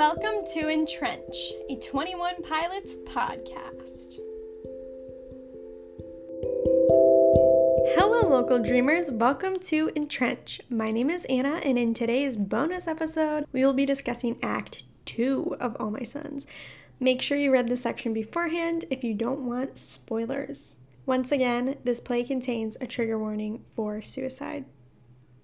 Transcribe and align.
Welcome 0.00 0.46
to 0.54 0.70
Entrench, 0.70 1.52
a 1.68 1.76
21 1.76 2.42
Pilots 2.42 2.96
podcast. 3.04 4.16
Hello, 7.94 8.26
local 8.26 8.60
dreamers. 8.60 9.10
Welcome 9.10 9.56
to 9.56 9.90
Entrench. 9.94 10.58
My 10.70 10.90
name 10.90 11.10
is 11.10 11.26
Annah, 11.26 11.60
and 11.62 11.78
in 11.78 11.92
today's 11.92 12.38
bonus 12.38 12.88
episode, 12.88 13.44
we 13.52 13.62
will 13.62 13.74
be 13.74 13.84
discussing 13.84 14.38
Act 14.42 14.84
2 15.04 15.56
of 15.60 15.76
All 15.78 15.90
My 15.90 16.02
Sons. 16.02 16.46
Make 16.98 17.20
sure 17.20 17.36
you 17.36 17.52
read 17.52 17.68
the 17.68 17.76
section 17.76 18.14
beforehand 18.14 18.86
if 18.90 19.04
you 19.04 19.12
don't 19.12 19.46
want 19.46 19.78
spoilers. 19.78 20.76
Once 21.04 21.30
again, 21.30 21.76
this 21.84 22.00
play 22.00 22.24
contains 22.24 22.78
a 22.80 22.86
trigger 22.86 23.18
warning 23.18 23.66
for 23.74 24.00
suicide. 24.00 24.64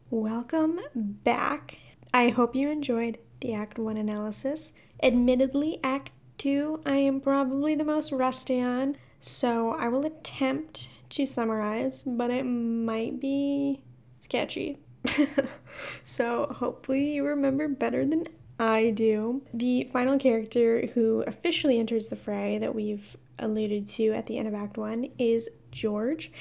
Welcome 0.08 0.80
back. 0.94 1.76
I 2.14 2.30
hope 2.30 2.56
you 2.56 2.70
enjoyed 2.70 3.18
the 3.40 3.54
Act 3.54 3.78
1 3.78 3.96
analysis. 3.96 4.72
Admittedly, 5.02 5.78
Act 5.82 6.10
2 6.38 6.80
I 6.84 6.96
am 6.96 7.20
probably 7.20 7.74
the 7.74 7.84
most 7.84 8.12
rusty 8.12 8.60
on, 8.60 8.96
so 9.20 9.72
I 9.72 9.88
will 9.88 10.04
attempt 10.04 10.88
to 11.10 11.26
summarize, 11.26 12.02
but 12.06 12.30
it 12.30 12.44
might 12.44 13.20
be 13.20 13.82
sketchy. 14.20 14.78
so 16.02 16.46
hopefully 16.46 17.14
you 17.14 17.24
remember 17.24 17.68
better 17.68 18.04
than 18.04 18.26
I 18.58 18.90
do. 18.90 19.42
The 19.52 19.84
final 19.92 20.18
character 20.18 20.86
who 20.94 21.22
officially 21.26 21.78
enters 21.78 22.08
the 22.08 22.16
fray 22.16 22.58
that 22.58 22.74
we've 22.74 23.16
alluded 23.38 23.86
to 23.88 24.12
at 24.12 24.26
the 24.26 24.38
end 24.38 24.48
of 24.48 24.54
Act 24.54 24.78
1 24.78 25.10
is 25.18 25.48
George, 25.70 26.32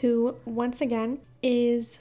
who 0.00 0.36
once 0.44 0.80
again 0.80 1.20
is 1.42 2.00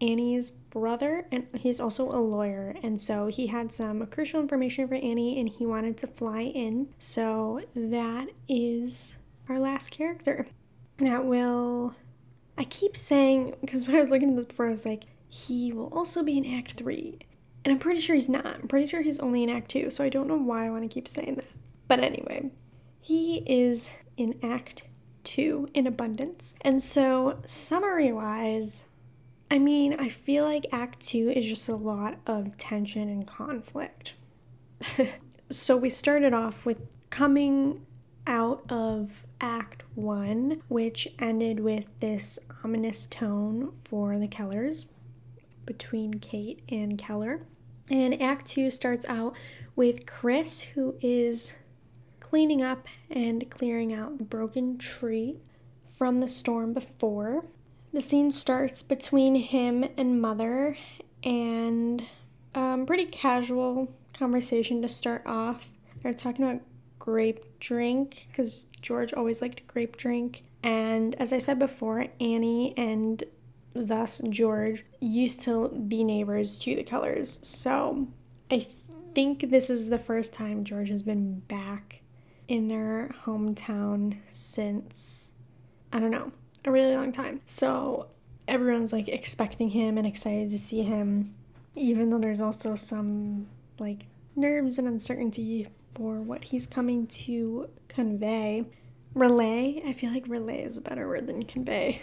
Annie's 0.00 0.52
brother 0.74 1.26
and 1.32 1.46
he's 1.54 1.80
also 1.80 2.10
a 2.10 2.20
lawyer 2.20 2.74
and 2.82 3.00
so 3.00 3.28
he 3.28 3.46
had 3.46 3.72
some 3.72 4.04
crucial 4.08 4.40
information 4.40 4.86
for 4.86 4.96
Annie 4.96 5.38
and 5.40 5.48
he 5.48 5.64
wanted 5.64 5.96
to 5.98 6.06
fly 6.06 6.42
in. 6.42 6.88
So 6.98 7.62
that 7.74 8.28
is 8.48 9.14
our 9.48 9.58
last 9.58 9.90
character. 9.90 10.46
That 10.98 11.24
will 11.24 11.94
I 12.58 12.64
keep 12.64 12.96
saying 12.96 13.54
because 13.62 13.86
when 13.86 13.96
I 13.96 14.00
was 14.00 14.10
looking 14.10 14.30
at 14.30 14.36
this 14.36 14.46
before 14.46 14.66
I 14.66 14.72
was 14.72 14.84
like 14.84 15.04
he 15.28 15.72
will 15.72 15.88
also 15.88 16.22
be 16.22 16.38
in 16.38 16.46
act 16.46 16.72
3. 16.74 17.18
And 17.64 17.72
I'm 17.72 17.78
pretty 17.80 18.00
sure 18.00 18.14
he's 18.14 18.28
not. 18.28 18.46
I'm 18.46 18.68
pretty 18.68 18.86
sure 18.86 19.02
he's 19.02 19.18
only 19.18 19.42
in 19.42 19.48
act 19.48 19.70
2, 19.70 19.90
so 19.90 20.04
I 20.04 20.08
don't 20.08 20.28
know 20.28 20.36
why 20.36 20.66
I 20.66 20.70
want 20.70 20.82
to 20.82 20.88
keep 20.88 21.08
saying 21.08 21.36
that. 21.36 21.46
But 21.88 22.00
anyway, 22.00 22.50
he 23.00 23.38
is 23.46 23.90
in 24.16 24.38
act 24.42 24.82
2 25.24 25.70
in 25.74 25.86
abundance. 25.86 26.54
And 26.60 26.80
so 26.82 27.40
summary 27.44 28.12
wise, 28.12 28.86
I 29.54 29.58
mean, 29.60 29.94
I 30.00 30.08
feel 30.08 30.42
like 30.42 30.66
Act 30.72 30.98
Two 30.98 31.30
is 31.30 31.46
just 31.46 31.68
a 31.68 31.76
lot 31.76 32.18
of 32.26 32.56
tension 32.56 33.08
and 33.08 33.24
conflict. 33.24 34.14
so 35.48 35.76
we 35.76 35.90
started 35.90 36.34
off 36.34 36.66
with 36.66 36.82
coming 37.10 37.86
out 38.26 38.64
of 38.68 39.24
Act 39.40 39.84
One, 39.94 40.60
which 40.66 41.06
ended 41.20 41.60
with 41.60 42.00
this 42.00 42.40
ominous 42.64 43.06
tone 43.06 43.70
for 43.84 44.18
the 44.18 44.26
Kellers 44.26 44.86
between 45.66 46.14
Kate 46.14 46.60
and 46.68 46.98
Keller. 46.98 47.46
And 47.88 48.20
Act 48.20 48.48
Two 48.48 48.72
starts 48.72 49.06
out 49.06 49.34
with 49.76 50.04
Chris, 50.04 50.62
who 50.62 50.96
is 51.00 51.54
cleaning 52.18 52.60
up 52.60 52.88
and 53.08 53.48
clearing 53.52 53.92
out 53.92 54.18
the 54.18 54.24
broken 54.24 54.78
tree 54.78 55.38
from 55.86 56.18
the 56.18 56.28
storm 56.28 56.72
before. 56.72 57.44
The 57.94 58.02
scene 58.02 58.32
starts 58.32 58.82
between 58.82 59.36
him 59.36 59.84
and 59.96 60.20
Mother, 60.20 60.76
and 61.22 62.02
um, 62.56 62.86
pretty 62.86 63.04
casual 63.04 63.88
conversation 64.18 64.82
to 64.82 64.88
start 64.88 65.22
off. 65.24 65.70
They're 66.02 66.12
talking 66.12 66.44
about 66.44 66.60
grape 66.98 67.60
drink 67.60 68.26
because 68.28 68.66
George 68.82 69.14
always 69.14 69.40
liked 69.40 69.68
grape 69.68 69.96
drink. 69.96 70.42
And 70.64 71.14
as 71.20 71.32
I 71.32 71.38
said 71.38 71.60
before, 71.60 72.08
Annie 72.20 72.74
and 72.76 73.22
thus 73.74 74.20
George 74.28 74.84
used 74.98 75.42
to 75.42 75.68
be 75.68 76.02
neighbors 76.02 76.58
to 76.60 76.74
the 76.74 76.82
Kellers. 76.82 77.46
So 77.46 78.08
I 78.50 78.66
think 79.14 79.50
this 79.50 79.70
is 79.70 79.88
the 79.88 79.98
first 80.00 80.32
time 80.32 80.64
George 80.64 80.88
has 80.88 81.04
been 81.04 81.38
back 81.46 82.02
in 82.48 82.66
their 82.66 83.12
hometown 83.24 84.16
since, 84.32 85.30
I 85.92 86.00
don't 86.00 86.10
know, 86.10 86.32
a 86.64 86.70
really 86.70 86.96
long 86.96 87.12
time. 87.12 87.40
So 87.46 88.08
everyone's 88.48 88.92
like 88.92 89.08
expecting 89.08 89.70
him 89.70 89.98
and 89.98 90.06
excited 90.06 90.50
to 90.50 90.58
see 90.58 90.82
him, 90.82 91.34
even 91.74 92.10
though 92.10 92.18
there's 92.18 92.40
also 92.40 92.74
some 92.74 93.46
like 93.78 94.06
nerves 94.36 94.78
and 94.78 94.88
uncertainty 94.88 95.68
for 95.94 96.20
what 96.20 96.44
he's 96.44 96.66
coming 96.66 97.06
to 97.06 97.68
convey. 97.88 98.64
Relay, 99.14 99.82
I 99.86 99.92
feel 99.92 100.12
like 100.12 100.24
relay 100.26 100.62
is 100.62 100.76
a 100.76 100.80
better 100.80 101.06
word 101.06 101.26
than 101.26 101.44
convey. 101.44 102.02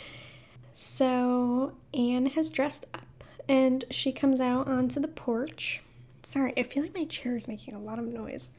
so 0.72 1.72
Anne 1.94 2.26
has 2.26 2.50
dressed 2.50 2.84
up 2.92 3.24
and 3.48 3.84
she 3.90 4.12
comes 4.12 4.40
out 4.40 4.68
onto 4.68 5.00
the 5.00 5.08
porch. 5.08 5.82
Sorry, 6.24 6.52
I 6.56 6.64
feel 6.64 6.82
like 6.82 6.94
my 6.94 7.04
chair 7.04 7.36
is 7.36 7.48
making 7.48 7.74
a 7.74 7.78
lot 7.78 7.98
of 7.98 8.04
noise. 8.04 8.50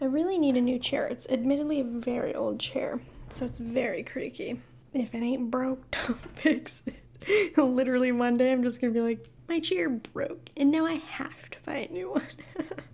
I 0.00 0.04
really 0.04 0.38
need 0.38 0.56
a 0.56 0.60
new 0.60 0.78
chair. 0.78 1.06
It's 1.06 1.28
admittedly 1.28 1.80
a 1.80 1.84
very 1.84 2.34
old 2.34 2.60
chair 2.60 3.00
so 3.32 3.46
it's 3.46 3.58
very 3.58 4.02
creaky. 4.02 4.60
If 4.92 5.14
it 5.14 5.22
ain't 5.22 5.50
broke, 5.50 5.90
don't 6.06 6.18
fix 6.36 6.82
it. 6.86 7.56
Literally 7.56 8.12
one 8.12 8.34
day 8.34 8.52
I'm 8.52 8.62
just 8.62 8.80
gonna 8.80 8.92
be 8.92 9.00
like, 9.00 9.26
my 9.48 9.60
chair 9.60 9.88
broke, 9.88 10.50
and 10.56 10.70
now 10.70 10.86
I 10.86 10.94
have 10.94 11.50
to 11.50 11.58
buy 11.64 11.88
a 11.88 11.92
new 11.92 12.10
one. 12.10 12.26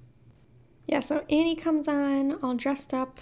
yeah, 0.86 1.00
so 1.00 1.24
Annie 1.30 1.56
comes 1.56 1.88
on 1.88 2.38
all 2.42 2.54
dressed 2.54 2.94
up, 2.94 3.18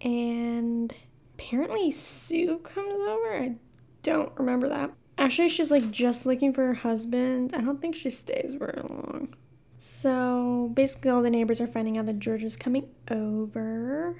and 0.00 0.92
apparently 1.34 1.90
Sue 1.90 2.58
comes 2.58 3.00
over. 3.00 3.34
I 3.34 3.54
don't 4.02 4.32
remember 4.38 4.68
that. 4.68 4.92
Actually, 5.18 5.48
she's 5.48 5.70
like 5.70 5.90
just 5.90 6.26
looking 6.26 6.52
for 6.52 6.66
her 6.66 6.74
husband. 6.74 7.54
I 7.54 7.60
don't 7.60 7.80
think 7.80 7.94
she 7.94 8.10
stays 8.10 8.54
very 8.54 8.80
long. 8.88 9.34
So 9.78 10.70
basically, 10.74 11.10
all 11.10 11.22
the 11.22 11.30
neighbors 11.30 11.60
are 11.60 11.66
finding 11.66 11.98
out 11.98 12.06
that 12.06 12.18
George 12.18 12.44
is 12.44 12.56
coming 12.56 12.88
over. 13.10 14.16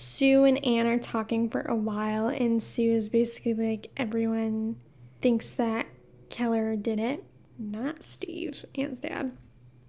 Sue 0.00 0.44
and 0.44 0.64
Anne 0.64 0.86
are 0.86 0.96
talking 0.96 1.50
for 1.50 1.62
a 1.62 1.74
while, 1.74 2.28
and 2.28 2.62
Sue 2.62 2.92
is 2.92 3.08
basically 3.08 3.52
like, 3.54 3.90
everyone 3.96 4.76
thinks 5.20 5.50
that 5.50 5.86
Keller 6.30 6.76
did 6.76 7.00
it, 7.00 7.24
not 7.58 8.04
Steve, 8.04 8.64
Anne's 8.76 9.00
dad. 9.00 9.36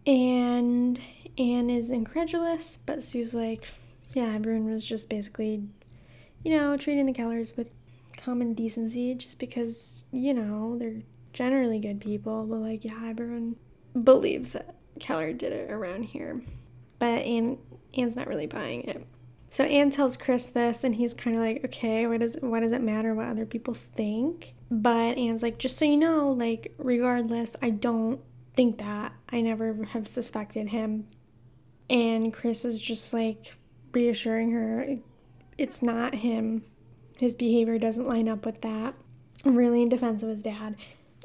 And 0.07 0.99
Anne 1.37 1.69
is 1.69 1.91
incredulous, 1.91 2.75
but 2.75 3.03
Sue's 3.03 3.35
like, 3.35 3.67
yeah, 4.15 4.33
everyone 4.33 4.73
was 4.73 4.83
just 4.83 5.11
basically, 5.11 5.61
you 6.43 6.57
know, 6.57 6.75
treating 6.75 7.05
the 7.05 7.13
Kellers 7.13 7.55
with 7.55 7.69
common 8.17 8.55
decency 8.55 9.13
just 9.13 9.37
because, 9.37 10.05
you 10.11 10.33
know, 10.33 10.75
they're 10.79 11.03
generally 11.33 11.77
good 11.79 12.01
people, 12.01 12.47
but 12.47 12.55
like, 12.55 12.83
yeah, 12.83 12.99
everyone 13.05 13.57
believes 14.03 14.53
that 14.53 14.73
Keller 14.99 15.33
did 15.33 15.53
it 15.53 15.69
around 15.69 16.01
here. 16.01 16.41
But 16.97 17.21
Anne, 17.21 17.59
Anne's 17.93 18.15
not 18.15 18.27
really 18.27 18.47
buying 18.47 18.85
it. 18.85 19.05
So 19.49 19.63
Anne 19.63 19.89
tells 19.89 20.15
Chris 20.15 20.45
this, 20.45 20.83
and 20.83 20.95
he's 20.95 21.13
kind 21.13 21.35
of 21.35 21.41
like, 21.41 21.65
okay, 21.65 22.05
what 22.07 22.19
does 22.19 22.37
what 22.41 22.59
does 22.61 22.71
it 22.71 22.81
matter 22.81 23.13
what 23.15 23.27
other 23.27 23.45
people 23.45 23.73
think? 23.73 24.53
But 24.69 25.17
Anne's 25.17 25.41
like, 25.41 25.57
just 25.57 25.77
so 25.77 25.85
you 25.85 25.97
know, 25.97 26.31
like 26.31 26.73
regardless, 26.77 27.55
I 27.61 27.71
don't 27.71 28.21
think 28.55 28.77
that. 28.79 29.13
I 29.31 29.41
never 29.41 29.85
have 29.85 30.07
suspected 30.07 30.69
him. 30.69 31.07
And 31.89 32.31
Chris 32.31 32.65
is 32.65 32.79
just 32.79 33.13
like 33.13 33.55
reassuring 33.93 34.51
her, 34.51 34.97
it's 35.57 35.81
not 35.81 36.13
him. 36.15 36.63
His 37.17 37.35
behavior 37.35 37.79
doesn't 37.79 38.07
line 38.07 38.29
up 38.29 38.45
with 38.45 38.61
that. 38.61 38.93
really 39.43 39.81
in 39.81 39.89
defense 39.89 40.23
of 40.23 40.29
his 40.29 40.41
dad. 40.41 40.75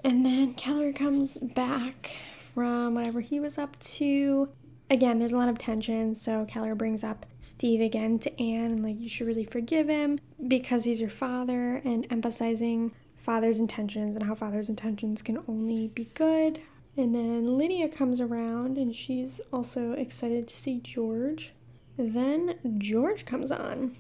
And 0.03 0.25
then 0.25 0.55
Keller 0.55 0.93
comes 0.93 1.39
back 1.39 2.13
from 2.39 2.95
whatever 2.95 3.21
he 3.21 3.41
was 3.41 3.59
up 3.59 3.79
to 3.81 4.49
again, 4.95 5.19
there's 5.19 5.33
a 5.33 5.37
lot 5.37 5.49
of 5.49 5.59
tension. 5.59 6.15
So 6.15 6.47
Keller 6.47 6.77
brings 6.77 7.03
up 7.03 7.27
Steve 7.41 7.81
again 7.81 8.19
to 8.21 8.41
Anne 8.41 8.71
and 8.71 8.83
like, 8.83 8.99
you 9.01 9.09
should 9.09 9.27
really 9.27 9.45
forgive 9.45 9.89
him 9.89 10.21
because 10.47 10.85
he's 10.85 11.01
your 11.01 11.11
father 11.11 11.83
and 11.85 12.07
emphasizing 12.11 12.95
father's 13.17 13.59
intentions 13.59 14.15
and 14.15 14.25
how 14.25 14.37
father's 14.37 14.69
intentions 14.69 15.21
can 15.21 15.43
only 15.49 15.89
be 15.89 16.09
good. 16.15 16.61
And 16.97 17.13
then 17.13 17.59
Lydia 17.59 17.89
comes 17.89 18.21
around 18.21 18.79
and 18.79 18.95
she's 18.95 19.41
also 19.53 19.93
excited 19.93 20.47
to 20.47 20.55
see 20.55 20.79
George. 20.79 21.53
Then 21.99 22.79
George 22.79 23.27
comes 23.27 23.51
on 23.51 23.97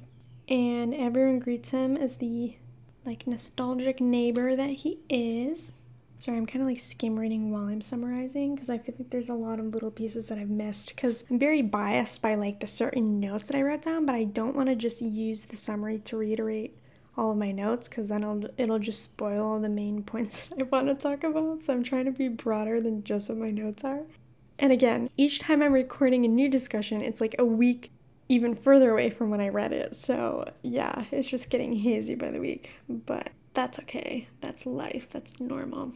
and 0.48 0.94
everyone 0.94 1.40
greets 1.40 1.70
him 1.70 1.96
as 1.96 2.16
the 2.16 2.56
like 3.04 3.26
nostalgic 3.26 4.00
neighbor 4.00 4.54
that 4.54 4.70
he 4.70 5.00
is. 5.08 5.72
Sorry, 6.18 6.36
I'm 6.38 6.46
kind 6.46 6.62
of 6.62 6.68
like 6.68 6.78
skim 6.78 7.18
reading 7.18 7.50
while 7.50 7.64
I'm 7.64 7.82
summarizing 7.82 8.54
because 8.54 8.70
I 8.70 8.78
feel 8.78 8.94
like 8.98 9.10
there's 9.10 9.28
a 9.28 9.34
lot 9.34 9.60
of 9.60 9.66
little 9.66 9.90
pieces 9.90 10.28
that 10.28 10.38
I've 10.38 10.48
missed 10.48 10.94
because 10.94 11.24
I'm 11.30 11.38
very 11.38 11.60
biased 11.60 12.22
by 12.22 12.34
like 12.34 12.60
the 12.60 12.66
certain 12.66 13.20
notes 13.20 13.48
that 13.48 13.56
I 13.56 13.62
wrote 13.62 13.82
down, 13.82 14.06
but 14.06 14.14
I 14.14 14.24
don't 14.24 14.56
want 14.56 14.68
to 14.70 14.74
just 14.74 15.02
use 15.02 15.44
the 15.44 15.56
summary 15.56 15.98
to 16.00 16.16
reiterate 16.16 16.78
all 17.16 17.32
of 17.32 17.36
my 17.36 17.52
notes 17.52 17.88
because 17.88 18.08
then 18.08 18.22
it'll, 18.22 18.44
it'll 18.56 18.78
just 18.78 19.02
spoil 19.02 19.44
all 19.44 19.60
the 19.60 19.68
main 19.68 20.02
points 20.04 20.48
that 20.48 20.60
I 20.60 20.62
want 20.62 20.86
to 20.86 20.94
talk 20.94 21.24
about. 21.24 21.64
So 21.64 21.72
I'm 21.72 21.82
trying 21.82 22.06
to 22.06 22.10
be 22.10 22.28
broader 22.28 22.80
than 22.80 23.04
just 23.04 23.28
what 23.28 23.38
my 23.38 23.50
notes 23.50 23.84
are. 23.84 24.02
And 24.58 24.72
again, 24.72 25.10
each 25.16 25.40
time 25.40 25.62
I'm 25.62 25.72
recording 25.72 26.24
a 26.24 26.28
new 26.28 26.48
discussion, 26.48 27.02
it's 27.02 27.20
like 27.20 27.34
a 27.38 27.44
week 27.44 27.90
even 28.28 28.54
further 28.54 28.90
away 28.90 29.10
from 29.10 29.30
when 29.30 29.40
I 29.40 29.48
read 29.48 29.72
it. 29.72 29.94
So, 29.94 30.50
yeah, 30.62 31.04
it's 31.10 31.28
just 31.28 31.50
getting 31.50 31.74
hazy 31.74 32.14
by 32.14 32.30
the 32.30 32.40
week. 32.40 32.70
But 32.88 33.30
that's 33.54 33.78
okay. 33.80 34.28
That's 34.40 34.66
life. 34.66 35.08
That's 35.10 35.40
normal. 35.40 35.92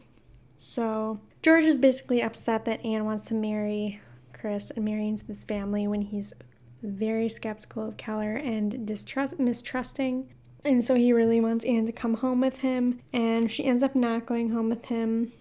So, 0.57 1.19
George 1.41 1.65
is 1.65 1.77
basically 1.77 2.21
upset 2.21 2.65
that 2.65 2.83
Anne 2.85 3.05
wants 3.05 3.25
to 3.27 3.33
marry 3.33 4.01
Chris 4.33 4.71
and 4.71 4.83
marry 4.83 5.07
into 5.07 5.25
this 5.25 5.43
family 5.43 5.87
when 5.87 6.01
he's 6.01 6.33
very 6.81 7.29
skeptical 7.29 7.87
of 7.87 7.97
Keller 7.97 8.35
and 8.35 8.85
distrust 8.85 9.39
mistrusting. 9.39 10.27
And 10.63 10.83
so 10.83 10.95
he 10.95 11.13
really 11.13 11.39
wants 11.39 11.65
Anne 11.65 11.85
to 11.85 11.91
come 11.91 12.15
home 12.15 12.41
with 12.41 12.59
him, 12.59 12.99
and 13.13 13.49
she 13.49 13.63
ends 13.63 13.83
up 13.83 13.95
not 13.95 14.25
going 14.25 14.49
home 14.49 14.69
with 14.69 14.85
him. 14.85 15.31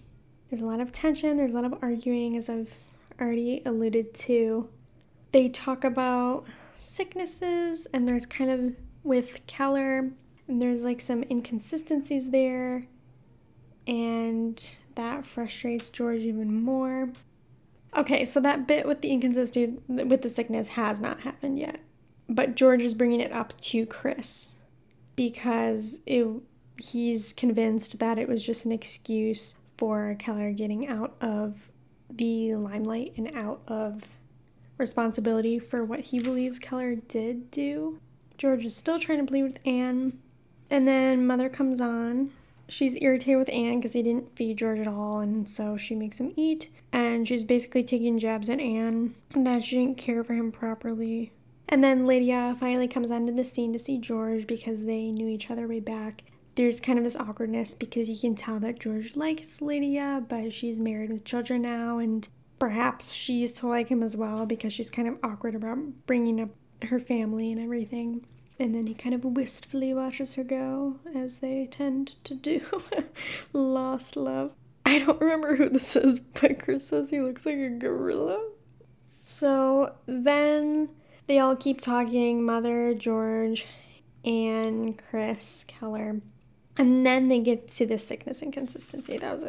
There's 0.49 0.63
a 0.63 0.67
lot 0.67 0.81
of 0.81 0.93
tension, 0.93 1.37
there's 1.37 1.53
a 1.53 1.55
lot 1.55 1.65
of 1.65 1.75
arguing, 1.83 2.37
as 2.37 2.49
I've 2.49 2.73
already 3.21 3.63
alluded 3.67 4.15
to. 4.15 4.69
They 5.33 5.49
talk 5.49 5.85
about 5.85 6.45
sicknesses, 6.73 7.87
and 7.93 8.07
there's 8.07 8.27
kind 8.27 8.51
of 8.51 8.77
with 9.03 9.45
Keller, 9.47 10.11
and 10.49 10.61
there's 10.61 10.85
like 10.85 11.01
some 11.01 11.25
inconsistencies 11.31 12.31
there, 12.31 12.87
and 13.87 14.65
that 14.95 15.27
frustrates 15.27 15.91
George 15.91 16.21
even 16.21 16.63
more. 16.63 17.13
Okay, 17.97 18.25
so 18.25 18.41
that 18.41 18.67
bit 18.67 18.87
with 18.87 19.01
the 19.01 19.11
inconsistency 19.11 19.79
with 19.89 20.23
the 20.23 20.29
sickness 20.29 20.69
has 20.69 21.01
not 21.01 21.21
happened 21.21 21.59
yet. 21.59 21.81
But 22.29 22.55
George 22.55 22.83
is 22.83 22.95
bringing 22.95 23.21
it 23.21 23.33
up 23.33 23.59
to 23.63 23.87
Chris 23.87 24.55
because 25.17 26.01
it, 26.07 26.27
he's 26.77 27.33
convinced 27.33 27.99
that 27.99 28.19
it 28.19 28.29
was 28.29 28.45
just 28.45 28.65
an 28.65 28.73
excuse 28.73 29.55
for 29.79 30.17
Keller 30.19 30.53
getting 30.53 30.87
out 30.89 31.17
of 31.21 31.71
the 32.11 32.55
limelight 32.55 33.15
and 33.17 33.35
out 33.35 33.63
of 33.69 34.03
responsibility 34.77 35.59
for 35.59 35.85
what 35.85 36.01
he 36.01 36.21
believes 36.21 36.59
Keller 36.59 36.95
did 36.95 37.51
do. 37.51 37.99
George 38.37 38.65
is 38.65 38.77
still 38.77 38.99
trying 38.99 39.19
to 39.19 39.25
plead 39.31 39.43
with 39.43 39.67
Anne. 39.67 40.19
And 40.71 40.87
then 40.87 41.27
Mother 41.27 41.49
comes 41.49 41.81
on 41.81 42.31
she's 42.69 42.97
irritated 43.01 43.39
with 43.39 43.51
Anne 43.51 43.81
because 43.81 43.95
he 43.95 44.03
didn't 44.03 44.37
feed 44.37 44.59
George 44.59 44.79
at 44.79 44.87
all, 44.87 45.19
and 45.19 45.49
so 45.49 45.77
she 45.77 45.95
makes 45.95 46.19
him 46.19 46.33
eat. 46.37 46.69
And 46.93 47.27
she's 47.27 47.45
basically 47.45 47.83
taking 47.83 48.19
jabs 48.19 48.49
at 48.49 48.61
Anne 48.61 49.15
that 49.35 49.65
she 49.65 49.77
didn't 49.77 49.99
care 49.99 50.23
for 50.23 50.35
him 50.35 50.53
properly. 50.53 51.33
And 51.69 51.83
then 51.83 52.07
Lydia 52.07 52.57
finally 52.59 52.89
comes 52.89 53.11
onto 53.11 53.35
the 53.35 53.45
scene 53.45 53.73
to 53.73 53.79
see 53.79 53.99
George 53.99 54.47
because 54.47 54.85
they 54.85 55.11
knew 55.11 55.29
each 55.29 55.51
other 55.51 55.67
way 55.67 55.81
back. 55.81 56.25
There's 56.55 56.81
kind 56.81 56.99
of 56.99 57.05
this 57.05 57.17
awkwardness 57.17 57.75
because 57.75 58.09
you 58.09 58.19
can 58.19 58.35
tell 58.35 58.59
that 58.61 58.81
George 58.81 59.17
likes 59.17 59.61
Lydia, 59.61 60.25
but 60.29 60.53
she's 60.53 60.81
married 60.81 61.11
with 61.11 61.25
children 61.25 61.63
now, 61.63 61.99
and 61.99 62.27
perhaps 62.59 63.13
she 63.13 63.35
used 63.35 63.59
to 63.59 63.69
like 63.69 63.89
him 63.89 64.03
as 64.03 64.17
well 64.17 64.47
because 64.47 64.73
she's 64.73 64.91
kind 64.91 65.09
of 65.09 65.19
awkward 65.23 65.55
about 65.55 65.79
bringing 66.07 66.41
up 66.41 66.49
her 66.85 66.99
family 66.99 67.53
and 67.53 67.61
everything. 67.61 68.25
And 68.61 68.75
then 68.75 68.87
he 68.87 68.95
kind 68.95 69.15
of 69.15 69.25
wistfully 69.25 69.95
watches 69.95 70.35
her 70.35 70.43
go, 70.43 70.97
as 71.15 71.39
they 71.39 71.67
tend 71.71 72.17
to 72.25 72.35
do. 72.35 72.63
Lost 73.53 74.17
love. 74.17 74.55
I 74.85 74.99
don't 74.99 75.21
remember 75.21 75.55
who 75.55 75.69
this 75.69 75.95
is, 75.97 76.19
but 76.19 76.59
Chris 76.59 76.89
says 76.89 77.11
he 77.11 77.21
looks 77.21 77.47
like 77.47 77.57
a 77.57 77.69
gorilla. 77.69 78.43
So 79.25 79.95
then 80.07 80.89
they 81.27 81.39
all 81.39 81.55
keep 81.55 81.81
talking 81.81 82.45
Mother, 82.45 82.95
George, 82.95 83.67
and 84.25 84.99
Chris 84.99 85.65
Keller. 85.69 86.21
And 86.77 87.05
then 87.05 87.29
they 87.29 87.41
get 87.41 87.69
to 87.69 87.87
the 87.87 87.99
sickness 87.99 88.41
and 88.41 88.53
consistency. 88.53 89.19
That 89.19 89.35
was 89.35 89.45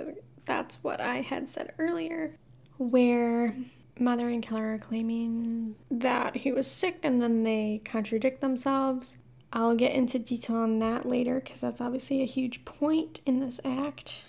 that's 0.45 0.83
what 0.83 0.99
I 0.99 1.21
had 1.21 1.47
said 1.47 1.73
earlier, 1.77 2.35
where 2.77 3.53
Mother 3.99 4.29
and 4.29 4.41
Keller 4.41 4.75
are 4.75 4.79
claiming 4.79 5.75
that 5.91 6.37
he 6.37 6.51
was 6.51 6.69
sick 6.69 6.99
and 7.03 7.21
then 7.21 7.43
they 7.43 7.81
contradict 7.83 8.41
themselves. 8.41 9.17
I'll 9.51 9.75
get 9.75 9.93
into 9.93 10.19
detail 10.19 10.57
on 10.57 10.79
that 10.79 11.05
later 11.05 11.39
because 11.39 11.61
that's 11.61 11.81
obviously 11.81 12.21
a 12.21 12.25
huge 12.25 12.65
point 12.65 13.21
in 13.25 13.39
this 13.39 13.59
act. 13.65 14.21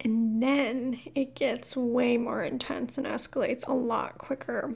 And 0.00 0.42
then 0.42 1.00
it 1.14 1.34
gets 1.34 1.76
way 1.76 2.16
more 2.16 2.44
intense 2.44 2.98
and 2.98 3.06
escalates 3.06 3.66
a 3.66 3.72
lot 3.72 4.18
quicker. 4.18 4.74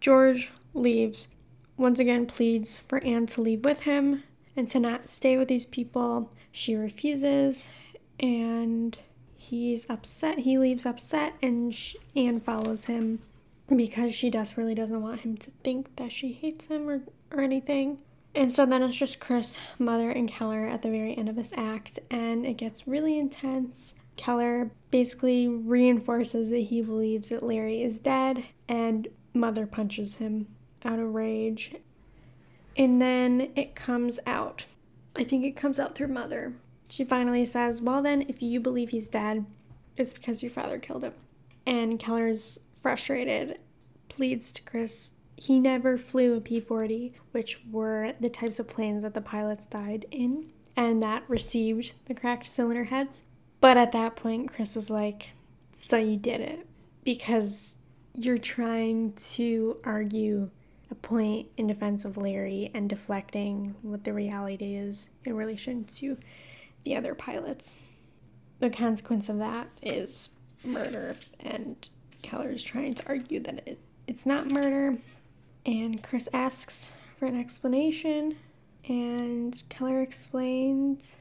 George 0.00 0.52
leaves, 0.74 1.28
once 1.76 1.98
again 1.98 2.26
pleads 2.26 2.76
for 2.76 3.02
Anne 3.02 3.26
to 3.26 3.40
leave 3.40 3.64
with 3.64 3.80
him 3.80 4.22
and 4.56 4.68
to 4.68 4.78
not 4.78 5.08
stay 5.08 5.36
with 5.36 5.48
these 5.48 5.66
people. 5.66 6.30
She 6.52 6.76
refuses 6.76 7.66
and 8.20 8.96
he's 9.36 9.86
upset. 9.88 10.40
He 10.40 10.58
leaves 10.58 10.86
upset 10.86 11.34
and 11.42 11.74
Anne 12.14 12.40
follows 12.40 12.84
him 12.84 13.20
because 13.74 14.14
she 14.14 14.30
desperately 14.30 14.74
doesn't 14.74 15.02
want 15.02 15.20
him 15.20 15.36
to 15.38 15.50
think 15.62 15.94
that 15.96 16.12
she 16.12 16.32
hates 16.32 16.66
him 16.66 16.88
or, 16.88 17.02
or 17.30 17.40
anything. 17.40 17.98
And 18.34 18.52
so 18.52 18.66
then 18.66 18.82
it's 18.82 18.96
just 18.96 19.20
Chris, 19.20 19.58
Mother, 19.78 20.10
and 20.10 20.28
Keller 20.28 20.66
at 20.66 20.82
the 20.82 20.90
very 20.90 21.16
end 21.16 21.28
of 21.28 21.36
this 21.36 21.52
act, 21.56 22.00
and 22.10 22.44
it 22.44 22.56
gets 22.56 22.88
really 22.88 23.18
intense. 23.18 23.94
Keller 24.16 24.70
basically 24.90 25.46
reinforces 25.48 26.50
that 26.50 26.58
he 26.58 26.82
believes 26.82 27.28
that 27.28 27.44
Larry 27.44 27.82
is 27.82 27.98
dead, 27.98 28.44
and 28.68 29.08
Mother 29.32 29.66
punches 29.66 30.16
him 30.16 30.48
out 30.84 30.98
of 30.98 31.14
rage. 31.14 31.74
And 32.76 33.00
then 33.00 33.52
it 33.54 33.76
comes 33.76 34.18
out. 34.26 34.66
I 35.14 35.22
think 35.22 35.44
it 35.44 35.56
comes 35.56 35.78
out 35.78 35.94
through 35.94 36.08
Mother. 36.08 36.54
She 36.88 37.04
finally 37.04 37.44
says, 37.44 37.80
Well, 37.80 38.02
then, 38.02 38.22
if 38.28 38.42
you 38.42 38.58
believe 38.60 38.90
he's 38.90 39.08
dead, 39.08 39.46
it's 39.96 40.12
because 40.12 40.42
your 40.42 40.50
father 40.50 40.78
killed 40.78 41.04
him. 41.04 41.14
And 41.66 41.98
Keller's 41.98 42.58
frustrated, 42.84 43.58
pleads 44.10 44.52
to 44.52 44.62
Chris. 44.62 45.14
He 45.36 45.58
never 45.58 45.96
flew 45.96 46.36
a 46.36 46.40
P 46.42 46.60
40, 46.60 47.14
which 47.32 47.58
were 47.70 48.12
the 48.20 48.28
types 48.28 48.58
of 48.58 48.68
planes 48.68 49.04
that 49.04 49.14
the 49.14 49.22
pilots 49.22 49.64
died 49.64 50.04
in, 50.10 50.50
and 50.76 51.02
that 51.02 51.24
received 51.26 51.94
the 52.04 52.12
cracked 52.12 52.46
cylinder 52.46 52.84
heads. 52.84 53.22
But 53.62 53.78
at 53.78 53.92
that 53.92 54.16
point, 54.16 54.52
Chris 54.52 54.76
is 54.76 54.90
like, 54.90 55.30
So 55.72 55.96
you 55.96 56.18
did 56.18 56.42
it. 56.42 56.66
Because 57.04 57.78
you're 58.14 58.36
trying 58.36 59.14
to 59.14 59.78
argue 59.82 60.50
a 60.90 60.94
point 60.94 61.48
in 61.56 61.66
defense 61.66 62.04
of 62.04 62.18
Larry 62.18 62.70
and 62.74 62.90
deflecting 62.90 63.76
what 63.80 64.04
the 64.04 64.12
reality 64.12 64.74
is 64.74 65.08
in 65.24 65.34
relation 65.34 65.84
to 65.96 66.18
the 66.84 66.96
other 66.96 67.14
pilots. 67.14 67.76
The 68.58 68.68
consequence 68.68 69.30
of 69.30 69.38
that 69.38 69.68
is 69.80 70.28
murder 70.62 71.16
and 71.40 71.88
Keller 72.24 72.50
is 72.50 72.62
trying 72.62 72.94
to 72.94 73.06
argue 73.06 73.38
that 73.40 73.62
it, 73.66 73.78
it's 74.08 74.26
not 74.26 74.50
murder, 74.50 74.98
and 75.64 76.02
Chris 76.02 76.28
asks 76.32 76.90
for 77.18 77.26
an 77.26 77.38
explanation, 77.38 78.36
and 78.88 79.62
Keller 79.68 80.02
explains 80.02 81.18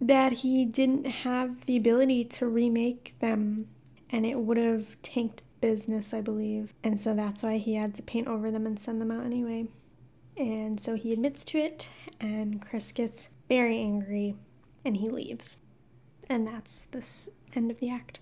that 0.00 0.32
he 0.32 0.64
didn't 0.64 1.06
have 1.06 1.64
the 1.64 1.76
ability 1.76 2.24
to 2.24 2.46
remake 2.46 3.14
them, 3.20 3.68
and 4.10 4.26
it 4.26 4.38
would 4.38 4.58
have 4.58 5.00
tanked 5.00 5.42
business, 5.60 6.12
I 6.12 6.20
believe, 6.20 6.74
and 6.84 7.00
so 7.00 7.14
that's 7.14 7.42
why 7.42 7.56
he 7.58 7.74
had 7.76 7.94
to 7.94 8.02
paint 8.02 8.28
over 8.28 8.50
them 8.50 8.66
and 8.66 8.78
send 8.78 9.00
them 9.00 9.10
out 9.10 9.24
anyway. 9.24 9.66
And 10.36 10.80
so 10.80 10.94
he 10.94 11.12
admits 11.12 11.44
to 11.46 11.58
it, 11.58 11.88
and 12.18 12.60
Chris 12.60 12.92
gets 12.92 13.28
very 13.48 13.78
angry 13.78 14.36
and 14.84 14.96
he 14.96 15.10
leaves. 15.10 15.58
And 16.28 16.46
that's 16.46 16.84
this 16.84 17.28
end 17.54 17.70
of 17.70 17.78
the 17.78 17.90
act. 17.90 18.20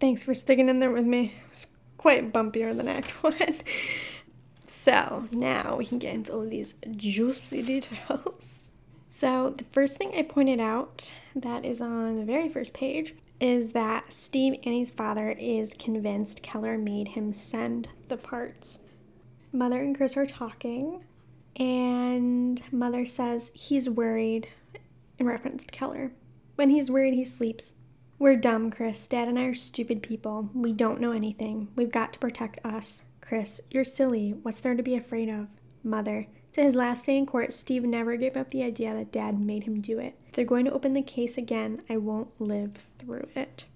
Thanks 0.00 0.22
for 0.22 0.34
sticking 0.34 0.68
in 0.68 0.78
there 0.78 0.90
with 0.90 1.04
me. 1.06 1.32
It's 1.50 1.66
quite 1.96 2.32
bumpier 2.32 2.76
than 2.76 2.88
Act 2.88 3.10
1. 3.22 3.34
so 4.66 5.26
now 5.32 5.76
we 5.76 5.86
can 5.86 5.98
get 5.98 6.14
into 6.14 6.32
all 6.32 6.46
these 6.46 6.74
juicy 6.96 7.62
details. 7.62 8.64
So, 9.10 9.50
the 9.56 9.64
first 9.72 9.96
thing 9.96 10.12
I 10.16 10.22
pointed 10.22 10.60
out 10.60 11.12
that 11.34 11.64
is 11.64 11.80
on 11.80 12.16
the 12.16 12.24
very 12.24 12.48
first 12.48 12.72
page 12.72 13.14
is 13.40 13.72
that 13.72 14.12
Steve 14.12 14.60
Annie's 14.64 14.90
father 14.92 15.30
is 15.30 15.74
convinced 15.74 16.42
Keller 16.42 16.78
made 16.78 17.08
him 17.08 17.32
send 17.32 17.88
the 18.08 18.16
parts. 18.16 18.80
Mother 19.52 19.78
and 19.78 19.96
Chris 19.96 20.16
are 20.16 20.26
talking, 20.26 21.02
and 21.56 22.62
Mother 22.70 23.06
says 23.06 23.50
he's 23.54 23.88
worried 23.88 24.48
in 25.18 25.26
reference 25.26 25.64
to 25.64 25.72
Keller. 25.72 26.12
When 26.56 26.70
he's 26.70 26.90
worried, 26.90 27.14
he 27.14 27.24
sleeps. 27.24 27.74
We're 28.20 28.36
dumb, 28.36 28.72
Chris. 28.72 29.06
Dad 29.06 29.28
and 29.28 29.38
I 29.38 29.44
are 29.44 29.54
stupid 29.54 30.02
people. 30.02 30.50
We 30.52 30.72
don't 30.72 31.00
know 31.00 31.12
anything. 31.12 31.68
We've 31.76 31.92
got 31.92 32.12
to 32.14 32.18
protect 32.18 32.58
us. 32.66 33.04
Chris, 33.20 33.60
you're 33.70 33.84
silly. 33.84 34.34
What's 34.42 34.58
there 34.58 34.74
to 34.74 34.82
be 34.82 34.96
afraid 34.96 35.28
of? 35.28 35.46
Mother, 35.84 36.26
to 36.54 36.60
his 36.60 36.74
last 36.74 37.06
day 37.06 37.16
in 37.16 37.26
court, 37.26 37.52
Steve 37.52 37.84
never 37.84 38.16
gave 38.16 38.36
up 38.36 38.50
the 38.50 38.64
idea 38.64 38.92
that 38.92 39.12
Dad 39.12 39.38
made 39.38 39.62
him 39.62 39.80
do 39.80 40.00
it. 40.00 40.18
If 40.26 40.32
they're 40.32 40.44
going 40.44 40.64
to 40.64 40.72
open 40.72 40.94
the 40.94 41.02
case 41.02 41.38
again, 41.38 41.82
I 41.88 41.98
won't 41.98 42.28
live 42.40 42.72
through 42.98 43.28
it. 43.36 43.66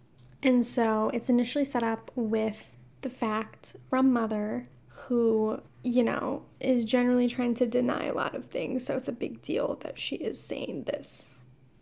And 0.42 0.66
so 0.66 1.12
it's 1.14 1.30
initially 1.30 1.64
set 1.64 1.84
up 1.84 2.10
with 2.16 2.74
the 3.02 3.10
fact 3.10 3.76
from 3.88 4.12
Mother, 4.12 4.66
who, 4.88 5.60
you 5.84 6.02
know, 6.02 6.42
is 6.58 6.84
generally 6.84 7.28
trying 7.28 7.54
to 7.54 7.66
deny 7.66 8.06
a 8.06 8.14
lot 8.14 8.34
of 8.34 8.46
things. 8.46 8.84
So 8.84 8.96
it's 8.96 9.06
a 9.06 9.12
big 9.12 9.40
deal 9.40 9.78
that 9.82 10.00
she 10.00 10.16
is 10.16 10.42
saying 10.42 10.84
this, 10.84 11.36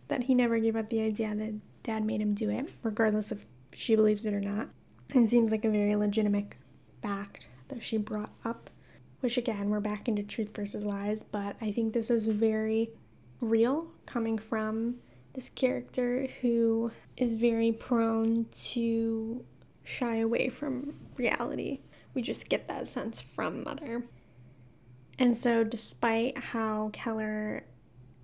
that 0.09 0.25
he 0.25 0.35
never 0.35 0.59
gave 0.59 0.75
up 0.75 0.89
the 0.89 1.01
idea 1.01 1.33
that 1.33 1.53
dad 1.83 2.05
made 2.05 2.21
him 2.21 2.33
do 2.33 2.49
it, 2.49 2.69
regardless 2.83 3.31
if 3.31 3.45
she 3.73 3.95
believes 3.95 4.25
it 4.25 4.33
or 4.33 4.41
not. 4.41 4.69
It 5.13 5.27
seems 5.27 5.51
like 5.51 5.65
a 5.65 5.69
very 5.69 5.95
legitimate 5.95 6.53
fact 7.01 7.47
that 7.67 7.83
she 7.83 7.97
brought 7.97 8.31
up, 8.45 8.69
which 9.19 9.37
again, 9.37 9.69
we're 9.69 9.79
back 9.79 10.07
into 10.07 10.23
truth 10.23 10.55
versus 10.55 10.85
lies, 10.85 11.23
but 11.23 11.55
I 11.61 11.71
think 11.71 11.93
this 11.93 12.09
is 12.09 12.27
very 12.27 12.91
real 13.39 13.87
coming 14.05 14.37
from 14.37 14.95
this 15.33 15.49
character 15.49 16.27
who 16.41 16.91
is 17.17 17.33
very 17.33 17.71
prone 17.71 18.45
to 18.69 19.43
shy 19.83 20.17
away 20.17 20.49
from 20.49 20.93
reality. 21.17 21.79
We 22.13 22.21
just 22.21 22.49
get 22.49 22.67
that 22.67 22.87
sense 22.87 23.21
from 23.21 23.63
Mother. 23.63 24.03
And 25.17 25.35
so, 25.35 25.63
despite 25.63 26.37
how 26.37 26.89
Keller 26.93 27.63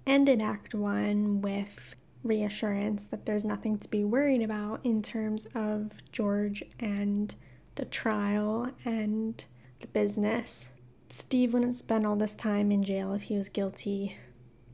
ended 0.06 0.42
Act 0.42 0.74
One 0.74 1.42
with 1.42 1.96
reassurance 2.28 3.06
that 3.06 3.26
there's 3.26 3.46
nothing 3.46 3.78
to 3.80 3.90
be 3.90 4.04
worried 4.04 4.42
about 4.42 4.82
in 4.84 5.02
terms 5.02 5.48
of 5.56 5.92
George 6.12 6.64
and 6.80 7.34
the 7.76 7.86
trial 7.86 8.72
and 8.86 9.46
the 9.80 9.88
business, 9.88 10.70
Steve 11.10 11.54
wouldn't 11.54 11.76
spend 11.76 12.06
all 12.06 12.16
this 12.16 12.36
time 12.36 12.72
in 12.72 12.84
jail 12.84 13.14
if 13.14 13.24
he 13.24 13.38
was 13.38 13.50
guilty 13.50 14.18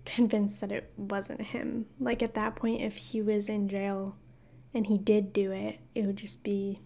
convinced 0.05 0.61
that 0.61 0.71
it 0.71 0.91
wasn't 0.97 1.41
him. 1.41 1.85
Like 1.99 2.21
at 2.21 2.33
that 2.33 2.55
point, 2.55 2.81
if 2.81 2.95
he 2.95 3.21
was 3.21 3.49
in 3.49 3.69
jail 3.69 4.15
and 4.73 4.87
he 4.87 4.97
did 4.97 5.33
do 5.33 5.51
it, 5.51 5.79
it 5.95 6.05
would 6.05 6.17
just 6.17 6.43
be 6.43 6.79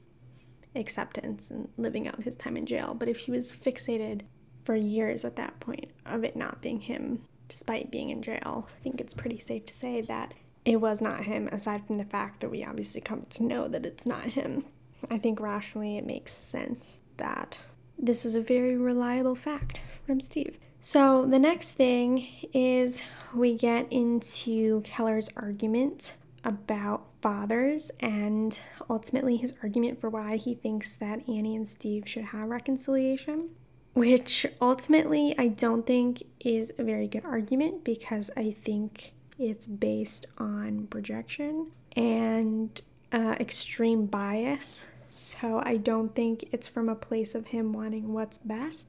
acceptance 0.75 1.49
and 1.49 1.69
living 1.77 2.07
out 2.07 2.23
his 2.23 2.35
time 2.35 2.57
in 2.57 2.65
jail. 2.65 2.93
But 2.93 3.09
if 3.09 3.17
he 3.17 3.31
was 3.31 3.51
fixated 3.51 4.21
for 4.63 4.75
years 4.75 5.25
at 5.25 5.37
that 5.37 5.59
point 5.59 5.91
of 6.05 6.23
it 6.23 6.35
not 6.35 6.61
being 6.61 6.81
him, 6.81 7.23
despite 7.47 7.91
being 7.91 8.09
in 8.09 8.21
jail, 8.21 8.67
I 8.77 8.81
think 8.81 8.99
it's 8.99 9.13
pretty 9.13 9.39
safe 9.39 9.65
to 9.65 9.73
say 9.73 10.01
that 10.01 10.33
it 10.67 10.81
was 10.81 10.99
not 10.99 11.23
him, 11.23 11.47
aside 11.47 11.87
from 11.87 11.97
the 11.97 12.03
fact 12.03 12.41
that 12.41 12.51
we 12.51 12.61
obviously 12.61 12.99
come 12.99 13.25
to 13.29 13.43
know 13.43 13.69
that 13.69 13.85
it's 13.85 14.05
not 14.05 14.25
him. 14.25 14.65
I 15.09 15.17
think 15.17 15.39
rationally 15.39 15.97
it 15.97 16.05
makes 16.05 16.33
sense 16.33 16.99
that 17.15 17.57
this 17.97 18.25
is 18.25 18.35
a 18.35 18.41
very 18.41 18.75
reliable 18.75 19.33
fact 19.33 19.79
from 20.05 20.19
Steve. 20.19 20.59
So 20.81 21.25
the 21.25 21.39
next 21.39 21.75
thing 21.75 22.27
is 22.53 23.01
we 23.33 23.55
get 23.55 23.87
into 23.91 24.81
Keller's 24.81 25.29
argument 25.37 26.15
about 26.43 27.05
fathers 27.21 27.89
and 28.01 28.59
ultimately 28.89 29.37
his 29.37 29.53
argument 29.63 30.01
for 30.01 30.09
why 30.09 30.35
he 30.35 30.53
thinks 30.53 30.97
that 30.97 31.29
Annie 31.29 31.55
and 31.55 31.67
Steve 31.67 32.03
should 32.09 32.25
have 32.25 32.49
reconciliation, 32.49 33.51
which 33.93 34.45
ultimately 34.61 35.33
I 35.37 35.47
don't 35.47 35.85
think 35.85 36.23
is 36.41 36.73
a 36.77 36.83
very 36.83 37.07
good 37.07 37.23
argument 37.23 37.85
because 37.85 38.29
I 38.35 38.51
think 38.51 39.13
it's 39.39 39.65
based 39.65 40.25
on 40.37 40.87
projection 40.87 41.71
and 41.95 42.81
uh, 43.11 43.35
extreme 43.39 44.05
bias. 44.05 44.87
So 45.07 45.61
I 45.63 45.77
don't 45.77 46.13
think 46.13 46.49
it's 46.51 46.67
from 46.67 46.89
a 46.89 46.95
place 46.95 47.35
of 47.35 47.47
him 47.47 47.73
wanting 47.73 48.13
what's 48.13 48.37
best. 48.37 48.87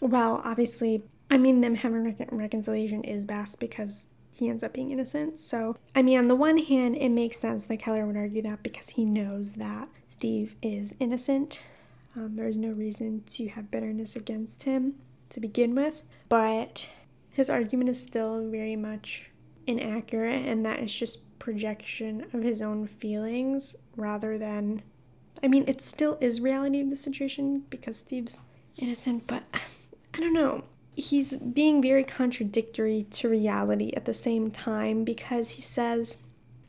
Well, 0.00 0.40
obviously, 0.44 1.02
I 1.30 1.38
mean, 1.38 1.60
them 1.60 1.74
having 1.74 2.16
reconciliation 2.30 3.04
is 3.04 3.24
best 3.24 3.58
because 3.58 4.08
he 4.32 4.48
ends 4.48 4.62
up 4.62 4.74
being 4.74 4.90
innocent. 4.90 5.40
So, 5.40 5.76
I 5.94 6.02
mean, 6.02 6.18
on 6.18 6.28
the 6.28 6.36
one 6.36 6.58
hand, 6.58 6.96
it 6.96 7.08
makes 7.08 7.38
sense 7.38 7.66
that 7.66 7.78
Keller 7.78 8.06
would 8.06 8.16
argue 8.16 8.42
that 8.42 8.62
because 8.62 8.90
he 8.90 9.04
knows 9.04 9.54
that 9.54 9.88
Steve 10.08 10.56
is 10.62 10.94
innocent. 11.00 11.62
Um, 12.14 12.36
there's 12.36 12.56
no 12.56 12.70
reason 12.70 13.22
to 13.30 13.48
have 13.48 13.70
bitterness 13.70 14.14
against 14.14 14.62
him 14.62 14.94
to 15.30 15.40
begin 15.40 15.74
with. 15.74 16.02
But 16.28 16.88
his 17.30 17.50
argument 17.50 17.90
is 17.90 18.02
still 18.02 18.48
very 18.48 18.76
much 18.76 19.30
inaccurate, 19.66 20.46
and 20.46 20.64
that 20.64 20.80
is 20.80 20.94
just 20.94 21.38
projection 21.38 22.26
of 22.32 22.42
his 22.42 22.62
own 22.62 22.86
feelings 22.86 23.74
rather 23.96 24.38
than. 24.38 24.82
I 25.42 25.48
mean, 25.48 25.64
it 25.66 25.80
still 25.80 26.16
is 26.20 26.40
reality 26.40 26.80
of 26.80 26.90
the 26.90 26.96
situation 26.96 27.64
because 27.68 27.98
Steve's 27.98 28.40
innocent, 28.78 29.26
but 29.26 29.42
I 30.14 30.20
don't 30.20 30.32
know 30.32 30.64
he's 30.96 31.36
being 31.36 31.82
very 31.82 32.02
contradictory 32.02 33.06
to 33.10 33.28
reality 33.28 33.92
at 33.94 34.06
the 34.06 34.14
same 34.14 34.50
time 34.50 35.04
because 35.04 35.50
he 35.50 35.62
says, 35.62 36.18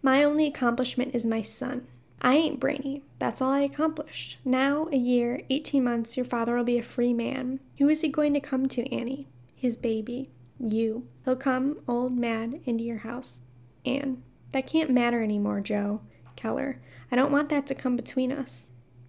My 0.03 0.23
only 0.23 0.45
accomplishment 0.45 1.15
is 1.15 1.25
my 1.25 1.41
son. 1.41 1.87
I 2.21 2.35
ain't 2.35 2.59
brainy. 2.59 3.03
That's 3.19 3.41
all 3.41 3.51
I 3.51 3.61
accomplished. 3.61 4.37
Now, 4.43 4.87
a 4.91 4.97
year, 4.97 5.41
18 5.49 5.83
months, 5.83 6.17
your 6.17 6.25
father 6.25 6.55
will 6.55 6.63
be 6.63 6.77
a 6.77 6.83
free 6.83 7.13
man. 7.13 7.59
Who 7.77 7.89
is 7.89 8.01
he 8.01 8.09
going 8.09 8.33
to 8.33 8.39
come 8.39 8.67
to, 8.69 8.91
Annie? 8.93 9.27
His 9.55 9.77
baby. 9.77 10.29
You. 10.59 11.07
He'll 11.25 11.35
come, 11.35 11.79
old, 11.87 12.17
mad, 12.17 12.61
into 12.65 12.83
your 12.83 12.99
house. 12.99 13.41
Anne. 13.85 14.23
That 14.51 14.67
can't 14.67 14.89
matter 14.89 15.21
anymore, 15.21 15.59
Joe. 15.59 16.01
Keller. 16.35 16.79
I 17.11 17.15
don't 17.15 17.31
want 17.31 17.49
that 17.49 17.67
to 17.67 17.75
come 17.75 17.95
between 17.95 18.31
us. 18.31 18.67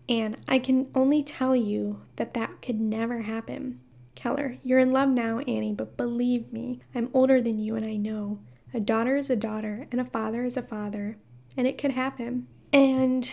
Anne, 0.09 0.37
I 0.49 0.59
can 0.59 0.89
only 0.95 1.23
tell 1.23 1.55
you 1.55 2.01
that 2.17 2.35
that 2.35 2.63
could 2.63 2.81
never 2.81 3.23
happen. 3.23 3.81
Keller, 4.15 4.59
you're 4.65 4.79
in 4.79 4.93
love 4.93 5.11
now, 5.11 5.39
Annie, 5.41 5.75
but 5.75 5.97
believe 5.97 6.53
me, 6.53 6.81
I'm 6.95 7.11
older 7.15 7.41
than 7.41 7.61
you 7.61 7.77
and 7.77 7.85
I 7.85 7.97
know. 7.97 8.41
A 8.75 8.81
daughter 8.81 9.17
is 9.17 9.31
a 9.31 9.37
daughter, 9.37 9.87
and 9.93 10.01
a 10.01 10.05
father 10.05 10.45
is 10.45 10.57
a 10.57 10.63
father, 10.63 11.19
and 11.57 11.67
it 11.67 11.79
could 11.79 11.93
happen. 11.93 12.49
And 12.73 13.31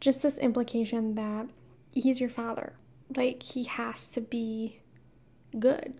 just 0.00 0.22
this 0.22 0.38
implication 0.38 1.14
that 1.14 1.48
he's 1.92 2.20
your 2.20 2.30
father. 2.30 2.72
Like, 3.14 3.42
he 3.42 3.64
has 3.64 4.08
to 4.10 4.20
be 4.20 4.80
good 5.58 5.94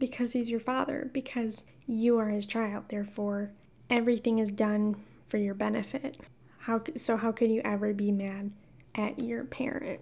because 0.00 0.32
he's 0.32 0.50
your 0.50 0.58
father, 0.58 1.08
because 1.12 1.66
you 1.86 2.18
are 2.18 2.28
his 2.28 2.46
child. 2.46 2.86
Therefore, 2.88 3.52
everything 3.88 4.40
is 4.40 4.50
done 4.50 4.96
for 5.28 5.36
your 5.36 5.54
benefit. 5.54 6.18
How, 6.58 6.82
so, 6.96 7.16
how 7.16 7.30
could 7.30 7.50
you 7.50 7.60
ever 7.64 7.94
be 7.94 8.10
mad 8.10 8.50
at 8.96 9.20
your 9.20 9.44
parent? 9.44 10.00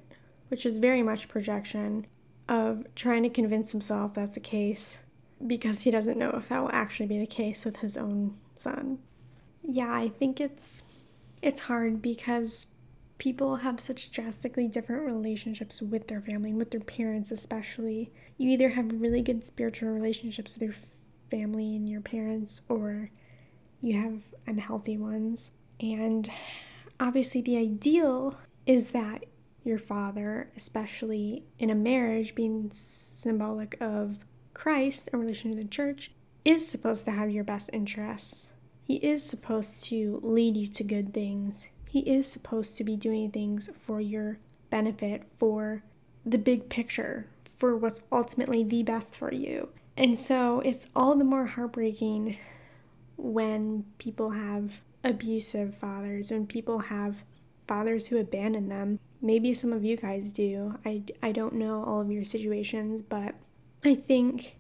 Which 0.49 0.65
is 0.65 0.79
very 0.79 1.03
much 1.03 1.29
projection 1.29 2.07
of 2.49 2.87
trying 2.95 3.25
to 3.25 3.29
convince 3.29 3.73
himself 3.73 4.15
that's 4.15 4.35
the 4.35 4.41
case 4.41 5.03
because 5.47 5.83
he 5.83 5.91
doesn't 5.91 6.19
know 6.19 6.31
if 6.31 6.49
that 6.49 6.61
will 6.61 6.73
actually 6.73 7.07
be 7.07 7.19
the 7.19 7.27
case 7.27 7.65
with 7.65 7.77
his 7.77 7.97
own 7.97 8.37
son. 8.57 8.99
Yeah, 9.63 9.93
I 9.93 10.09
think 10.09 10.41
it's 10.41 10.85
it's 11.43 11.61
hard 11.61 12.03
because 12.03 12.67
people 13.19 13.57
have 13.57 13.79
such 13.79 14.11
drastically 14.11 14.67
different 14.67 15.07
relationships 15.07 15.83
with 15.83 16.09
their 16.09 16.21
family 16.21 16.51
and 16.51 16.59
with 16.59 16.71
their 16.71 16.81
parents 16.81 17.31
especially. 17.31 18.11
You 18.39 18.51
either 18.51 18.71
have 18.71 19.01
really 19.01 19.21
good 19.21 19.45
spiritual 19.45 19.91
relationships 19.91 20.55
with 20.55 20.63
your 20.63 20.75
family 21.29 21.77
and 21.77 21.89
your 21.89 22.01
parents 22.01 22.63
or 22.69 23.11
you 23.81 24.01
have 24.01 24.23
unhealthy 24.47 24.97
ones. 24.97 25.51
And 25.81 26.31
obviously 27.01 27.43
the 27.43 27.57
ideal 27.57 28.39
is 28.65 28.93
that 28.93 29.25
your 29.65 29.79
father, 29.79 30.51
especially 30.57 31.45
in 31.59 31.69
a 31.69 31.75
marriage 31.75 32.35
being 32.35 32.71
symbolic 32.73 33.77
of 33.81 34.19
Christ 34.55 35.11
in 35.13 35.21
relation 35.21 35.51
to 35.51 35.57
the 35.57 35.69
church, 35.69 36.13
is 36.45 36.67
supposed 36.67 37.05
to 37.05 37.11
have 37.11 37.31
your 37.31 37.45
best 37.45 37.71
interests. 37.73 38.53
He 38.85 38.97
is 38.97 39.23
supposed 39.23 39.85
to 39.85 40.21
lead 40.23 40.57
you 40.57 40.69
to 40.69 40.85
good 40.85 41.13
things. 41.13 41.69
He 41.91 42.01
is 42.01 42.27
supposed 42.27 42.77
to 42.77 42.85
be 42.85 42.97
doing 42.97 43.31
things 43.31 43.69
for 43.79 44.01
your 44.01 44.39
benefit, 44.71 45.25
for 45.35 45.83
the 46.25 46.39
big 46.39 46.69
picture, 46.69 47.27
for 47.59 47.77
what's 47.77 48.03
ultimately 48.13 48.63
the 48.63 48.83
best 48.83 49.17
for 49.17 49.33
you. 49.33 49.69
And 49.97 50.17
so 50.17 50.61
it's 50.61 50.89
all 50.95 51.17
the 51.17 51.25
more 51.25 51.47
heartbreaking 51.47 52.39
when 53.17 53.85
people 53.99 54.31
have 54.31 54.81
abusive 55.05 55.75
fathers, 55.75 56.31
when 56.31 56.47
people 56.47 56.79
have 56.79 57.25
fathers 57.67 58.07
who 58.07 58.19
abandon 58.19 58.69
them 58.69 58.99
maybe 59.21 59.53
some 59.53 59.73
of 59.73 59.85
you 59.85 59.97
guys 59.97 60.33
do. 60.33 60.79
I, 60.85 61.03
I 61.23 61.33
don't 61.33 61.55
know 61.55 61.85
all 61.85 62.01
of 62.01 62.11
your 62.11 62.25
situations, 62.25 63.03
but 63.03 63.35
I 63.85 63.95
think, 63.95 64.59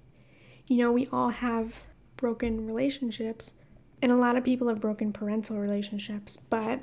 you 0.67 0.79
know, 0.79 0.93
we 0.93 1.09
all 1.13 1.31
have 1.31 1.83
broken 2.17 2.67
relationships, 2.67 3.55
and 4.03 4.11
a 4.11 4.17
lot 4.17 4.37
of 4.37 4.45
people 4.45 4.69
have 4.69 4.81
broken 4.81 5.13
parental 5.13 5.59
relationships, 5.59 6.37
but 6.37 6.81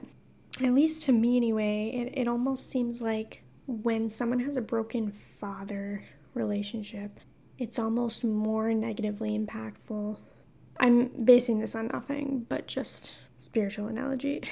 at 0.64 0.74
least 0.74 1.04
to 1.04 1.12
me 1.12 1.38
anyway, 1.38 1.92
it, 1.94 2.22
it 2.22 2.28
almost 2.28 2.70
seems 2.70 3.02
like 3.02 3.44
when 3.68 4.10
someone 4.10 4.40
has 4.40 4.58
a 4.58 4.62
broken 4.62 5.12
father 5.12 6.04
relationship, 6.34 7.20
it's 7.58 7.80
almost 7.80 8.24
more 8.24 8.74
negatively 8.74 9.38
impactful. 9.38 10.20
I'm 10.80 11.08
basing 11.24 11.60
this 11.60 11.76
on 11.76 11.88
nothing 11.88 12.46
but 12.50 12.68
just 12.68 13.16
spiritual 13.38 13.88
analogy. 13.88 14.44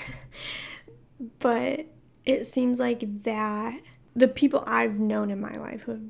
but 1.40 1.86
it 2.26 2.46
seems 2.46 2.80
like 2.80 3.24
that 3.24 3.80
the 4.16 4.28
people 4.28 4.64
I've 4.66 5.00
known 5.00 5.30
in 5.30 5.42
my 5.42 5.56
life 5.58 5.84
who 5.84 5.92
have 5.92 6.04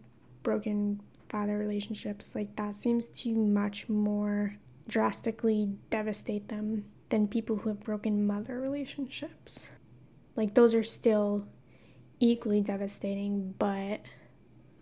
broken 0.43 1.01
father 1.29 1.57
relationships, 1.57 2.35
like 2.35 2.55
that 2.57 2.75
seems 2.75 3.07
to 3.07 3.33
much 3.33 3.89
more 3.89 4.57
drastically 4.87 5.69
devastate 5.89 6.49
them 6.49 6.83
than 7.09 7.27
people 7.27 7.57
who 7.57 7.69
have 7.69 7.79
broken 7.83 8.27
mother 8.27 8.59
relationships. 8.59 9.69
Like 10.35 10.53
those 10.53 10.73
are 10.73 10.83
still 10.83 11.47
equally 12.19 12.61
devastating, 12.61 13.53
but 13.57 14.01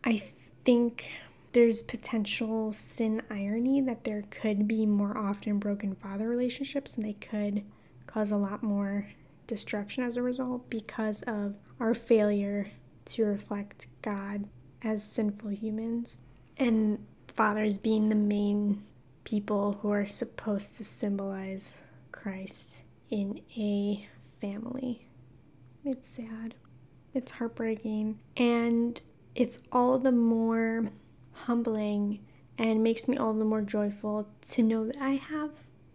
I 0.03 0.17
think 0.63 1.09
there's 1.53 1.81
potential 1.81 2.71
sin 2.73 3.21
irony 3.29 3.81
that 3.81 4.03
there 4.03 4.23
could 4.29 4.67
be 4.67 4.85
more 4.85 5.17
often 5.17 5.59
broken 5.59 5.95
father 5.95 6.29
relationships 6.29 6.95
and 6.95 7.05
they 7.05 7.13
could 7.13 7.63
cause 8.07 8.31
a 8.31 8.37
lot 8.37 8.63
more 8.63 9.07
destruction 9.47 10.03
as 10.03 10.15
a 10.17 10.21
result 10.21 10.69
because 10.69 11.23
of 11.23 11.55
our 11.79 11.93
failure 11.93 12.67
to 13.05 13.25
reflect 13.25 13.87
God 14.01 14.45
as 14.83 15.03
sinful 15.03 15.51
humans, 15.51 16.19
and 16.57 17.05
fathers 17.27 17.77
being 17.77 18.09
the 18.09 18.15
main 18.15 18.83
people 19.23 19.73
who 19.81 19.91
are 19.91 20.05
supposed 20.05 20.75
to 20.77 20.83
symbolize 20.83 21.77
Christ 22.11 22.77
in 23.09 23.41
a 23.57 24.07
family. 24.39 25.07
It's 25.83 26.07
sad. 26.07 26.55
It's 27.13 27.31
heartbreaking. 27.31 28.19
And 28.37 28.99
it's 29.35 29.59
all 29.71 29.97
the 29.99 30.11
more 30.11 30.89
humbling 31.33 32.19
and 32.57 32.83
makes 32.83 33.07
me 33.07 33.17
all 33.17 33.33
the 33.33 33.45
more 33.45 33.61
joyful 33.61 34.27
to 34.49 34.63
know 34.63 34.85
that 34.85 35.01
I 35.01 35.11
have, 35.11 35.51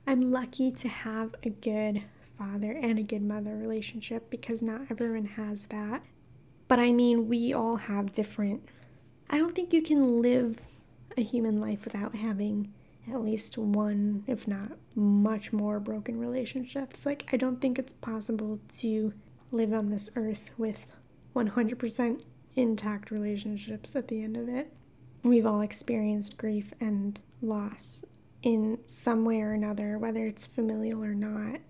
I'm 0.07 0.31
lucky 0.31 0.71
to 0.73 0.89
have 0.89 1.35
a 1.43 1.51
good 1.51 2.03
father 2.39 2.73
and 2.73 2.99
a 2.99 3.03
good 3.03 3.23
mother 3.23 3.57
relationship 3.57 4.31
because 4.31 4.63
not 4.63 4.83
everyone 4.91 5.27
has 5.27 5.67
that. 5.67 6.03
But 6.69 6.81
I 6.81 6.93
mean, 6.93 7.29
we 7.29 7.53
all 7.53 7.77
have 7.77 8.13
different. 8.13 8.69
I 9.31 9.39
don't 9.39 9.55
think 9.55 9.73
you 9.73 9.83
can 9.83 10.21
live 10.21 10.59
a 11.17 11.23
human 11.23 11.61
life 11.61 11.85
without 11.85 12.15
having 12.15 12.73
at 13.13 13.23
least 13.23 13.57
one, 13.57 14.25
if 14.27 14.49
not 14.49 14.73
much 14.97 15.53
more, 15.53 15.79
broken 15.79 16.19
relationships. 16.19 17.07
Like, 17.07 17.29
I 17.33 17.37
don't 17.37 17.61
think 17.61 17.79
it's 17.79 17.93
possible 17.93 18.59
to 18.79 19.13
live 19.53 19.73
on 19.73 19.91
this 19.91 20.11
earth 20.17 20.51
with 20.59 20.87
100% 21.37 22.23
intact 22.57 23.11
relationships 23.11 23.95
at 23.95 24.09
the 24.09 24.23
end 24.23 24.37
of 24.37 24.49
it. 24.49 24.73
We've 25.23 25.47
all 25.47 25.61
experienced 25.61 26.39
grief 26.39 26.73
and 26.81 27.21
loss 27.43 28.05
in 28.43 28.79
some 28.87 29.25
way 29.25 29.43
or 29.43 29.53
another, 29.53 29.99
whether 29.99 30.25
it's 30.25 30.47
familial 30.47 31.05
or 31.05 31.15
not. 31.15 31.61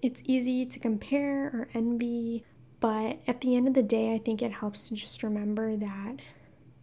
It's 0.00 0.22
easy 0.24 0.64
to 0.66 0.78
compare 0.78 1.46
or 1.46 1.68
envy, 1.74 2.44
but 2.80 3.20
at 3.26 3.40
the 3.40 3.56
end 3.56 3.68
of 3.68 3.74
the 3.74 3.82
day, 3.82 4.14
I 4.14 4.18
think 4.18 4.42
it 4.42 4.52
helps 4.52 4.88
to 4.88 4.94
just 4.94 5.22
remember 5.22 5.76
that 5.76 6.16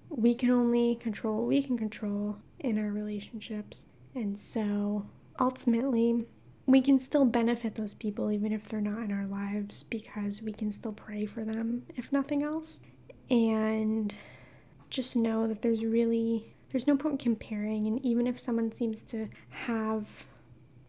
we 0.09 0.35
can 0.35 0.49
only 0.49 0.95
control 0.95 1.37
what 1.37 1.47
we 1.47 1.63
can 1.63 1.77
control 1.77 2.37
in 2.59 2.77
our 2.77 2.91
relationships. 2.91 3.85
And 4.13 4.37
so 4.37 5.05
ultimately, 5.39 6.25
we 6.71 6.81
can 6.81 6.97
still 6.97 7.25
benefit 7.25 7.75
those 7.75 7.93
people 7.93 8.31
even 8.31 8.51
if 8.53 8.69
they're 8.69 8.81
not 8.81 9.03
in 9.03 9.11
our 9.11 9.25
lives 9.25 9.83
because 9.83 10.41
we 10.41 10.53
can 10.53 10.71
still 10.71 10.93
pray 10.93 11.25
for 11.25 11.43
them, 11.43 11.83
if 11.97 12.11
nothing 12.11 12.43
else. 12.43 12.79
And 13.29 14.13
just 14.89 15.15
know 15.15 15.47
that 15.47 15.61
there's 15.61 15.83
really 15.83 16.53
there's 16.71 16.87
no 16.87 16.95
point 16.95 17.19
comparing 17.19 17.87
and 17.87 18.03
even 18.05 18.27
if 18.27 18.39
someone 18.39 18.71
seems 18.71 19.01
to 19.01 19.27
have 19.49 20.25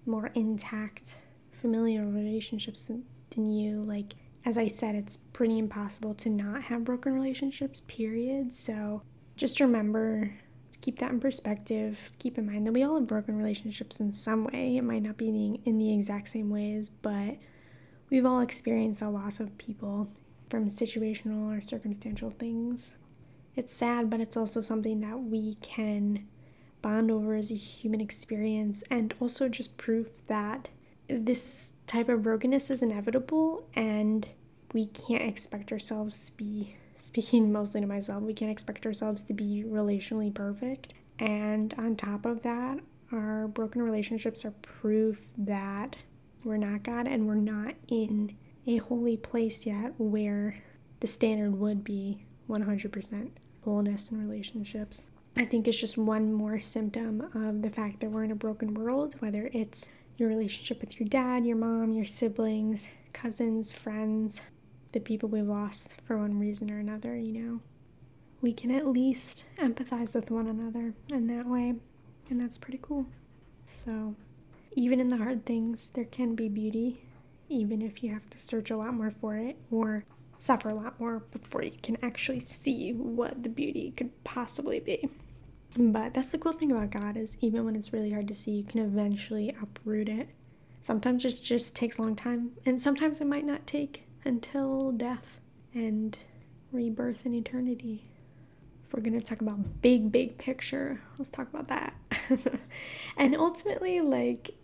more 0.07 0.31
intact 0.35 1.17
familial 1.53 2.07
relationships 2.07 2.83
than, 2.83 3.05
you 3.37 3.81
like 3.83 4.15
as 4.45 4.59
i 4.59 4.67
said 4.67 4.95
it's 4.95 5.17
pretty 5.17 5.59
impossible 5.59 6.15
to 6.15 6.29
not 6.29 6.63
have 6.63 6.85
broken 6.85 7.15
relationships 7.15 7.81
period 7.87 8.53
so 8.53 9.01
just 9.37 9.59
remember 9.59 10.35
keep 10.83 10.99
that 10.99 11.11
in 11.11 11.21
perspective 11.21 12.11
keep 12.19 12.37
in 12.37 12.47
mind 12.47 12.67
that 12.67 12.73
we 12.73 12.83
all 12.83 12.97
have 12.97 13.07
broken 13.07 13.37
relationships 13.39 14.01
in 14.01 14.13
some 14.13 14.45
way. 14.45 14.77
It 14.77 14.85
might 14.85 15.03
not 15.03 15.17
be 15.17 15.59
in 15.65 15.79
the 15.79 15.95
exact 15.95 16.29
same 16.29 16.51
ways 16.51 16.91
but 16.91 17.39
we've 18.11 18.27
all 18.27 18.41
experienced 18.41 19.01
the 19.01 19.09
loss 19.09 19.41
of 19.41 19.57
people 19.57 20.09
from 20.51 20.67
situational 20.67 21.57
or 21.57 21.61
circumstantial 21.61 22.31
things. 22.31 22.97
It's 23.57 23.73
sad, 23.73 24.11
but 24.11 24.21
it's 24.21 24.37
also 24.37 24.61
something 24.61 25.01
that 25.01 25.19
we 25.19 25.55
can 25.63 26.27
bond 26.83 27.11
over 27.11 27.35
as 27.35 27.51
a 27.51 27.57
human 27.57 28.03
experience 28.03 28.83
and 28.91 29.15
also 29.21 29.49
just 29.49 29.79
proof 29.79 30.27
that 30.27 30.69
this 31.09 31.73
type 31.87 32.09
of 32.09 32.23
brokenness 32.23 32.71
is 32.71 32.83
inevitable 32.83 33.67
and 33.75 34.29
we 34.75 34.87
can't 34.87 35.23
expect 35.23 35.73
ourselves 35.73 36.27
to 36.27 36.33
be 36.33 36.77
speaking 37.03 37.53
mostly 37.53 37.81
to 37.81 37.87
myself 37.87 38.23
we 38.23 38.33
can't 38.33 38.51
expect 38.51 38.87
ourselves 38.87 39.23
to 39.23 39.35
be 39.35 39.65
relationally 39.67 40.33
perfect 40.33 40.95
and 41.19 41.75
on 41.77 41.95
top 41.95 42.25
of 42.25 42.43
that 42.43 42.79
our 43.13 43.49
broken 43.49 43.83
relationships 43.83 44.45
are 44.45 44.53
proof 44.63 45.27
that 45.37 45.97
we're 46.45 46.57
not 46.57 46.83
god 46.83 47.07
and 47.07 47.27
we're 47.27 47.35
not 47.35 47.75
in 47.89 48.35
a 48.67 48.77
holy 48.79 49.17
place 49.17 49.67
yet 49.67 49.93
where 49.99 50.57
the 51.01 51.07
standard 51.07 51.59
would 51.59 51.83
be 51.83 52.25
100% 52.49 53.31
wholeness 53.65 54.11
in 54.11 54.21
relationships. 54.21 55.11
I 55.37 55.45
think 55.45 55.67
it's 55.67 55.77
just 55.77 55.97
one 55.97 56.33
more 56.33 56.61
symptom 56.61 57.29
of 57.35 57.63
the 57.63 57.71
fact 57.71 58.01
that 58.01 58.11
we're 58.11 58.25
in 58.25 58.31
a 58.31 58.37
broken 58.37 58.75
world, 58.75 59.15
whether 59.19 59.51
it's 59.53 59.89
your 60.17 60.29
relationship 60.29 60.81
with 60.81 61.01
your 61.01 61.09
dad, 61.09 61.47
your 61.47 61.57
mom, 61.57 61.93
your 61.93 62.05
siblings, 62.05 62.89
cousins, 63.13 63.73
friends, 63.73 64.43
the 64.93 65.01
people 65.01 65.29
we've 65.29 65.47
lost 65.47 65.97
for 66.05 66.19
one 66.19 66.39
reason 66.39 66.71
or 66.71 66.79
another, 66.79 67.17
you 67.17 67.33
know. 67.33 67.61
We 68.41 68.53
can 68.53 68.71
at 68.71 68.87
least 68.87 69.45
empathize 69.59 70.15
with 70.15 70.31
one 70.31 70.49
another 70.49 70.95
in 71.09 71.27
that 71.29 71.47
way, 71.47 71.75
and 72.29 72.41
that's 72.41 72.59
pretty 72.59 72.81
cool. 72.83 73.07
So, 73.67 74.15
even 74.73 75.01
in 75.01 75.09
the 75.09 75.17
hard 75.17 75.47
things, 75.47 75.91
there 75.91 76.05
can 76.05 76.35
be 76.35 76.49
beauty, 76.49 77.03
even 77.49 77.83
if 77.83 78.03
you 78.03 78.13
have 78.13 78.29
to 78.31 78.39
search 78.39 78.71
a 78.71 78.77
lot 78.77 78.95
more 78.95 79.11
for 79.11 79.37
it 79.37 79.57
or 79.71 80.05
suffer 80.39 80.71
a 80.71 80.75
lot 80.75 80.99
more 80.99 81.21
before 81.31 81.63
you 81.63 81.71
can 81.83 81.97
actually 82.03 82.41
see 82.41 82.93
what 82.93 83.43
the 83.43 83.49
beauty 83.49 83.93
could 83.97 84.11
possibly 84.25 84.81
be. 84.81 85.09
But 85.77 86.15
that's 86.15 86.33
the 86.33 86.39
cool 86.39 86.53
thing 86.53 86.73
about 86.73 86.91
God 86.91 87.17
is 87.17 87.39
even 87.41 87.65
when 87.65 87.77
it's 87.77 87.93
really 87.93 88.11
hard 88.11 88.29
to 88.29 88.35
see, 88.35 88.51
you 88.51 88.65
can 88.65 88.81
eventually 88.81 89.55
uproot 89.63 90.09
it. 90.09 90.29
Sometimes 90.81 91.25
it 91.25 91.41
just 91.41 91.77
takes 91.77 91.99
a 91.99 92.03
long 92.03 92.17
time, 92.17 92.51
and 92.67 92.81
sometimes 92.81 93.21
it 93.21 93.27
might 93.27 93.47
not 93.47 93.67
take 93.67 94.03
until 94.25 94.93
death 94.93 95.41
and 95.75 96.19
rebirth 96.71 97.27
in 97.27 97.35
eternity. 97.35 98.05
If 98.85 98.93
we're 98.93 99.01
gonna 99.01 99.21
talk 99.21 99.41
about 99.41 99.83
big, 99.83 100.13
big 100.13 100.39
picture, 100.39 101.01
let's 101.19 101.31
talk 101.31 101.49
about 101.53 101.69
that. 101.69 101.95
and 103.17 103.37
ultimately, 103.37 104.01
like, 104.01 104.55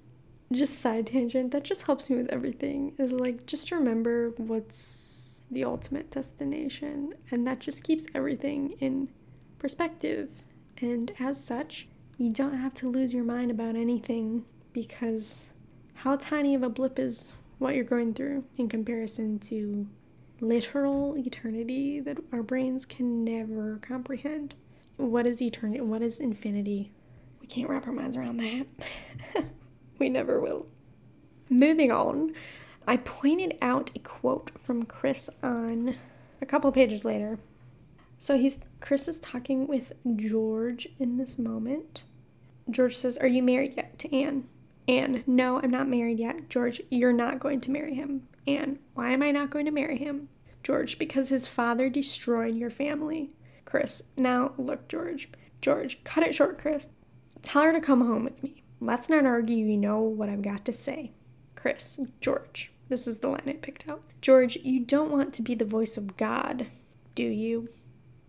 just 0.52 0.80
side 0.80 1.08
tangent, 1.08 1.50
that 1.52 1.64
just 1.64 1.86
helps 1.86 2.08
me 2.08 2.16
with 2.16 2.28
everything. 2.30 2.94
Is 2.98 3.12
like, 3.12 3.46
just 3.46 3.70
remember 3.70 4.30
what's 4.36 5.46
the 5.50 5.64
ultimate 5.64 6.10
destination, 6.10 7.14
and 7.30 7.46
that 7.46 7.58
just 7.58 7.84
keeps 7.84 8.06
everything 8.14 8.72
in 8.80 9.08
perspective. 9.58 10.30
And 10.80 11.12
as 11.18 11.42
such, 11.42 11.88
you 12.16 12.32
don't 12.32 12.56
have 12.58 12.74
to 12.74 12.88
lose 12.88 13.12
your 13.12 13.24
mind 13.24 13.50
about 13.50 13.76
anything 13.76 14.44
because 14.72 15.52
how 15.94 16.16
tiny 16.16 16.54
of 16.54 16.62
a 16.62 16.68
blip 16.68 16.98
is 16.98 17.32
what 17.58 17.74
you're 17.74 17.84
going 17.84 18.14
through 18.14 18.44
in 18.56 18.68
comparison 18.68 19.38
to 19.38 19.88
literal 20.40 21.16
eternity 21.18 22.00
that 22.00 22.18
our 22.32 22.42
brains 22.42 22.86
can 22.86 23.24
never 23.24 23.78
comprehend. 23.78 24.54
What 24.96 25.26
is 25.26 25.42
eternity? 25.42 25.80
What 25.80 26.02
is 26.02 26.20
infinity? 26.20 26.92
We 27.40 27.46
can't 27.46 27.68
wrap 27.68 27.86
our 27.86 27.92
minds 27.92 28.16
around 28.16 28.38
that. 28.38 28.66
we 29.98 30.08
never 30.08 30.40
will. 30.40 30.66
Moving 31.50 31.90
on, 31.90 32.34
I 32.86 32.96
pointed 32.98 33.56
out 33.60 33.90
a 33.94 33.98
quote 34.00 34.50
from 34.58 34.84
Chris 34.84 35.28
on 35.42 35.96
a 36.40 36.46
couple 36.46 36.70
pages 36.72 37.04
later. 37.04 37.38
So 38.18 38.36
he's 38.36 38.60
Chris 38.80 39.08
is 39.08 39.20
talking 39.20 39.66
with 39.66 39.92
George 40.16 40.88
in 40.98 41.16
this 41.16 41.38
moment. 41.38 42.02
George 42.68 42.96
says, 42.96 43.16
"Are 43.18 43.28
you 43.28 43.42
married 43.42 43.74
yet?" 43.76 43.98
to 44.00 44.14
Anne. 44.14 44.48
Anne, 44.88 45.22
"No, 45.26 45.60
I'm 45.60 45.70
not 45.70 45.86
married 45.86 46.18
yet." 46.18 46.48
George, 46.48 46.82
"You're 46.90 47.12
not 47.12 47.38
going 47.38 47.60
to 47.60 47.70
marry 47.70 47.94
him." 47.94 48.26
Anne, 48.46 48.78
"Why 48.94 49.10
am 49.10 49.22
I 49.22 49.30
not 49.30 49.50
going 49.50 49.66
to 49.66 49.70
marry 49.70 49.98
him?" 49.98 50.30
George, 50.62 50.98
"Because 50.98 51.28
his 51.28 51.46
father 51.46 51.88
destroyed 51.88 52.56
your 52.56 52.70
family." 52.70 53.30
Chris, 53.64 54.02
"Now, 54.16 54.54
look, 54.56 54.88
George. 54.88 55.30
George, 55.60 56.02
cut 56.02 56.26
it 56.26 56.34
short, 56.34 56.58
Chris. 56.58 56.88
Tell 57.42 57.62
her 57.62 57.72
to 57.72 57.80
come 57.80 58.00
home 58.00 58.24
with 58.24 58.42
me. 58.42 58.62
Let's 58.80 59.10
not 59.10 59.26
argue, 59.26 59.64
you 59.64 59.76
know 59.76 60.00
what 60.00 60.28
I've 60.28 60.42
got 60.42 60.64
to 60.64 60.72
say." 60.72 61.12
Chris, 61.54 62.00
George, 62.20 62.72
this 62.88 63.06
is 63.06 63.18
the 63.18 63.28
line 63.28 63.42
I 63.46 63.52
picked 63.52 63.88
out. 63.88 64.02
George, 64.20 64.56
you 64.56 64.80
don't 64.80 65.10
want 65.10 65.34
to 65.34 65.42
be 65.42 65.54
the 65.54 65.64
voice 65.64 65.96
of 65.96 66.16
God, 66.16 66.68
do 67.14 67.24
you? 67.24 67.68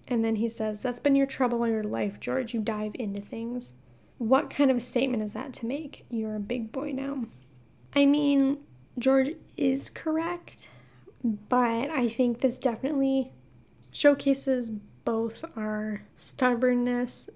And 0.09 0.25
then 0.25 0.37
he 0.37 0.49
says, 0.49 0.81
That's 0.81 0.99
been 0.99 1.15
your 1.15 1.27
trouble 1.27 1.59
all 1.59 1.67
your 1.67 1.83
life, 1.83 2.19
George. 2.19 2.53
You 2.53 2.61
dive 2.61 2.93
into 2.95 3.21
things. 3.21 3.73
What 4.19 4.49
kind 4.49 4.69
of 4.69 4.77
a 4.77 4.81
statement 4.81 5.23
is 5.23 5.33
that 5.33 5.53
to 5.53 5.65
make? 5.65 6.05
You're 6.09 6.35
a 6.35 6.41
big 6.41 6.71
boy 6.71 6.91
now. 6.91 7.25
I 7.95 8.05
mean, 8.05 8.59
George 8.97 9.31
is 9.55 9.89
correct, 9.89 10.69
but 11.23 11.89
I 11.89 12.09
think 12.09 12.41
this 12.41 12.57
definitely 12.57 13.31
showcases 13.91 14.71
both 15.05 15.43
our 15.55 16.03
stubbornness 16.17 17.29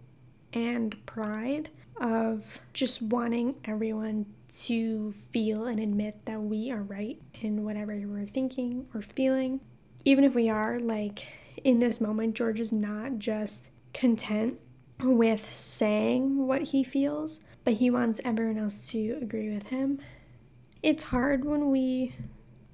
and 0.51 0.95
pride 1.05 1.69
of 2.01 2.59
just 2.73 3.01
wanting 3.01 3.55
everyone 3.63 4.25
to 4.65 5.13
feel 5.13 5.65
and 5.65 5.79
admit 5.79 6.25
that 6.25 6.41
we 6.41 6.69
are 6.69 6.83
right 6.83 7.19
in 7.41 7.63
whatever 7.63 7.99
we're 8.05 8.27
thinking 8.27 8.85
or 8.93 9.01
feeling. 9.01 9.61
Even 10.05 10.25
if 10.25 10.35
we 10.35 10.49
are, 10.49 10.79
like 10.79 11.25
in 11.63 11.79
this 11.79 12.01
moment, 12.01 12.35
George 12.35 12.59
is 12.59 12.73
not 12.73 13.19
just 13.19 13.69
content 13.93 14.59
with 15.01 15.49
saying 15.49 16.47
what 16.47 16.61
he 16.63 16.83
feels, 16.83 17.39
but 17.63 17.75
he 17.75 17.89
wants 17.89 18.21
everyone 18.23 18.57
else 18.57 18.87
to 18.89 19.17
agree 19.21 19.53
with 19.53 19.67
him. 19.67 19.99
It's 20.81 21.03
hard 21.03 21.45
when 21.45 21.71
we 21.71 22.15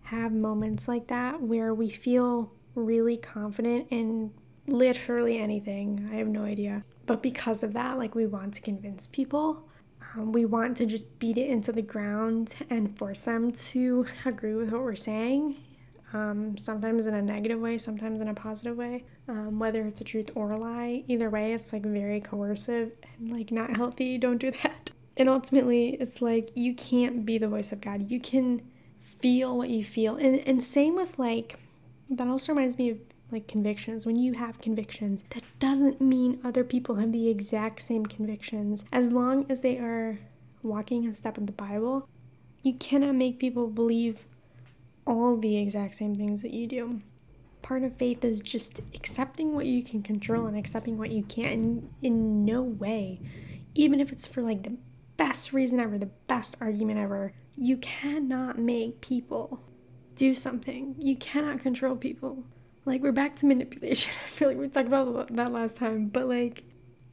have 0.03 0.31
moments 0.31 0.87
like 0.87 1.07
that 1.07 1.41
where 1.41 1.73
we 1.73 1.89
feel 1.89 2.51
really 2.75 3.17
confident 3.17 3.87
in 3.91 4.31
literally 4.67 5.37
anything. 5.37 6.09
I 6.11 6.15
have 6.15 6.27
no 6.27 6.43
idea. 6.43 6.83
But 7.05 7.21
because 7.21 7.63
of 7.63 7.73
that, 7.73 7.97
like 7.97 8.15
we 8.15 8.25
want 8.25 8.53
to 8.55 8.61
convince 8.61 9.07
people. 9.07 9.67
Um, 10.15 10.31
we 10.31 10.45
want 10.45 10.77
to 10.77 10.85
just 10.85 11.19
beat 11.19 11.37
it 11.37 11.49
into 11.49 11.71
the 11.71 11.81
ground 11.81 12.55
and 12.69 12.97
force 12.97 13.25
them 13.25 13.51
to 13.51 14.05
agree 14.25 14.55
with 14.55 14.71
what 14.71 14.81
we're 14.81 14.95
saying. 14.95 15.57
Um, 16.13 16.57
sometimes 16.57 17.05
in 17.05 17.13
a 17.13 17.21
negative 17.21 17.59
way, 17.59 17.77
sometimes 17.77 18.21
in 18.21 18.27
a 18.27 18.33
positive 18.33 18.77
way. 18.77 19.05
Um, 19.27 19.59
whether 19.59 19.85
it's 19.85 20.01
a 20.01 20.03
truth 20.03 20.31
or 20.35 20.51
a 20.51 20.57
lie, 20.57 21.03
either 21.07 21.29
way, 21.29 21.53
it's 21.53 21.71
like 21.71 21.83
very 21.83 22.19
coercive 22.19 22.91
and 23.17 23.31
like 23.31 23.51
not 23.51 23.75
healthy. 23.75 24.17
Don't 24.19 24.37
do 24.37 24.51
that. 24.63 24.91
And 25.17 25.29
ultimately, 25.29 25.97
it's 25.99 26.21
like 26.21 26.49
you 26.55 26.73
can't 26.73 27.25
be 27.25 27.37
the 27.37 27.47
voice 27.47 27.71
of 27.71 27.81
God. 27.81 28.09
You 28.09 28.19
can 28.19 28.61
feel 28.97 29.57
what 29.57 29.69
you 29.69 29.83
feel. 29.83 30.15
And, 30.15 30.39
and 30.47 30.63
same 30.63 30.95
with 30.95 31.19
like, 31.19 31.59
that 32.09 32.27
also 32.27 32.53
reminds 32.53 32.77
me 32.77 32.91
of 32.91 32.99
like 33.31 33.47
convictions. 33.47 34.05
When 34.05 34.15
you 34.15 34.33
have 34.33 34.61
convictions, 34.61 35.23
that 35.31 35.43
doesn't 35.59 36.01
mean 36.01 36.39
other 36.43 36.63
people 36.63 36.95
have 36.95 37.11
the 37.11 37.29
exact 37.29 37.81
same 37.81 38.05
convictions. 38.05 38.85
As 38.91 39.11
long 39.11 39.45
as 39.49 39.61
they 39.61 39.77
are 39.77 40.19
walking 40.63 41.03
in 41.03 41.13
step 41.13 41.37
with 41.37 41.47
the 41.47 41.53
Bible, 41.53 42.07
you 42.63 42.73
cannot 42.73 43.15
make 43.15 43.39
people 43.39 43.67
believe 43.67 44.25
all 45.05 45.37
the 45.37 45.57
exact 45.57 45.95
same 45.95 46.15
things 46.15 46.41
that 46.41 46.53
you 46.53 46.67
do. 46.67 47.01
Part 47.61 47.83
of 47.83 47.95
faith 47.97 48.23
is 48.23 48.41
just 48.41 48.81
accepting 48.93 49.53
what 49.53 49.65
you 49.65 49.83
can 49.83 50.01
control 50.01 50.45
and 50.45 50.57
accepting 50.57 50.97
what 50.97 51.11
you 51.11 51.23
can't. 51.23 51.51
And 51.51 51.89
in 52.01 52.45
no 52.45 52.61
way, 52.61 53.19
even 53.75 53.99
if 53.99 54.11
it's 54.11 54.25
for 54.25 54.41
like 54.41 54.63
the 54.63 54.77
best 55.17 55.51
reason 55.51 55.79
ever, 55.79 55.97
the 55.97 56.05
best 56.27 56.55
argument 56.61 56.99
ever, 56.99 57.33
you 57.55 57.77
cannot 57.77 58.57
make 58.57 59.01
people 59.01 59.61
do 60.15 60.33
something. 60.33 60.95
You 60.97 61.15
cannot 61.17 61.59
control 61.59 61.95
people. 61.95 62.43
Like, 62.85 63.01
we're 63.01 63.11
back 63.11 63.35
to 63.37 63.45
manipulation. 63.45 64.13
I 64.25 64.27
feel 64.29 64.47
like 64.47 64.57
we 64.57 64.67
talked 64.67 64.87
about 64.87 65.35
that 65.35 65.51
last 65.51 65.75
time, 65.75 66.07
but 66.07 66.27
like, 66.27 66.63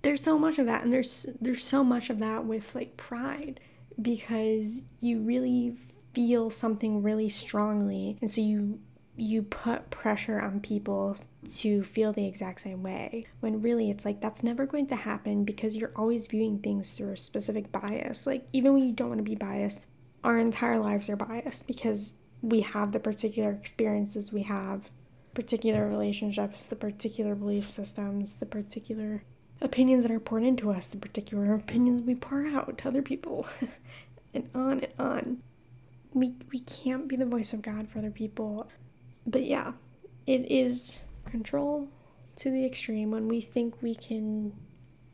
there's 0.03 0.23
so 0.23 0.39
much 0.39 0.59
of 0.59 0.67
that, 0.67 0.85
and 0.85 0.93
there's 0.93 1.27
there's 1.41 1.65
so 1.65 1.83
much 1.83 2.11
of 2.11 2.21
that 2.21 2.45
with 2.45 2.75
like 2.77 2.97
pride 2.97 3.59
because 4.01 4.83
you 5.01 5.21
really 5.21 5.77
feel 6.17 6.51
something 6.51 7.03
really 7.03 7.29
strongly, 7.29 8.17
and 8.21 8.31
so 8.31 8.41
you 8.41 8.81
you 9.19 9.43
put 9.43 9.91
pressure 9.91 10.41
on 10.41 10.61
people 10.61 11.17
to 11.49 11.83
feel 11.83 12.13
the 12.13 12.27
exact 12.27 12.61
same 12.61 12.83
way 12.83 13.27
when 13.41 13.63
really 13.63 13.91
it's 13.91 14.05
like 14.05 14.21
that's 14.21 14.43
never 14.43 14.67
going 14.67 14.87
to 14.87 14.97
happen 14.97 15.45
because 15.45 15.75
you're 15.77 15.93
always 15.97 16.27
viewing 16.27 16.59
things 16.59 16.91
through 16.91 17.13
a 17.13 17.17
specific 17.17 17.71
bias. 17.73 18.27
Like 18.27 18.47
even 18.53 18.75
when 18.75 18.83
you 18.83 18.93
don't 18.93 19.09
want 19.09 19.19
to 19.21 19.23
be 19.23 19.37
biased 19.37 19.87
our 20.27 20.41
entire 20.41 20.79
lives 20.79 21.09
are 21.09 21.17
biased 21.17 21.67
because 21.69 22.13
we 22.43 22.61
have 22.61 22.91
the 22.91 22.99
particular 22.99 23.53
experiences 23.53 24.33
we 24.33 24.43
have 24.43 24.91
particular 25.35 25.89
relationships 25.89 26.65
the 26.65 26.77
particular 26.77 27.35
belief 27.35 27.71
systems 27.71 28.35
the 28.35 28.47
particular 28.47 29.23
opinions 29.61 30.03
that 30.03 30.11
are 30.11 30.21
poured 30.21 30.43
into 30.43 30.71
us 30.71 30.89
the 30.89 30.97
particular 30.97 31.55
opinions 31.55 32.03
we 32.03 32.15
pour 32.15 32.45
out 32.47 32.77
to 32.77 32.89
other 32.89 33.03
people 33.03 33.47
and 34.35 34.51
on 34.55 34.81
and 34.81 34.93
on 34.99 35.43
we 36.17 36.35
we 36.53 36.61
can't 36.61 37.09
be 37.09 37.17
the 37.17 37.27
voice 37.27 37.53
of 37.53 37.63
god 37.63 37.89
for 37.89 37.99
other 37.99 38.11
people 38.11 38.69
but 39.27 39.45
yeah 39.45 39.73
it 40.27 40.51
is 40.51 41.01
control 41.25 41.89
to 42.37 42.51
the 42.51 42.65
extreme 42.67 43.11
when 43.11 43.29
we 43.29 43.41
think 43.41 43.81
we 43.83 43.95
can 43.95 44.53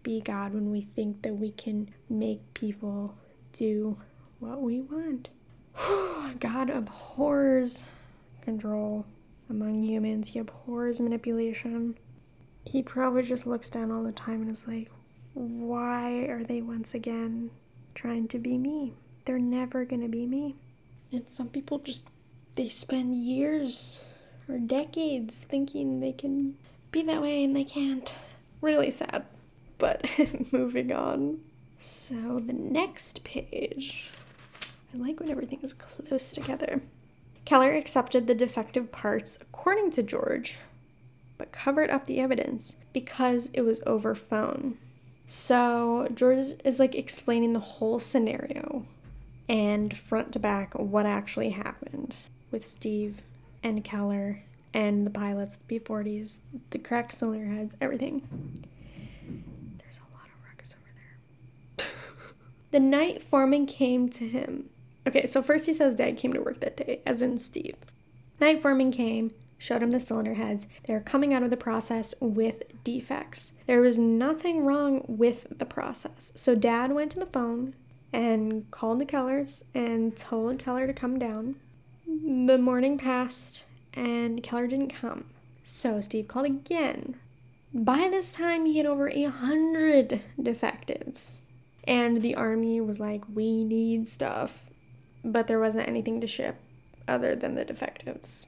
be 0.02 0.20
God, 0.20 0.52
when 0.52 0.70
we 0.70 0.82
think 0.82 1.22
that 1.22 1.34
we 1.34 1.52
can 1.52 1.88
make 2.08 2.54
people 2.54 3.16
do 3.52 3.96
what 4.40 4.60
we 4.60 4.80
want. 4.80 5.28
God 6.40 6.70
abhors 6.70 7.86
control 8.40 9.06
among 9.48 9.82
humans, 9.84 10.28
he 10.28 10.38
abhors 10.38 11.00
manipulation. 11.00 11.96
He 12.64 12.82
probably 12.82 13.22
just 13.22 13.46
looks 13.46 13.70
down 13.70 13.90
all 13.90 14.02
the 14.02 14.12
time 14.12 14.42
and 14.42 14.50
is 14.50 14.66
like, 14.66 14.90
why 15.34 16.26
are 16.28 16.44
they 16.44 16.62
once 16.62 16.94
again 16.94 17.50
trying 17.94 18.28
to 18.28 18.38
be 18.38 18.58
me? 18.58 18.94
They're 19.24 19.38
never 19.38 19.84
gonna 19.84 20.08
be 20.08 20.26
me. 20.26 20.56
And 21.12 21.28
some 21.28 21.48
people 21.48 21.78
just, 21.78 22.06
they 22.54 22.68
spend 22.68 23.22
years 23.22 24.02
or 24.48 24.58
decades 24.58 25.38
thinking 25.38 26.00
they 26.00 26.12
can 26.12 26.56
be 26.90 27.02
that 27.02 27.22
way 27.22 27.44
and 27.44 27.54
they 27.54 27.64
can't. 27.64 28.12
Really 28.60 28.90
sad. 28.90 29.24
But 29.78 30.06
moving 30.52 30.92
on. 30.92 31.40
So 31.78 32.40
the 32.44 32.52
next 32.52 33.24
page. 33.24 34.10
I 34.94 34.98
like 34.98 35.20
when 35.20 35.30
everything 35.30 35.60
is 35.62 35.74
close 35.74 36.32
together. 36.32 36.80
Keller 37.44 37.72
accepted 37.72 38.26
the 38.26 38.34
defective 38.34 38.92
parts 38.92 39.36
according 39.40 39.90
to 39.92 40.02
George, 40.02 40.58
but 41.38 41.52
covered 41.52 41.90
up 41.90 42.06
the 42.06 42.20
evidence 42.20 42.76
because 42.92 43.50
it 43.52 43.62
was 43.62 43.80
over 43.86 44.14
phone. 44.14 44.78
So 45.26 46.08
George 46.14 46.54
is 46.64 46.78
like 46.78 46.94
explaining 46.94 47.52
the 47.52 47.58
whole 47.58 47.98
scenario 47.98 48.86
and 49.52 49.94
front 49.94 50.32
to 50.32 50.38
back 50.38 50.72
what 50.72 51.04
actually 51.04 51.50
happened 51.50 52.16
with 52.50 52.66
Steve 52.66 53.20
and 53.62 53.84
Keller 53.84 54.42
and 54.72 55.06
the 55.06 55.10
pilots, 55.10 55.56
the 55.56 55.64
P 55.64 55.78
40s, 55.78 56.38
the 56.70 56.78
cracked 56.78 57.12
cylinder 57.12 57.54
heads, 57.54 57.76
everything. 57.78 58.22
There's 59.78 59.98
a 59.98 60.16
lot 60.16 60.24
of 60.24 60.42
ruckus 60.48 60.74
over 60.74 60.90
there. 61.76 61.86
the 62.70 62.80
night 62.80 63.22
foreman 63.22 63.66
came 63.66 64.08
to 64.08 64.26
him. 64.26 64.70
Okay, 65.06 65.26
so 65.26 65.42
first 65.42 65.66
he 65.66 65.74
says 65.74 65.96
dad 65.96 66.16
came 66.16 66.32
to 66.32 66.40
work 66.40 66.60
that 66.60 66.78
day, 66.78 67.02
as 67.04 67.20
in 67.20 67.36
Steve. 67.36 67.76
Night 68.40 68.62
foreman 68.62 68.90
came, 68.90 69.32
showed 69.58 69.82
him 69.82 69.90
the 69.90 70.00
cylinder 70.00 70.34
heads. 70.34 70.66
They 70.84 70.94
are 70.94 71.00
coming 71.00 71.34
out 71.34 71.42
of 71.42 71.50
the 71.50 71.58
process 71.58 72.14
with 72.20 72.62
defects. 72.84 73.52
There 73.66 73.82
was 73.82 73.98
nothing 73.98 74.64
wrong 74.64 75.04
with 75.06 75.46
the 75.50 75.66
process. 75.66 76.32
So 76.34 76.54
dad 76.54 76.92
went 76.92 77.10
to 77.12 77.20
the 77.20 77.26
phone 77.26 77.74
and 78.12 78.70
called 78.70 79.00
the 79.00 79.06
Kellers 79.06 79.62
and 79.74 80.16
told 80.16 80.58
Keller 80.58 80.86
to 80.86 80.92
come 80.92 81.18
down. 81.18 81.56
The 82.06 82.58
morning 82.58 82.98
passed 82.98 83.64
and 83.94 84.42
Keller 84.42 84.66
didn't 84.66 84.94
come. 84.94 85.26
So 85.62 86.00
Steve 86.00 86.28
called 86.28 86.46
again. 86.46 87.16
By 87.74 88.08
this 88.10 88.32
time, 88.32 88.66
he 88.66 88.76
had 88.76 88.86
over 88.86 89.08
a 89.08 89.24
hundred 89.24 90.22
defectives. 90.40 91.36
And 91.84 92.22
the 92.22 92.34
army 92.34 92.80
was 92.80 93.00
like, 93.00 93.24
we 93.32 93.64
need 93.64 94.08
stuff. 94.08 94.68
But 95.24 95.46
there 95.46 95.58
wasn't 95.58 95.88
anything 95.88 96.20
to 96.20 96.26
ship 96.26 96.56
other 97.08 97.34
than 97.34 97.54
the 97.54 97.64
defectives. 97.64 98.46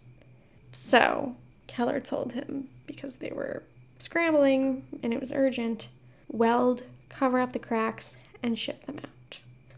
So 0.72 1.36
Keller 1.66 2.00
told 2.00 2.32
him, 2.32 2.68
because 2.86 3.16
they 3.16 3.30
were 3.30 3.62
scrambling 3.98 4.84
and 5.02 5.12
it 5.12 5.20
was 5.20 5.32
urgent, 5.32 5.88
weld, 6.28 6.82
cover 7.08 7.38
up 7.38 7.52
the 7.52 7.58
cracks, 7.58 8.16
and 8.42 8.58
ship 8.58 8.84
them 8.86 8.98
out. 8.98 9.10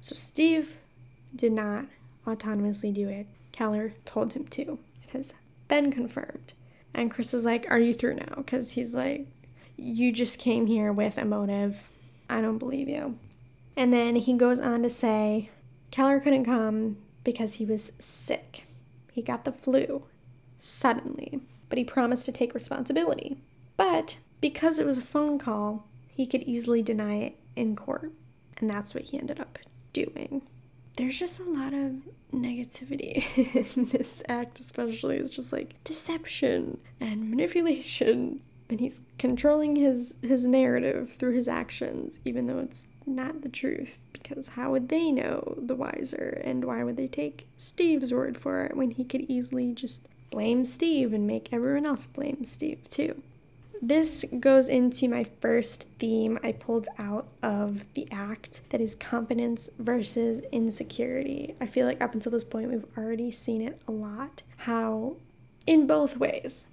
So 0.07 0.14
Steve 0.14 0.77
did 1.35 1.51
not 1.51 1.87
autonomously 2.29 2.95
do 2.95 3.09
it. 3.09 3.27
Keller 3.51 3.92
told 4.05 4.35
him 4.35 4.45
to. 4.45 4.79
It 5.03 5.11
has 5.11 5.35
been 5.66 5.90
confirmed. 5.90 6.53
And 6.95 7.11
Chris 7.11 7.35
is 7.35 7.45
like, 7.45 7.66
Are 7.69 7.81
you 7.81 7.92
through 7.92 8.14
now? 8.14 8.35
Because 8.37 8.71
he's 8.71 8.95
like, 8.95 9.27
You 9.77 10.12
just 10.12 10.38
came 10.38 10.69
here 10.69 10.92
with 10.92 11.19
a 11.19 11.25
motive. 11.25 11.83
I 12.31 12.40
don't 12.40 12.59
believe 12.59 12.88
you. 12.88 13.19
And 13.75 13.92
then 13.92 14.14
he 14.14 14.35
goes 14.35 14.61
on 14.61 14.85
to 14.85 14.90
say, 14.90 15.51
Keller 15.90 16.21
couldn't 16.21 16.45
come 16.45 16.99
because 17.25 17.55
he 17.55 17.64
was 17.64 17.92
sick. 17.99 18.69
He 19.11 19.23
got 19.23 19.45
the 19.45 19.51
flu 19.51 20.05
suddenly, 20.57 21.40
but 21.69 21.79
he 21.79 21.85
promised 21.85 22.27
to 22.27 22.33
take 22.33 22.55
responsibility. 22.55 23.38
But 23.77 24.19
because 24.40 24.79
it 24.79 24.87
was 24.87 24.99
a 24.99 25.03
phone 25.03 25.40
call, 25.40 25.88
he 26.07 26.27
could 26.27 26.45
easily 26.45 26.81
deny 26.81 27.16
it 27.16 27.40
in 27.57 27.75
court. 27.75 28.12
And 28.59 28.71
that's 28.71 28.95
what 28.95 29.03
he 29.03 29.19
ended 29.19 29.40
up 29.40 29.59
doing. 30.04 30.42
There's 30.96 31.18
just 31.18 31.40
a 31.40 31.44
lot 31.44 31.72
of 31.72 31.92
negativity 32.32 33.24
in 33.76 33.87
this 33.87 34.22
act, 34.28 34.61
especially. 34.61 35.16
It's 35.16 35.32
just 35.32 35.52
like 35.52 35.82
deception 35.85 36.78
and 37.00 37.30
manipulation. 37.30 38.40
And 38.68 38.80
he's 38.80 39.00
controlling 39.18 39.76
his, 39.76 40.16
his 40.22 40.44
narrative 40.44 41.12
through 41.12 41.35
his 41.35 41.48
actions, 41.48 42.18
even 42.24 42.46
though 42.46 42.59
it's 42.59 42.88
not 43.06 43.42
the 43.42 43.48
truth. 43.48 43.98
Because 44.12 44.48
how 44.48 44.72
would 44.72 44.88
they 44.88 45.12
know 45.12 45.54
the 45.56 45.76
wiser? 45.76 46.42
And 46.44 46.64
why 46.64 46.82
would 46.82 46.96
they 46.96 47.06
take 47.06 47.46
Steve's 47.56 48.12
word 48.12 48.37
for 48.37 48.64
it 48.64 48.76
when 48.76 48.90
he 48.90 49.04
could 49.04 49.22
easily 49.22 49.72
just 49.72 50.09
blame 50.30 50.64
Steve 50.64 51.12
and 51.12 51.26
make 51.26 51.52
everyone 51.52 51.87
else 51.87 52.06
blame 52.06 52.44
Steve 52.44 52.88
too? 52.90 53.22
This 53.82 54.24
goes 54.40 54.68
into 54.68 55.08
my 55.08 55.24
first 55.24 55.86
theme 55.98 56.38
I 56.42 56.52
pulled 56.52 56.88
out 56.98 57.28
of 57.42 57.84
the 57.94 58.08
act 58.10 58.62
that 58.70 58.80
is 58.80 58.94
confidence 58.94 59.70
versus 59.78 60.42
insecurity. 60.52 61.54
I 61.60 61.66
feel 61.66 61.86
like 61.86 62.00
up 62.00 62.14
until 62.14 62.32
this 62.32 62.44
point, 62.44 62.70
we've 62.70 62.86
already 62.96 63.30
seen 63.30 63.62
it 63.62 63.80
a 63.86 63.92
lot. 63.92 64.42
How, 64.56 65.16
in 65.66 65.86
both 65.86 66.16
ways, 66.16 66.68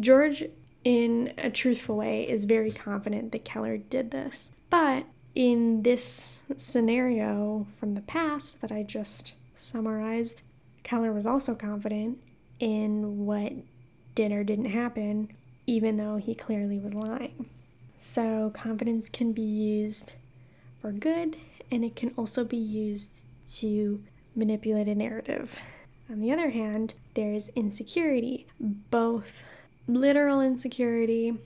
George, 0.00 0.44
in 0.84 1.32
a 1.38 1.50
truthful 1.50 1.96
way, 1.96 2.28
is 2.28 2.44
very 2.44 2.70
confident 2.70 3.32
that 3.32 3.44
Keller 3.44 3.76
did 3.76 4.10
this. 4.10 4.50
But 4.70 5.04
in 5.34 5.82
this 5.82 6.42
scenario 6.56 7.66
from 7.76 7.94
the 7.94 8.00
past 8.00 8.60
that 8.62 8.72
I 8.72 8.82
just 8.82 9.34
summarized, 9.54 10.42
Keller 10.82 11.12
was 11.12 11.26
also 11.26 11.54
confident 11.54 12.18
in 12.58 13.26
what 13.26 13.52
did 14.14 14.32
or 14.32 14.42
didn't 14.42 14.66
happen, 14.66 15.30
even 15.66 15.96
though 15.96 16.16
he 16.16 16.34
clearly 16.34 16.78
was 16.78 16.94
lying. 16.94 17.46
So, 17.98 18.50
confidence 18.54 19.08
can 19.08 19.32
be 19.32 19.42
used 19.42 20.14
for 20.80 20.92
good 20.92 21.36
and 21.70 21.84
it 21.84 21.96
can 21.96 22.12
also 22.16 22.44
be 22.44 22.56
used 22.56 23.10
to 23.54 24.02
manipulate 24.34 24.88
a 24.88 24.94
narrative. 24.94 25.58
On 26.10 26.20
the 26.20 26.30
other 26.30 26.50
hand, 26.50 26.94
there's 27.14 27.48
insecurity, 27.50 28.46
both 28.60 29.42
literal 29.88 30.40
insecurity 30.40 31.36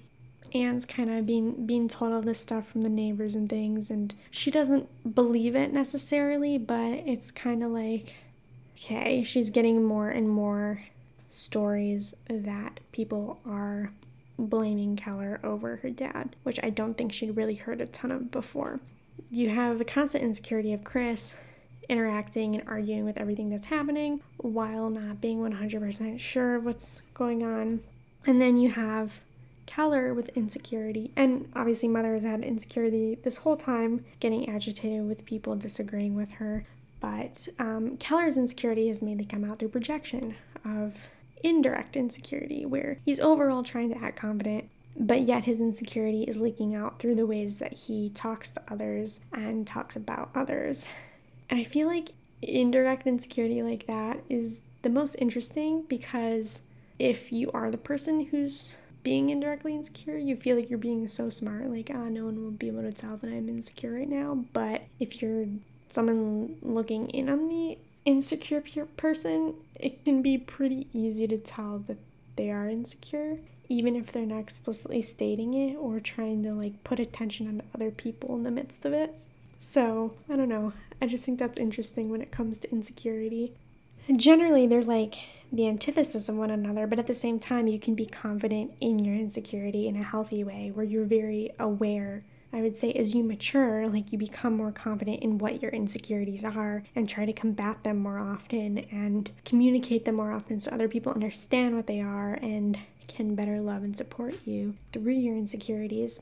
Anne's 0.54 0.84
kind 0.84 1.10
of 1.10 1.26
being 1.26 1.66
being 1.66 1.88
told 1.88 2.12
all 2.12 2.22
this 2.22 2.40
stuff 2.40 2.68
from 2.68 2.82
the 2.82 2.88
neighbors 2.88 3.34
and 3.34 3.48
things 3.48 3.90
and 3.90 4.14
she 4.30 4.50
doesn't 4.50 5.14
believe 5.14 5.54
it 5.54 5.72
necessarily, 5.72 6.58
but 6.58 6.92
it's 7.06 7.30
kind 7.30 7.62
of 7.62 7.70
like 7.70 8.14
okay, 8.76 9.22
she's 9.22 9.50
getting 9.50 9.84
more 9.84 10.08
and 10.08 10.28
more 10.28 10.82
stories 11.28 12.14
that 12.28 12.80
people 12.92 13.38
are 13.46 13.92
blaming 14.46 14.96
Keller 14.96 15.40
over 15.44 15.76
her 15.76 15.90
dad, 15.90 16.36
which 16.42 16.60
I 16.62 16.70
don't 16.70 16.96
think 16.96 17.12
she'd 17.12 17.36
really 17.36 17.56
heard 17.56 17.80
a 17.80 17.86
ton 17.86 18.10
of 18.10 18.30
before. 18.30 18.80
You 19.30 19.50
have 19.50 19.78
the 19.78 19.84
constant 19.84 20.24
insecurity 20.24 20.72
of 20.72 20.84
Chris 20.84 21.36
interacting 21.88 22.54
and 22.54 22.68
arguing 22.68 23.04
with 23.04 23.18
everything 23.18 23.50
that's 23.50 23.66
happening 23.66 24.20
while 24.38 24.88
not 24.90 25.20
being 25.20 25.40
100% 25.40 26.18
sure 26.20 26.54
of 26.54 26.64
what's 26.64 27.02
going 27.14 27.42
on. 27.42 27.80
And 28.26 28.40
then 28.40 28.56
you 28.56 28.70
have 28.70 29.20
Keller 29.66 30.12
with 30.14 30.30
insecurity, 30.30 31.12
and 31.14 31.48
obviously, 31.54 31.88
Mother 31.88 32.14
has 32.14 32.24
had 32.24 32.42
insecurity 32.42 33.16
this 33.22 33.36
whole 33.36 33.56
time, 33.56 34.04
getting 34.18 34.48
agitated 34.48 35.06
with 35.06 35.24
people 35.24 35.54
disagreeing 35.54 36.16
with 36.16 36.32
her. 36.32 36.66
But 36.98 37.48
um, 37.60 37.96
Keller's 37.98 38.36
insecurity 38.36 38.88
has 38.88 39.00
mainly 39.00 39.24
come 39.24 39.44
out 39.44 39.60
through 39.60 39.68
projection 39.68 40.34
of 40.64 40.98
indirect 41.42 41.96
insecurity, 41.96 42.64
where 42.66 42.98
he's 43.04 43.20
overall 43.20 43.62
trying 43.62 43.92
to 43.92 44.02
act 44.02 44.18
confident, 44.18 44.68
but 44.96 45.22
yet 45.22 45.44
his 45.44 45.60
insecurity 45.60 46.24
is 46.24 46.40
leaking 46.40 46.74
out 46.74 46.98
through 46.98 47.14
the 47.14 47.26
ways 47.26 47.58
that 47.58 47.72
he 47.72 48.10
talks 48.10 48.50
to 48.50 48.62
others 48.68 49.20
and 49.32 49.66
talks 49.66 49.96
about 49.96 50.30
others. 50.34 50.88
And 51.48 51.58
I 51.58 51.64
feel 51.64 51.86
like 51.86 52.10
indirect 52.42 53.06
insecurity 53.06 53.62
like 53.62 53.86
that 53.86 54.22
is 54.28 54.62
the 54.82 54.88
most 54.88 55.14
interesting 55.18 55.82
because 55.82 56.62
if 56.98 57.32
you 57.32 57.50
are 57.52 57.70
the 57.70 57.78
person 57.78 58.26
who's 58.26 58.76
being 59.02 59.30
indirectly 59.30 59.74
insecure, 59.74 60.18
you 60.18 60.36
feel 60.36 60.56
like 60.56 60.68
you're 60.68 60.78
being 60.78 61.08
so 61.08 61.30
smart, 61.30 61.70
like, 61.70 61.90
ah, 61.94 62.08
no 62.08 62.26
one 62.26 62.42
will 62.42 62.50
be 62.50 62.68
able 62.68 62.82
to 62.82 62.92
tell 62.92 63.16
that 63.16 63.28
I'm 63.28 63.48
insecure 63.48 63.92
right 63.94 64.08
now. 64.08 64.44
But 64.52 64.82
if 64.98 65.22
you're 65.22 65.46
someone 65.88 66.56
looking 66.62 67.08
in 67.10 67.28
on 67.28 67.48
the 67.48 67.78
insecure 68.04 68.62
person, 68.96 69.54
it 69.74 70.04
can 70.04 70.22
be 70.22 70.38
pretty 70.38 70.86
easy 70.92 71.26
to 71.28 71.38
tell 71.38 71.78
that 71.86 71.98
they 72.36 72.50
are 72.50 72.68
insecure, 72.68 73.38
even 73.68 73.96
if 73.96 74.12
they're 74.12 74.26
not 74.26 74.40
explicitly 74.40 75.02
stating 75.02 75.54
it 75.54 75.76
or 75.76 76.00
trying 76.00 76.42
to 76.42 76.52
like 76.52 76.82
put 76.84 77.00
attention 77.00 77.46
on 77.48 77.62
other 77.74 77.90
people 77.90 78.34
in 78.34 78.42
the 78.42 78.50
midst 78.50 78.84
of 78.84 78.92
it. 78.92 79.14
So, 79.58 80.14
I 80.28 80.36
don't 80.36 80.48
know. 80.48 80.72
I 81.02 81.06
just 81.06 81.24
think 81.24 81.38
that's 81.38 81.58
interesting 81.58 82.08
when 82.10 82.22
it 82.22 82.30
comes 82.30 82.58
to 82.58 82.70
insecurity. 82.72 83.52
Generally, 84.16 84.66
they're 84.68 84.82
like 84.82 85.16
the 85.52 85.68
antithesis 85.68 86.28
of 86.28 86.36
one 86.36 86.50
another, 86.50 86.86
but 86.86 86.98
at 86.98 87.06
the 87.06 87.14
same 87.14 87.38
time, 87.38 87.66
you 87.66 87.78
can 87.78 87.94
be 87.94 88.06
confident 88.06 88.72
in 88.80 88.98
your 88.98 89.14
insecurity 89.14 89.86
in 89.86 89.96
a 89.96 90.04
healthy 90.04 90.42
way 90.44 90.70
where 90.72 90.84
you're 90.84 91.04
very 91.04 91.50
aware. 91.58 92.24
I 92.52 92.62
would 92.62 92.76
say 92.76 92.92
as 92.92 93.14
you 93.14 93.22
mature, 93.22 93.88
like 93.88 94.12
you 94.12 94.18
become 94.18 94.56
more 94.56 94.72
confident 94.72 95.22
in 95.22 95.38
what 95.38 95.62
your 95.62 95.70
insecurities 95.70 96.44
are 96.44 96.82
and 96.96 97.08
try 97.08 97.24
to 97.24 97.32
combat 97.32 97.84
them 97.84 97.98
more 97.98 98.18
often 98.18 98.78
and 98.90 99.30
communicate 99.44 100.04
them 100.04 100.16
more 100.16 100.32
often 100.32 100.58
so 100.58 100.70
other 100.72 100.88
people 100.88 101.12
understand 101.12 101.76
what 101.76 101.86
they 101.86 102.00
are 102.00 102.34
and 102.34 102.78
can 103.06 103.34
better 103.34 103.60
love 103.60 103.82
and 103.82 103.96
support 103.96 104.46
you 104.46 104.74
through 104.92 105.14
your 105.14 105.36
insecurities. 105.36 106.20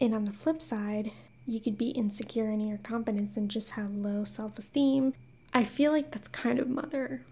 And 0.00 0.14
on 0.14 0.24
the 0.24 0.32
flip 0.32 0.62
side, 0.62 1.10
you 1.46 1.60
could 1.60 1.76
be 1.76 1.90
insecure 1.90 2.50
in 2.50 2.60
your 2.60 2.78
confidence 2.78 3.36
and 3.36 3.50
just 3.50 3.70
have 3.70 3.94
low 3.94 4.24
self 4.24 4.58
esteem. 4.58 5.14
I 5.52 5.64
feel 5.64 5.92
like 5.92 6.10
that's 6.10 6.28
kind 6.28 6.58
of 6.58 6.68
mother 6.68 7.22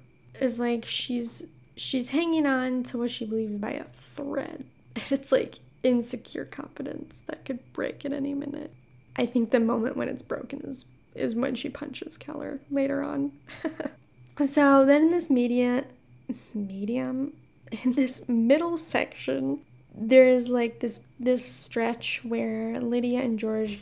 is 0.40 0.59
like 0.59 0.85
she's 0.85 1.44
she's 1.76 2.11
hanging 2.11 2.46
on 2.46 2.83
to 2.85 2.98
what 2.98 3.11
she 3.11 3.26
believes 3.26 3.59
by 3.59 3.72
a 3.72 3.85
thread. 4.14 4.64
And 4.94 5.11
it's 5.11 5.33
like 5.33 5.59
insecure 5.83 6.45
confidence 6.45 7.23
that 7.27 7.45
could 7.45 7.61
break 7.73 8.05
at 8.05 8.12
any 8.12 8.35
minute. 8.35 8.73
I 9.16 9.27
think 9.27 9.51
the 9.51 9.61
moment 9.61 9.97
when 9.97 10.09
it's 10.09 10.23
broken 10.23 10.61
is 10.62 10.85
is 11.14 11.35
when 11.35 11.55
she 11.55 11.68
punches 11.68 12.16
Keller 12.16 12.61
later 12.71 13.03
on. 13.03 13.33
so 14.47 14.87
then 14.87 15.03
in 15.03 15.11
this 15.11 15.29
media 15.29 15.85
medium 16.55 17.33
in 17.85 17.92
this 17.92 18.27
middle 18.29 18.79
section 18.79 19.61
there's 19.95 20.49
like 20.49 20.81
this 20.81 21.01
this 21.21 21.45
stretch 21.45 22.23
where 22.25 22.81
Lydia 22.81 23.21
and 23.21 23.38
George 23.38 23.79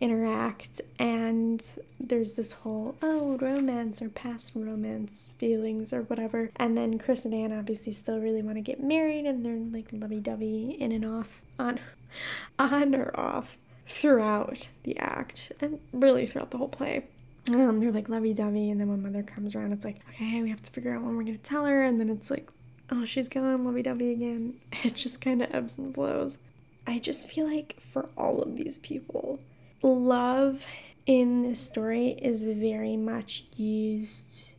interact 0.00 0.80
and 0.98 1.64
there's 1.98 2.32
this 2.32 2.52
whole 2.52 2.96
oh 3.02 3.36
romance 3.36 4.00
or 4.00 4.08
past 4.08 4.52
romance 4.54 5.28
feelings 5.38 5.92
or 5.92 6.02
whatever. 6.02 6.50
And 6.56 6.76
then 6.76 6.98
chris 6.98 7.24
and 7.24 7.34
anne 7.34 7.52
obviously 7.52 7.92
still 7.92 8.18
really 8.18 8.42
want 8.42 8.56
to 8.56 8.62
get 8.62 8.82
married 8.82 9.26
and 9.26 9.44
they're 9.44 9.56
like 9.56 9.88
lovey-dovey 9.92 10.76
in 10.80 10.92
and 10.92 11.04
off 11.04 11.42
on 11.58 11.78
on 12.58 12.94
or 12.94 13.12
off 13.18 13.58
throughout 13.86 14.68
the 14.84 14.96
act 14.98 15.52
and 15.60 15.78
really 15.92 16.26
throughout 16.26 16.50
the 16.50 16.58
whole 16.58 16.68
play. 16.68 17.04
Um, 17.50 17.80
they're 17.80 17.92
like 17.92 18.08
lovey-dovey 18.08 18.70
and 18.70 18.80
then 18.80 18.88
when 18.88 19.02
mother 19.02 19.22
comes 19.22 19.54
around 19.54 19.72
it's 19.72 19.84
like 19.84 20.00
okay 20.10 20.40
we 20.40 20.50
have 20.50 20.62
to 20.62 20.70
figure 20.70 20.94
out 20.94 21.02
when 21.02 21.16
we're 21.16 21.24
gonna 21.24 21.38
tell 21.38 21.66
her 21.66 21.82
and 21.82 22.00
then 22.00 22.08
it's 22.08 22.30
like 22.30 22.48
oh 22.90 23.04
she's 23.04 23.28
gone 23.28 23.64
lovey-dovey 23.64 24.12
again. 24.12 24.54
It 24.82 24.94
just 24.94 25.20
kind 25.20 25.42
of 25.42 25.54
ebbs 25.54 25.76
and 25.76 25.94
flows. 25.94 26.38
I 26.86 26.98
just 26.98 27.28
feel 27.28 27.46
like 27.46 27.76
for 27.78 28.08
all 28.16 28.40
of 28.40 28.56
these 28.56 28.78
people 28.78 29.38
love 29.82 30.66
in 31.06 31.42
this 31.42 31.60
story 31.60 32.10
is 32.10 32.42
very 32.42 32.96
much 32.96 33.44
used 33.56 34.50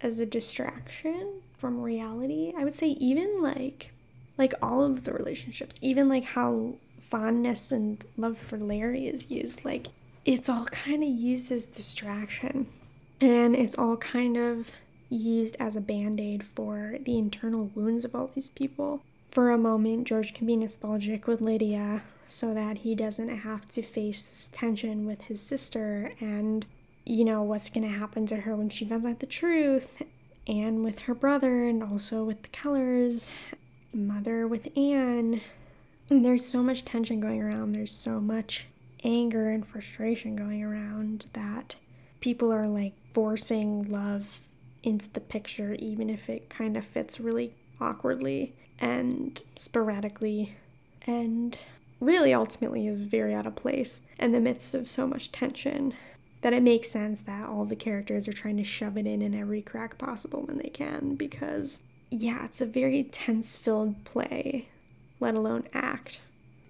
as 0.00 0.20
a 0.20 0.26
distraction 0.26 1.40
from 1.56 1.80
reality. 1.80 2.52
I 2.56 2.64
would 2.64 2.74
say 2.74 2.88
even 2.88 3.42
like 3.42 3.92
like 4.36 4.54
all 4.62 4.84
of 4.84 5.04
the 5.04 5.12
relationships, 5.12 5.76
even 5.82 6.08
like 6.08 6.24
how 6.24 6.74
fondness 7.00 7.72
and 7.72 8.04
love 8.16 8.38
for 8.38 8.56
Larry 8.56 9.08
is 9.08 9.30
used, 9.30 9.64
like 9.64 9.88
it's 10.24 10.48
all 10.48 10.66
kind 10.66 11.02
of 11.02 11.08
used 11.08 11.50
as 11.50 11.66
distraction. 11.66 12.68
And 13.20 13.56
it's 13.56 13.76
all 13.76 13.96
kind 13.96 14.36
of 14.36 14.70
used 15.10 15.56
as 15.58 15.74
a 15.74 15.80
band-aid 15.80 16.44
for 16.44 16.98
the 17.00 17.18
internal 17.18 17.70
wounds 17.74 18.04
of 18.04 18.14
all 18.14 18.30
these 18.32 18.50
people. 18.50 19.02
For 19.30 19.50
a 19.50 19.58
moment, 19.58 20.06
George 20.06 20.34
can 20.34 20.46
be 20.46 20.56
nostalgic 20.56 21.26
with 21.26 21.40
Lydia 21.40 22.02
so 22.26 22.54
that 22.54 22.78
he 22.78 22.94
doesn't 22.94 23.28
have 23.28 23.66
to 23.70 23.82
face 23.82 24.24
this 24.24 24.50
tension 24.52 25.06
with 25.06 25.22
his 25.22 25.40
sister 25.40 26.12
and, 26.20 26.66
you 27.04 27.24
know, 27.24 27.42
what's 27.42 27.70
going 27.70 27.90
to 27.90 27.98
happen 27.98 28.26
to 28.26 28.36
her 28.36 28.56
when 28.56 28.68
she 28.68 28.84
finds 28.84 29.06
out 29.06 29.20
the 29.20 29.26
truth, 29.26 30.02
and 30.46 30.82
with 30.82 31.00
her 31.00 31.14
brother, 31.14 31.66
and 31.66 31.82
also 31.82 32.24
with 32.24 32.42
the 32.42 32.48
Kellers, 32.48 33.28
mother 33.92 34.46
with 34.46 34.68
Anne. 34.76 35.40
And 36.10 36.24
there's 36.24 36.46
so 36.46 36.62
much 36.62 36.84
tension 36.84 37.20
going 37.20 37.42
around, 37.42 37.72
there's 37.72 37.92
so 37.92 38.20
much 38.20 38.66
anger 39.04 39.50
and 39.50 39.66
frustration 39.66 40.36
going 40.36 40.62
around 40.62 41.26
that 41.34 41.76
people 42.20 42.52
are 42.52 42.66
like 42.66 42.94
forcing 43.14 43.88
love 43.88 44.46
into 44.82 45.08
the 45.12 45.20
picture, 45.20 45.74
even 45.74 46.08
if 46.08 46.28
it 46.28 46.48
kind 46.48 46.76
of 46.76 46.84
fits 46.84 47.20
really 47.20 47.52
awkwardly 47.80 48.54
and 48.80 49.42
sporadically. 49.56 50.56
And 51.06 51.56
really 52.00 52.32
ultimately 52.32 52.86
is 52.86 53.00
very 53.00 53.34
out 53.34 53.46
of 53.46 53.56
place 53.56 54.02
in 54.18 54.32
the 54.32 54.40
midst 54.40 54.74
of 54.74 54.88
so 54.88 55.06
much 55.06 55.32
tension 55.32 55.94
that 56.40 56.52
it 56.52 56.62
makes 56.62 56.90
sense 56.90 57.20
that 57.22 57.48
all 57.48 57.64
the 57.64 57.76
characters 57.76 58.28
are 58.28 58.32
trying 58.32 58.56
to 58.56 58.64
shove 58.64 58.96
it 58.96 59.06
in 59.06 59.22
in 59.22 59.34
every 59.34 59.62
crack 59.62 59.98
possible 59.98 60.42
when 60.42 60.58
they 60.58 60.68
can 60.68 61.14
because 61.14 61.82
yeah 62.10 62.44
it's 62.44 62.60
a 62.60 62.66
very 62.66 63.02
tense 63.04 63.56
filled 63.56 64.04
play 64.04 64.68
let 65.20 65.34
alone 65.34 65.66
act 65.74 66.20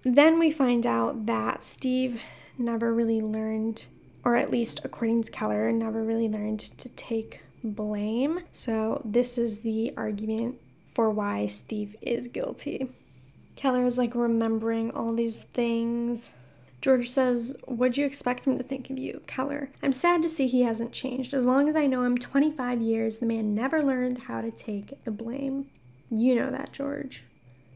then 0.03 0.39
we 0.39 0.49
find 0.51 0.85
out 0.87 1.27
that 1.27 1.63
steve 1.63 2.21
never 2.57 2.93
really 2.93 3.21
learned 3.21 3.85
or 4.25 4.35
at 4.35 4.49
least 4.51 4.81
according 4.83 5.21
to 5.21 5.31
keller 5.31 5.71
never 5.71 6.03
really 6.03 6.27
learned 6.27 6.59
to 6.59 6.89
take 6.89 7.41
blame 7.63 8.39
so 8.51 9.01
this 9.05 9.37
is 9.37 9.61
the 9.61 9.93
argument 9.95 10.55
for 10.99 11.09
why 11.09 11.47
steve 11.47 11.95
is 12.01 12.27
guilty 12.27 12.89
Keller 13.59 13.85
is 13.85 13.97
like 13.97 14.15
remembering 14.15 14.91
all 14.91 15.13
these 15.13 15.43
things. 15.43 16.31
George 16.79 17.09
says, 17.09 17.57
What'd 17.65 17.97
you 17.97 18.05
expect 18.05 18.45
him 18.45 18.57
to 18.57 18.63
think 18.63 18.89
of 18.89 18.97
you, 18.97 19.21
Keller? 19.27 19.69
I'm 19.83 19.91
sad 19.91 20.23
to 20.23 20.29
see 20.29 20.47
he 20.47 20.61
hasn't 20.61 20.93
changed. 20.93 21.33
As 21.33 21.45
long 21.45 21.67
as 21.67 21.75
I 21.75 21.85
know 21.85 22.03
him 22.03 22.17
25 22.17 22.81
years, 22.81 23.17
the 23.17 23.25
man 23.25 23.53
never 23.53 23.81
learned 23.81 24.17
how 24.17 24.39
to 24.39 24.49
take 24.49 25.03
the 25.03 25.11
blame. 25.11 25.69
You 26.09 26.35
know 26.35 26.51
that, 26.51 26.71
George. 26.71 27.25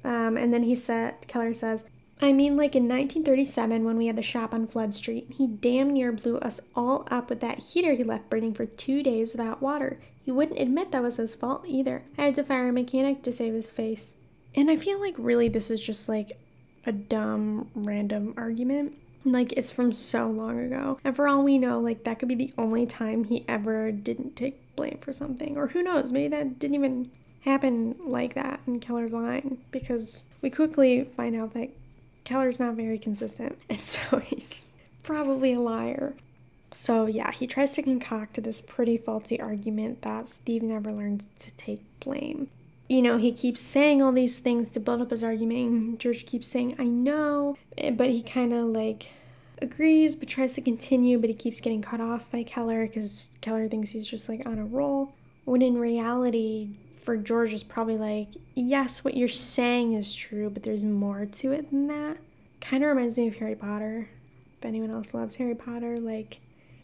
Um, 0.06 0.38
and 0.38 0.54
then 0.54 0.64
he 0.64 0.74
said, 0.74 1.28
Keller 1.28 1.54
says, 1.54 1.84
I 2.22 2.32
mean, 2.32 2.56
like 2.56 2.76
in 2.76 2.84
1937 2.84 3.84
when 3.84 3.98
we 3.98 4.08
had 4.08 4.16
the 4.16 4.22
shop 4.22 4.54
on 4.54 4.68
Flood 4.68 4.94
Street, 4.96 5.28
he 5.30 5.48
damn 5.48 5.92
near 5.92 6.12
blew 6.12 6.38
us 6.38 6.62
all 6.76 7.08
up 7.12 7.30
with 7.30 7.42
that 7.42 7.60
heater 7.60 7.94
he 7.94 8.04
left 8.04 8.30
burning 8.30 8.54
for 8.54 8.66
two 8.66 9.04
days 9.04 9.34
without 9.34 9.62
water. 9.62 10.00
He 10.24 10.32
wouldn't 10.32 10.60
admit 10.60 10.92
that 10.92 11.04
was 11.04 11.18
his 11.18 11.36
fault 11.36 11.66
either. 11.68 12.04
I 12.18 12.26
had 12.26 12.36
to 12.36 12.44
fire 12.44 12.70
a 12.70 12.72
mechanic 12.72 13.24
to 13.24 13.34
save 13.34 13.54
his 13.54 13.70
face. 13.70 14.14
And 14.56 14.72
I 14.72 14.76
feel 14.76 15.02
like 15.02 15.16
really 15.18 15.50
this 15.50 15.70
is 15.70 15.82
just 15.82 16.08
like 16.08 16.40
a 16.86 16.92
dumb, 16.92 17.70
random 17.76 18.34
argument. 18.38 18.94
Like 19.26 19.54
it's 19.54 19.72
from 19.72 19.92
so 19.92 20.28
long 20.28 20.60
ago. 20.60 21.00
And 21.04 21.16
for 21.16 21.28
all 21.28 21.44
we 21.44 21.58
know, 21.58 21.80
like 21.80 22.04
that 22.04 22.20
could 22.20 22.30
be 22.30 22.36
the 22.36 22.54
only 22.58 22.86
time 22.86 23.26
he 23.26 23.46
ever 23.48 23.92
didn't 23.92 24.36
take 24.36 24.76
blame 24.76 25.00
for 25.02 25.14
something. 25.14 25.58
Or 25.58 25.68
who 25.68 25.84
knows, 25.84 26.12
maybe 26.12 26.30
that 26.30 26.60
didn't 26.60 26.76
even 26.76 27.12
happen 27.42 27.96
like 28.06 28.34
that 28.36 28.62
in 28.66 28.80
Keller's 28.80 29.14
line 29.14 29.58
because 29.72 30.24
we 30.42 30.50
quickly 30.50 31.04
find 31.04 31.36
out 31.36 31.54
that 31.54 31.70
Keller's 32.24 32.60
not 32.60 32.76
very 32.76 32.98
consistent. 32.98 33.58
And 33.70 33.80
so 33.80 34.20
he's 34.20 34.66
probably 35.04 35.54
a 35.54 35.60
liar. 35.60 36.14
So, 36.72 37.06
yeah, 37.06 37.32
he 37.32 37.46
tries 37.46 37.74
to 37.74 37.84
concoct 37.84 38.42
this 38.42 38.60
pretty 38.60 38.98
faulty 38.98 39.40
argument 39.40 40.02
that 40.02 40.28
Steve 40.28 40.64
never 40.64 40.92
learned 40.92 41.26
to 41.40 41.54
take 41.56 41.82
blame. 42.00 42.50
You 42.90 43.02
know, 43.02 43.18
he 43.18 43.32
keeps 43.32 43.62
saying 43.62 44.02
all 44.02 44.12
these 44.12 44.40
things 44.40 44.70
to 44.70 44.80
build 44.80 45.02
up 45.02 45.12
his 45.12 45.24
argument. 45.24 46.00
George 46.00 46.26
keeps 46.26 46.48
saying, 46.48 46.76
I 46.80 46.86
know, 46.86 47.58
eh, 47.78 47.92
but 47.92 48.10
he 48.10 48.22
kind 48.22 48.54
of 48.54 48.66
like 48.66 49.10
agrees 49.62 50.16
but 50.16 50.28
tries 50.28 50.56
to 50.56 50.62
continue, 50.62 51.18
but 51.18 51.30
he 51.30 51.36
keeps 51.36 51.62
getting 51.62 51.82
cut 51.82 52.02
off 52.02 52.32
by 52.32 52.44
Keller 52.44 52.86
because 52.88 53.30
Keller 53.42 53.68
thinks 53.68 53.92
he's 53.92 54.08
just 54.08 54.28
like 54.28 54.46
on 54.46 54.60
a 54.60 54.66
roll. 54.66 55.14
When 55.46 55.62
in 55.62 55.78
reality, 55.78 56.70
for 56.92 57.18
George, 57.18 57.54
is 57.54 57.64
probably 57.64 57.98
like, 57.98 58.30
yes, 58.56 59.04
what 59.04 59.18
you're 59.18 59.28
saying 59.28 59.94
is 59.94 60.14
true, 60.14 60.50
but 60.50 60.64
there's 60.64 60.86
more 60.86 61.26
to 61.26 61.52
it 61.52 61.70
than 61.70 61.88
that. 61.88 62.18
Kind 62.62 62.84
of 62.84 62.90
reminds 62.90 63.18
me 63.18 63.28
of 63.28 63.36
Harry 63.36 63.56
Potter. 63.56 64.10
If 64.58 64.66
anyone 64.66 64.92
else 64.92 65.14
loves 65.14 65.36
Harry 65.36 65.56
Potter, 65.56 65.98
like, 65.98 66.40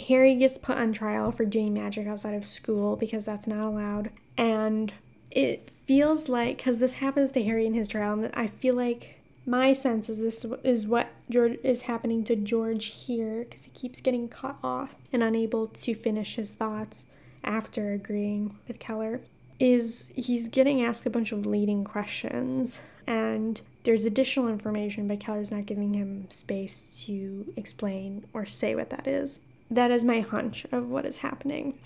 Harry 0.07 0.35
gets 0.35 0.57
put 0.57 0.77
on 0.77 0.93
trial 0.93 1.31
for 1.31 1.45
doing 1.45 1.73
magic 1.73 2.07
outside 2.07 2.33
of 2.33 2.45
school 2.45 2.95
because 2.95 3.25
that's 3.25 3.47
not 3.47 3.65
allowed. 3.65 4.09
And 4.37 4.93
it 5.31 5.71
feels 5.85 6.29
like, 6.29 6.57
because 6.57 6.79
this 6.79 6.95
happens 6.95 7.31
to 7.31 7.43
Harry 7.43 7.65
in 7.65 7.73
his 7.73 7.87
trial, 7.87 8.13
and 8.13 8.33
I 8.33 8.47
feel 8.47 8.75
like 8.75 9.19
my 9.45 9.73
sense 9.73 10.09
is 10.09 10.19
this 10.19 10.45
is 10.63 10.85
what 10.85 11.07
George 11.29 11.57
is 11.63 11.83
happening 11.83 12.23
to 12.25 12.35
George 12.35 12.85
here 12.85 13.45
because 13.45 13.65
he 13.65 13.71
keeps 13.71 13.99
getting 13.99 14.27
cut 14.27 14.57
off 14.63 14.95
and 15.11 15.23
unable 15.23 15.67
to 15.67 15.95
finish 15.95 16.35
his 16.35 16.51
thoughts 16.51 17.05
after 17.43 17.93
agreeing 17.93 18.57
with 18.67 18.79
Keller. 18.79 19.21
Is 19.59 20.09
he's 20.15 20.47
getting 20.47 20.83
asked 20.83 21.05
a 21.05 21.09
bunch 21.09 21.33
of 21.33 21.45
leading 21.45 21.83
questions 21.83 22.79
and 23.05 23.59
there's 23.83 24.05
additional 24.05 24.47
information, 24.47 25.07
but 25.07 25.19
Keller's 25.19 25.51
not 25.51 25.65
giving 25.65 25.93
him 25.93 26.29
space 26.29 27.03
to 27.05 27.51
explain 27.57 28.25
or 28.33 28.45
say 28.45 28.75
what 28.75 28.89
that 28.91 29.05
is 29.05 29.41
that 29.71 29.91
is 29.91 30.03
my 30.03 30.21
hunch 30.21 30.65
of 30.71 30.89
what 30.89 31.05
is 31.05 31.17
happening. 31.17 31.77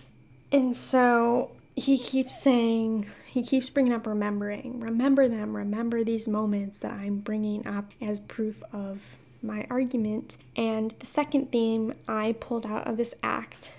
And 0.52 0.76
so 0.76 1.52
he 1.76 1.98
keeps 1.98 2.40
saying, 2.40 3.08
he 3.26 3.44
keeps 3.44 3.70
bringing 3.70 3.94
up 3.94 4.08
remembering. 4.08 4.80
Remember 4.80 5.28
them, 5.28 5.56
remember 5.56 6.04
these 6.04 6.28
moments 6.28 6.80
that 6.80 6.92
I'm 6.92 7.18
bringing 7.18 7.68
up 7.68 7.92
as 8.02 8.20
proof 8.20 8.64
of 8.72 9.18
my 9.42 9.66
argument. 9.70 10.38
And 10.56 10.92
the 11.00 11.06
second 11.06 11.52
theme 11.52 11.94
I 12.08 12.36
pulled 12.40 12.66
out 12.66 12.88
of 12.88 12.98
this 12.98 13.16
act 13.22 13.74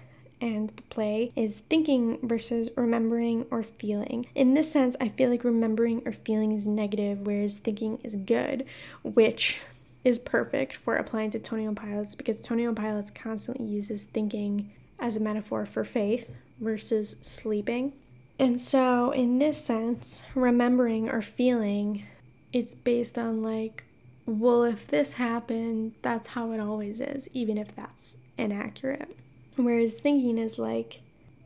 and 0.44 0.68
the 0.68 0.82
play 0.84 1.32
is 1.34 1.60
thinking 1.60 2.18
versus 2.22 2.68
remembering 2.76 3.46
or 3.50 3.62
feeling. 3.62 4.26
In 4.34 4.52
this 4.52 4.70
sense, 4.70 4.94
I 5.00 5.08
feel 5.08 5.30
like 5.30 5.42
remembering 5.42 6.02
or 6.04 6.12
feeling 6.12 6.52
is 6.52 6.66
negative, 6.66 7.26
whereas 7.26 7.56
thinking 7.56 7.98
is 8.04 8.14
good, 8.14 8.66
which 9.02 9.60
is 10.04 10.18
perfect 10.18 10.76
for 10.76 10.96
applying 10.96 11.30
to 11.30 11.38
Twenty 11.38 11.64
One 11.64 11.74
Pilots 11.74 12.14
because 12.14 12.42
Twenty 12.42 12.66
One 12.66 12.74
Pilots 12.74 13.10
constantly 13.10 13.66
uses 13.66 14.04
thinking 14.04 14.70
as 14.98 15.16
a 15.16 15.20
metaphor 15.20 15.64
for 15.64 15.82
faith 15.82 16.30
versus 16.60 17.16
sleeping. 17.22 17.94
And 18.38 18.60
so, 18.60 19.12
in 19.12 19.38
this 19.38 19.64
sense, 19.64 20.24
remembering 20.34 21.08
or 21.08 21.22
feeling, 21.22 22.04
it's 22.52 22.74
based 22.74 23.16
on 23.16 23.42
like, 23.42 23.84
well, 24.26 24.62
if 24.62 24.86
this 24.86 25.14
happened, 25.14 25.94
that's 26.02 26.28
how 26.28 26.52
it 26.52 26.60
always 26.60 27.00
is, 27.00 27.30
even 27.32 27.56
if 27.56 27.74
that's 27.74 28.18
inaccurate. 28.36 29.16
Whereas 29.56 30.00
thinking 30.00 30.38
is 30.38 30.58
like, 30.58 31.00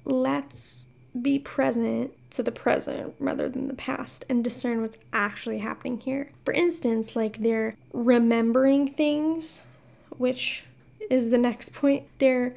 let's 0.05 0.87
be 1.21 1.38
present 1.38 2.12
to 2.31 2.42
the 2.42 2.53
present 2.53 3.14
rather 3.18 3.49
than 3.49 3.68
the 3.68 3.75
past 3.75 4.25
and 4.29 4.44
discern 4.44 4.81
what's 4.81 4.99
actually 5.12 5.59
happening 5.59 5.99
here. 5.99 6.31
For 6.44 6.53
instance, 6.53 7.16
like 7.16 7.38
they're 7.38 7.75
remembering 7.92 8.88
things, 8.88 9.62
which 10.11 10.64
is 11.11 11.31
the 11.31 11.38
next 11.38 11.73
point. 11.73 12.05
They're 12.18 12.55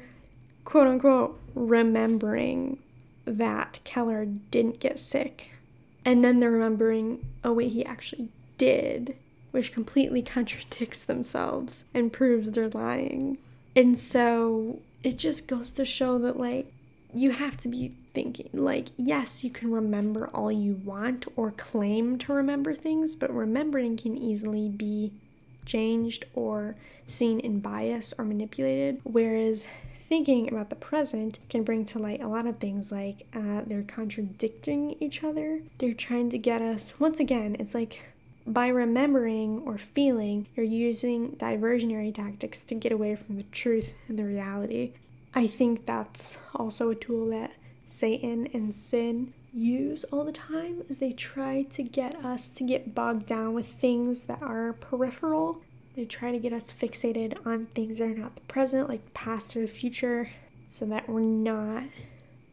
quote 0.64 0.86
unquote 0.86 1.40
remembering 1.54 2.78
that 3.24 3.78
Keller 3.84 4.26
didn't 4.26 4.80
get 4.80 4.98
sick. 4.98 5.50
And 6.04 6.24
then 6.24 6.40
they're 6.40 6.50
remembering, 6.50 7.24
oh, 7.44 7.52
wait, 7.52 7.72
he 7.72 7.84
actually 7.84 8.28
did, 8.58 9.16
which 9.52 9.72
completely 9.72 10.22
contradicts 10.22 11.04
themselves 11.04 11.84
and 11.94 12.12
proves 12.12 12.50
they're 12.50 12.68
lying. 12.68 13.38
And 13.74 13.98
so 13.98 14.80
it 15.02 15.18
just 15.18 15.48
goes 15.48 15.70
to 15.72 15.84
show 15.84 16.18
that, 16.18 16.38
like, 16.38 16.72
you 17.14 17.30
have 17.32 17.56
to 17.58 17.68
be 17.68 17.92
thinking. 18.14 18.50
Like, 18.52 18.88
yes, 18.96 19.44
you 19.44 19.50
can 19.50 19.70
remember 19.70 20.28
all 20.34 20.52
you 20.52 20.74
want 20.84 21.26
or 21.36 21.50
claim 21.52 22.18
to 22.18 22.32
remember 22.32 22.74
things, 22.74 23.16
but 23.16 23.34
remembering 23.34 23.96
can 23.96 24.16
easily 24.16 24.68
be 24.68 25.12
changed 25.64 26.24
or 26.34 26.76
seen 27.06 27.40
in 27.40 27.60
bias 27.60 28.12
or 28.18 28.24
manipulated. 28.24 29.00
Whereas 29.04 29.66
thinking 30.00 30.48
about 30.48 30.68
the 30.68 30.76
present 30.76 31.38
can 31.48 31.62
bring 31.62 31.84
to 31.86 31.98
light 31.98 32.22
a 32.22 32.28
lot 32.28 32.46
of 32.46 32.58
things 32.58 32.92
like 32.92 33.26
uh, 33.34 33.62
they're 33.66 33.82
contradicting 33.82 34.96
each 35.00 35.24
other. 35.24 35.62
They're 35.78 35.94
trying 35.94 36.28
to 36.30 36.38
get 36.38 36.60
us, 36.60 36.98
once 37.00 37.18
again, 37.18 37.56
it's 37.58 37.74
like 37.74 38.00
by 38.46 38.68
remembering 38.68 39.62
or 39.64 39.78
feeling, 39.78 40.48
you're 40.56 40.66
using 40.66 41.36
diversionary 41.36 42.14
tactics 42.14 42.62
to 42.64 42.74
get 42.74 42.92
away 42.92 43.14
from 43.16 43.36
the 43.36 43.44
truth 43.44 43.94
and 44.08 44.18
the 44.18 44.24
reality. 44.24 44.92
I 45.34 45.46
think 45.46 45.86
that's 45.86 46.38
also 46.54 46.90
a 46.90 46.94
tool 46.94 47.30
that 47.30 47.52
Satan 47.86 48.48
and 48.52 48.74
sin 48.74 49.32
use 49.52 50.04
all 50.04 50.24
the 50.24 50.32
time 50.32 50.82
as 50.88 50.98
they 50.98 51.12
try 51.12 51.62
to 51.62 51.82
get 51.82 52.16
us 52.24 52.48
to 52.50 52.64
get 52.64 52.94
bogged 52.94 53.26
down 53.26 53.54
with 53.54 53.66
things 53.66 54.22
that 54.24 54.42
are 54.42 54.72
peripheral. 54.74 55.60
They 55.94 56.06
try 56.06 56.32
to 56.32 56.38
get 56.38 56.52
us 56.52 56.72
fixated 56.72 57.46
on 57.46 57.66
things 57.66 57.98
that 57.98 58.04
are 58.04 58.14
not 58.14 58.34
the 58.34 58.40
present, 58.42 58.88
like 58.88 59.04
the 59.04 59.10
past 59.10 59.54
or 59.56 59.60
the 59.60 59.68
future, 59.68 60.30
so 60.68 60.86
that 60.86 61.08
we're 61.08 61.20
not 61.20 61.84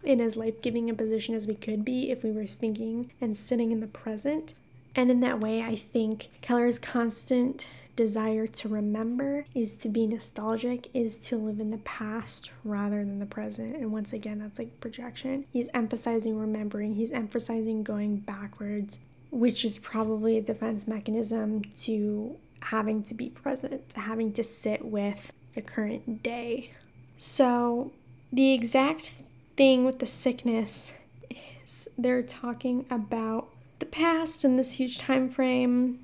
in 0.04 0.21
as 0.21 0.38
life 0.38 0.62
giving 0.62 0.89
a 0.89 0.93
position 0.93 1.36
as 1.36 1.47
we 1.47 1.56
could 1.56 1.86
be 1.86 2.12
if 2.12 2.23
we 2.23 2.32
were 2.32 2.45
thinking 2.45 3.12
and 3.21 3.36
sitting 3.36 3.71
in 3.71 3.80
the 3.80 3.88
present. 3.88 4.54
And 4.95 5.12
in 5.12 5.19
that 5.21 5.39
way, 5.39 5.62
I 5.62 5.75
think 5.75 6.30
Keller's 6.41 6.80
constant 6.80 7.67
desire 7.95 8.47
to 8.47 8.69
remember 8.69 9.45
is 9.54 9.75
to 9.75 9.89
be 9.89 10.08
nostalgic, 10.08 10.89
is 10.93 11.17
to 11.17 11.36
live 11.36 11.60
in 11.60 11.69
the 11.69 11.80
past 11.80 12.49
rather 12.63 13.04
than 13.04 13.19
the 13.19 13.25
present. 13.25 13.75
And 13.75 13.91
once 13.91 14.13
again, 14.13 14.39
that's 14.39 14.58
like 14.58 14.80
projection. 14.80 15.43
He's 15.52 15.69
emphasizing 15.73 16.38
remembering, 16.38 16.95
he's 16.95 17.12
emphasizing 17.12 17.84
going 17.84 18.15
backwards, 18.17 18.99
which 19.32 19.65
is 19.65 19.78
probably 19.78 20.38
a 20.38 20.41
defense 20.41 20.88
mechanism 20.88 21.62
to 21.80 22.38
having 22.62 23.04
to 23.04 23.13
be 23.13 23.30
present, 23.30 23.89
to 23.89 23.99
having 23.99 24.32
to 24.34 24.45
sit 24.45 24.86
with 24.86 25.34
the 25.54 25.62
current 25.62 26.23
day. 26.23 26.71
So, 27.17 27.91
the 28.32 28.54
exact 28.54 29.13
thing 29.58 29.84
with 29.84 29.99
the 29.99 30.06
sickness 30.06 30.93
is 31.30 31.89
they're 31.97 32.23
talking 32.23 32.86
about 32.89 33.49
the 33.80 33.86
past 33.86 34.44
and 34.44 34.60
this 34.60 34.74
huge 34.74 34.98
time 34.98 35.30
frame 35.30 36.00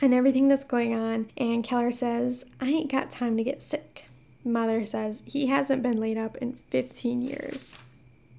and 0.00 0.14
everything 0.14 0.48
that's 0.48 0.64
going 0.64 0.94
on. 0.94 1.30
And 1.36 1.64
Keller 1.64 1.92
says, 1.92 2.44
I 2.60 2.68
ain't 2.68 2.90
got 2.90 3.10
time 3.10 3.36
to 3.36 3.44
get 3.44 3.62
sick. 3.62 4.04
Mother 4.44 4.84
says, 4.84 5.22
he 5.26 5.46
hasn't 5.46 5.82
been 5.82 5.98
laid 5.98 6.18
up 6.18 6.36
in 6.36 6.58
15 6.70 7.22
years. 7.22 7.72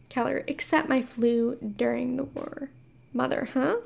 Keller, 0.09 0.43
except 0.47 0.87
my 0.87 1.01
flu 1.01 1.57
during 1.57 2.15
the 2.15 2.23
war. 2.23 2.69
Mother, 3.11 3.49
huh? 3.53 3.77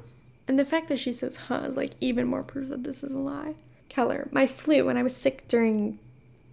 And 0.48 0.60
the 0.60 0.66
fact 0.66 0.90
that 0.90 1.00
she 1.00 1.12
says 1.12 1.36
huh 1.36 1.64
is 1.66 1.78
like 1.78 1.92
even 2.02 2.28
more 2.28 2.44
proof 2.44 2.70
that 2.70 2.84
this 2.84 3.04
is 3.04 3.14
a 3.14 3.18
lie. 3.18 3.56
Keller, 3.88 4.28
my 4.32 4.48
flu 4.48 4.86
when 4.86 4.98
I 4.98 5.04
was 5.04 5.16
sick 5.16 5.48
during 5.48 6.00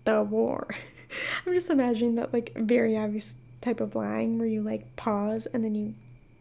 the 0.04 0.22
war. 0.22 0.68
I'm 1.46 1.54
just 1.54 1.70
imagining 1.70 2.14
that 2.16 2.32
like 2.32 2.52
very 2.54 2.96
obvious 2.96 3.34
type 3.60 3.80
of 3.80 3.94
lying 3.94 4.38
where 4.38 4.46
you 4.46 4.62
like 4.62 4.94
pause 4.96 5.46
and 5.46 5.64
then 5.64 5.74
you 5.74 5.94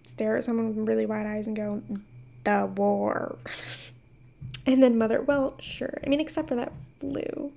stare 0.06 0.38
at 0.38 0.44
someone 0.44 0.76
with 0.76 0.88
really 0.88 1.06
wide 1.06 1.26
eyes 1.26 1.48
and 1.48 1.56
go, 1.56 1.82
the 2.44 2.66
war. 2.66 3.38
And 4.68 4.82
then 4.82 4.98
mother, 4.98 5.22
well, 5.22 5.54
sure. 5.60 6.00
I 6.04 6.10
mean, 6.10 6.20
except 6.20 6.48
for 6.48 6.56
that 6.56 6.74
flu. 7.00 7.52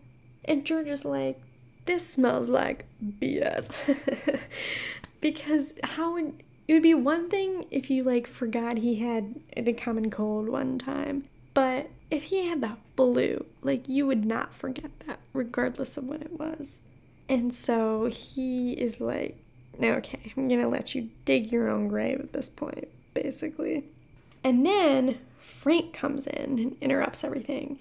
And 0.45 0.65
George 0.65 0.89
is 0.89 1.07
like, 1.07 1.41
this 1.87 2.07
smells 2.07 2.51
like 2.51 2.85
BS. 3.03 3.71
because 5.21 5.73
how 5.83 6.13
would 6.13 6.43
it 6.67 6.75
would 6.75 6.83
be 6.83 6.95
one 6.95 7.31
thing 7.31 7.65
if 7.71 7.89
you 7.89 8.05
like 8.05 8.27
forgot 8.27 8.77
he 8.77 8.97
had 8.97 9.41
the 9.57 9.73
common 9.73 10.11
cold 10.11 10.51
one 10.51 10.79
time, 10.79 11.25
but 11.55 11.89
if 12.11 12.25
he 12.25 12.47
had 12.47 12.61
the 12.61 12.77
flu, 12.95 13.47
like 13.63 13.89
you 13.89 14.07
would 14.07 14.27
not 14.27 14.55
forget 14.55 14.91
that 15.07 15.19
regardless 15.33 15.97
of 15.97 16.05
when 16.05 16.21
it 16.21 16.39
was. 16.39 16.81
And 17.27 17.55
so 17.55 18.07
he 18.07 18.73
is 18.73 19.01
like, 19.01 19.39
okay, 19.87 20.33
I'm 20.37 20.49
gonna 20.49 20.69
let 20.69 20.95
you 20.95 21.11
dig 21.25 21.53
your 21.53 21.69
own 21.69 21.89
grave 21.89 22.21
at 22.21 22.33
this 22.33 22.49
point, 22.49 22.89
basically. 23.15 23.85
And 24.45 24.65
then 24.65 25.19
Frank 25.39 25.93
comes 25.93 26.27
in 26.27 26.59
and 26.59 26.77
interrupts 26.81 27.25
everything. 27.25 27.79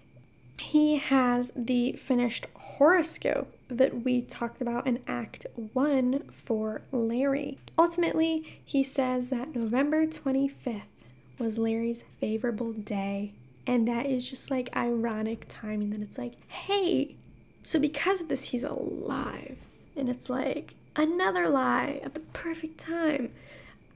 He 0.60 0.98
has 0.98 1.52
the 1.56 1.94
finished 1.94 2.48
horoscope 2.56 3.56
that 3.70 4.04
we 4.04 4.22
talked 4.22 4.62
about 4.62 4.88
in 4.88 5.00
Act 5.08 5.46
1 5.74 6.24
for 6.32 6.82
Larry. 6.92 7.60
Ultimately, 7.78 8.60
he 8.66 8.82
says 8.82 9.30
that 9.30 9.56
November 9.56 10.08
25th 10.08 10.82
was 11.38 11.60
Larry's 11.60 12.04
favorable 12.20 12.74
day. 12.74 13.34
And 13.68 13.88
that 13.88 14.06
is 14.06 14.28
just 14.28 14.50
like 14.50 14.76
ironic 14.76 15.46
timing 15.48 15.92
that 15.92 16.02
it's 16.02 16.18
like, 16.18 16.34
hey, 16.48 17.16
so 17.64 17.80
because 17.80 18.22
of 18.22 18.30
this, 18.30 18.46
he's 18.46 18.64
alive. 18.64 19.58
And 19.98 20.10
it's 20.10 20.30
like 20.30 20.76
another 20.96 21.50
lie 21.50 22.00
at 22.04 22.14
the 22.14 22.20
perfect 22.20 22.78
time. 22.78 23.32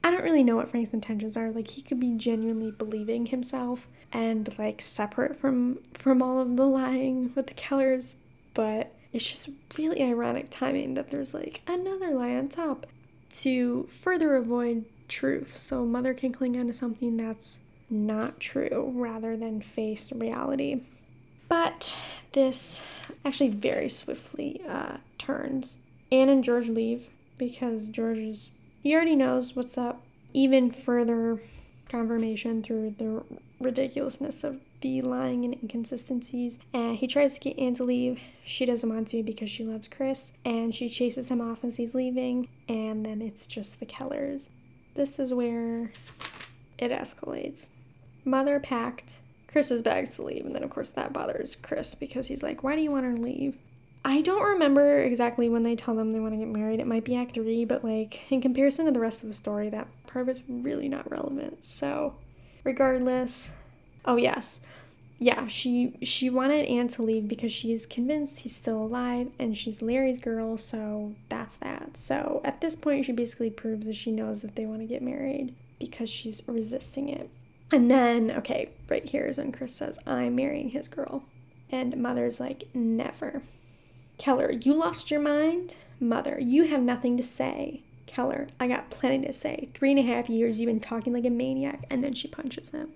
I 0.04 0.10
don't 0.10 0.24
really 0.24 0.42
know 0.42 0.56
what 0.56 0.68
Frank's 0.68 0.92
intentions 0.92 1.36
are. 1.36 1.50
Like 1.50 1.68
he 1.68 1.82
could 1.82 2.00
be 2.00 2.16
genuinely 2.16 2.72
believing 2.72 3.26
himself 3.26 3.86
and 4.12 4.56
like 4.58 4.82
separate 4.82 5.36
from 5.36 5.78
from 5.94 6.22
all 6.22 6.40
of 6.40 6.56
the 6.56 6.66
lying 6.66 7.32
with 7.34 7.46
the 7.46 7.54
Kellers, 7.54 8.16
but 8.54 8.92
it's 9.12 9.30
just 9.30 9.50
really 9.78 10.02
ironic 10.02 10.48
timing 10.50 10.94
that 10.94 11.10
there's 11.10 11.34
like 11.34 11.62
another 11.66 12.10
lie 12.10 12.34
on 12.34 12.48
top 12.48 12.86
to 13.30 13.84
further 13.84 14.36
avoid 14.36 14.84
truth. 15.08 15.58
So 15.58 15.84
mother 15.84 16.14
can 16.14 16.32
cling 16.32 16.58
on 16.58 16.66
to 16.66 16.72
something 16.72 17.16
that's 17.16 17.58
not 17.88 18.40
true 18.40 18.92
rather 18.94 19.36
than 19.36 19.60
face 19.60 20.10
reality. 20.12 20.80
But 21.48 21.96
this 22.32 22.82
actually 23.24 23.50
very 23.50 23.88
swiftly 23.88 24.62
uh, 24.66 24.96
turns. 25.18 25.76
Anne 26.12 26.28
and 26.28 26.44
George 26.44 26.68
leave 26.68 27.08
because 27.38 27.88
George 27.88 28.18
is, 28.18 28.50
he 28.82 28.94
already 28.94 29.16
knows 29.16 29.56
what's 29.56 29.78
up. 29.78 30.02
Even 30.34 30.70
further 30.70 31.40
confirmation 31.88 32.62
through 32.62 32.94
the 32.98 33.22
ridiculousness 33.60 34.44
of 34.44 34.60
the 34.82 35.00
lying 35.00 35.44
and 35.44 35.54
inconsistencies. 35.54 36.58
And 36.72 36.96
he 36.96 37.06
tries 37.06 37.34
to 37.34 37.40
get 37.40 37.58
Anne 37.58 37.74
to 37.76 37.84
leave. 37.84 38.20
She 38.44 38.66
doesn't 38.66 38.88
want 38.88 39.08
to 39.08 39.22
because 39.22 39.50
she 39.50 39.64
loves 39.64 39.88
Chris. 39.88 40.32
And 40.44 40.74
she 40.74 40.88
chases 40.88 41.30
him 41.30 41.40
off 41.40 41.64
as 41.64 41.78
he's 41.78 41.94
leaving. 41.94 42.48
And 42.68 43.06
then 43.06 43.22
it's 43.22 43.46
just 43.46 43.80
the 43.80 43.86
Kellers. 43.86 44.50
This 44.94 45.18
is 45.18 45.32
where 45.32 45.92
it 46.78 46.90
escalates. 46.90 47.70
Mother 48.24 48.60
packed 48.60 49.20
Chris's 49.48 49.82
bags 49.82 50.16
to 50.16 50.22
leave. 50.22 50.44
And 50.44 50.54
then, 50.54 50.62
of 50.62 50.70
course, 50.70 50.90
that 50.90 51.12
bothers 51.12 51.56
Chris 51.56 51.94
because 51.94 52.26
he's 52.26 52.42
like, 52.42 52.62
Why 52.62 52.76
do 52.76 52.82
you 52.82 52.90
want 52.90 53.06
her 53.06 53.14
to 53.14 53.20
leave? 53.20 53.56
I 54.04 54.20
don't 54.20 54.42
remember 54.42 55.00
exactly 55.00 55.48
when 55.48 55.62
they 55.62 55.76
tell 55.76 55.94
them 55.94 56.10
they 56.10 56.20
want 56.20 56.34
to 56.34 56.38
get 56.38 56.48
married. 56.48 56.80
It 56.80 56.86
might 56.86 57.04
be 57.04 57.14
Act 57.14 57.34
3, 57.34 57.64
but 57.66 57.84
like 57.84 58.30
in 58.32 58.40
comparison 58.40 58.86
to 58.86 58.92
the 58.92 59.00
rest 59.00 59.22
of 59.22 59.28
the 59.28 59.34
story, 59.34 59.68
that 59.70 59.86
part 60.06 60.28
it's 60.28 60.42
really 60.48 60.88
not 60.88 61.10
relevant. 61.10 61.64
So, 61.64 62.14
regardless, 62.64 63.50
oh 64.04 64.16
yes. 64.16 64.60
Yeah, 65.18 65.46
she 65.46 65.96
she 66.02 66.30
wanted 66.30 66.66
Anne 66.66 66.88
to 66.88 67.02
leave 67.04 67.28
because 67.28 67.52
she's 67.52 67.86
convinced 67.86 68.40
he's 68.40 68.56
still 68.56 68.82
alive 68.82 69.30
and 69.38 69.56
she's 69.56 69.80
Larry's 69.80 70.18
girl, 70.18 70.56
so 70.56 71.14
that's 71.28 71.54
that. 71.56 71.96
So, 71.96 72.40
at 72.44 72.60
this 72.60 72.74
point 72.74 73.04
she 73.04 73.12
basically 73.12 73.50
proves 73.50 73.86
that 73.86 73.94
she 73.94 74.10
knows 74.10 74.42
that 74.42 74.56
they 74.56 74.66
want 74.66 74.80
to 74.80 74.86
get 74.86 75.00
married 75.00 75.54
because 75.78 76.10
she's 76.10 76.42
resisting 76.48 77.08
it. 77.08 77.30
And 77.70 77.90
then, 77.90 78.30
okay, 78.32 78.70
right 78.90 79.04
here 79.04 79.24
is 79.24 79.38
when 79.38 79.50
Chris 79.50 79.74
says, 79.74 79.98
I'm 80.06 80.34
marrying 80.36 80.70
his 80.70 80.88
girl. 80.88 81.22
And 81.70 81.96
Mother's 81.96 82.38
like, 82.38 82.64
never. 82.74 83.42
Keller, 84.22 84.52
you 84.52 84.72
lost 84.72 85.10
your 85.10 85.18
mind? 85.18 85.74
Mother, 85.98 86.38
you 86.38 86.68
have 86.68 86.80
nothing 86.80 87.16
to 87.16 87.24
say. 87.24 87.82
Keller, 88.06 88.46
I 88.60 88.68
got 88.68 88.88
plenty 88.88 89.26
to 89.26 89.32
say. 89.32 89.68
Three 89.74 89.90
and 89.90 89.98
a 89.98 90.02
half 90.02 90.30
years 90.30 90.60
you've 90.60 90.68
been 90.68 90.78
talking 90.78 91.12
like 91.12 91.24
a 91.24 91.30
maniac. 91.30 91.86
And 91.90 92.04
then 92.04 92.14
she 92.14 92.28
punches 92.28 92.70
him. 92.70 92.92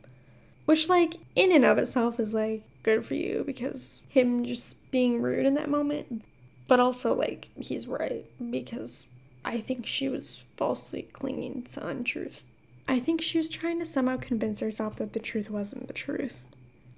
Which, 0.67 0.89
like, 0.89 1.17
in 1.35 1.51
and 1.51 1.65
of 1.65 1.79
itself 1.79 2.21
is 2.21 2.33
like 2.33 2.63
good 2.85 3.05
for 3.05 3.15
you 3.15 3.43
because 3.45 4.03
him 4.09 4.45
just 4.45 4.77
being 4.93 5.21
rude 5.21 5.47
in 5.47 5.55
that 5.55 5.69
moment. 5.69 6.23
But 6.69 6.79
also, 6.79 7.13
like, 7.13 7.49
he's 7.57 7.89
right 7.89 8.25
because 8.53 9.09
I 9.45 9.59
think 9.59 9.85
she 9.85 10.09
was 10.09 10.45
falsely 10.57 11.09
clinging 11.13 11.65
to 11.65 11.85
untruth. 11.85 12.45
I 12.87 13.01
think 13.01 13.21
she 13.21 13.39
was 13.39 13.49
trying 13.49 13.81
to 13.81 13.85
somehow 13.85 14.17
convince 14.17 14.61
herself 14.61 14.95
that 14.97 15.13
the 15.13 15.19
truth 15.19 15.51
wasn't 15.51 15.89
the 15.89 15.93
truth. 15.93 16.45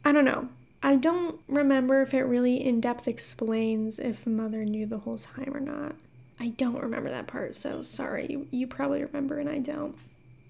I 0.04 0.12
don't 0.12 0.26
know. 0.26 0.50
I 0.82 0.96
don't 0.96 1.40
remember 1.48 2.02
if 2.02 2.14
it 2.14 2.22
really 2.22 2.64
in 2.64 2.80
depth 2.80 3.08
explains 3.08 3.98
if 3.98 4.26
Mother 4.26 4.64
knew 4.64 4.86
the 4.86 4.98
whole 4.98 5.18
time 5.18 5.52
or 5.54 5.60
not. 5.60 5.94
I 6.40 6.48
don't 6.50 6.80
remember 6.80 7.10
that 7.10 7.26
part, 7.26 7.54
so 7.54 7.82
sorry. 7.82 8.26
You, 8.28 8.46
you 8.50 8.66
probably 8.66 9.02
remember 9.02 9.38
and 9.38 9.48
I 9.48 9.58
don't. 9.58 9.96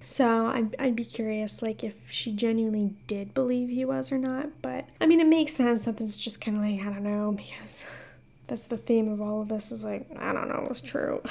So 0.00 0.46
I'd, 0.46 0.76
I'd 0.78 0.96
be 0.96 1.04
curious, 1.04 1.60
like, 1.62 1.82
if 1.82 2.10
she 2.10 2.32
genuinely 2.32 2.94
did 3.06 3.34
believe 3.34 3.68
he 3.68 3.84
was 3.84 4.12
or 4.12 4.18
not. 4.18 4.50
But 4.62 4.84
I 5.00 5.06
mean, 5.06 5.20
it 5.20 5.26
makes 5.26 5.54
sense 5.54 5.86
that 5.86 6.00
it's 6.00 6.16
just 6.16 6.40
kind 6.40 6.56
of 6.56 6.62
like, 6.62 6.80
I 6.80 6.92
don't 6.92 7.02
know, 7.02 7.32
because 7.36 7.86
that's 8.46 8.64
the 8.64 8.76
theme 8.76 9.10
of 9.10 9.20
all 9.20 9.42
of 9.42 9.48
this 9.48 9.72
is 9.72 9.82
like, 9.82 10.06
I 10.16 10.32
don't 10.32 10.48
know 10.48 10.64
what's 10.66 10.80
true. 10.80 11.22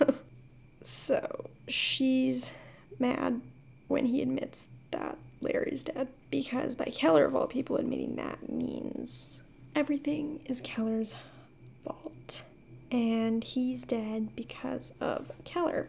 so 0.82 1.44
she's 1.68 2.52
mad 2.98 3.40
when 3.88 4.06
he 4.06 4.22
admits 4.22 4.66
that 4.90 5.16
Larry's 5.40 5.84
dead. 5.84 6.08
Because 6.30 6.74
by 6.74 6.86
Keller, 6.86 7.24
of 7.24 7.34
all 7.34 7.46
people, 7.46 7.76
admitting 7.76 8.16
that 8.16 8.48
means 8.48 9.42
everything 9.74 10.40
is 10.46 10.60
Keller's 10.60 11.14
fault. 11.84 12.44
And 12.90 13.44
he's 13.44 13.84
dead 13.84 14.34
because 14.34 14.92
of 15.00 15.30
Keller. 15.44 15.88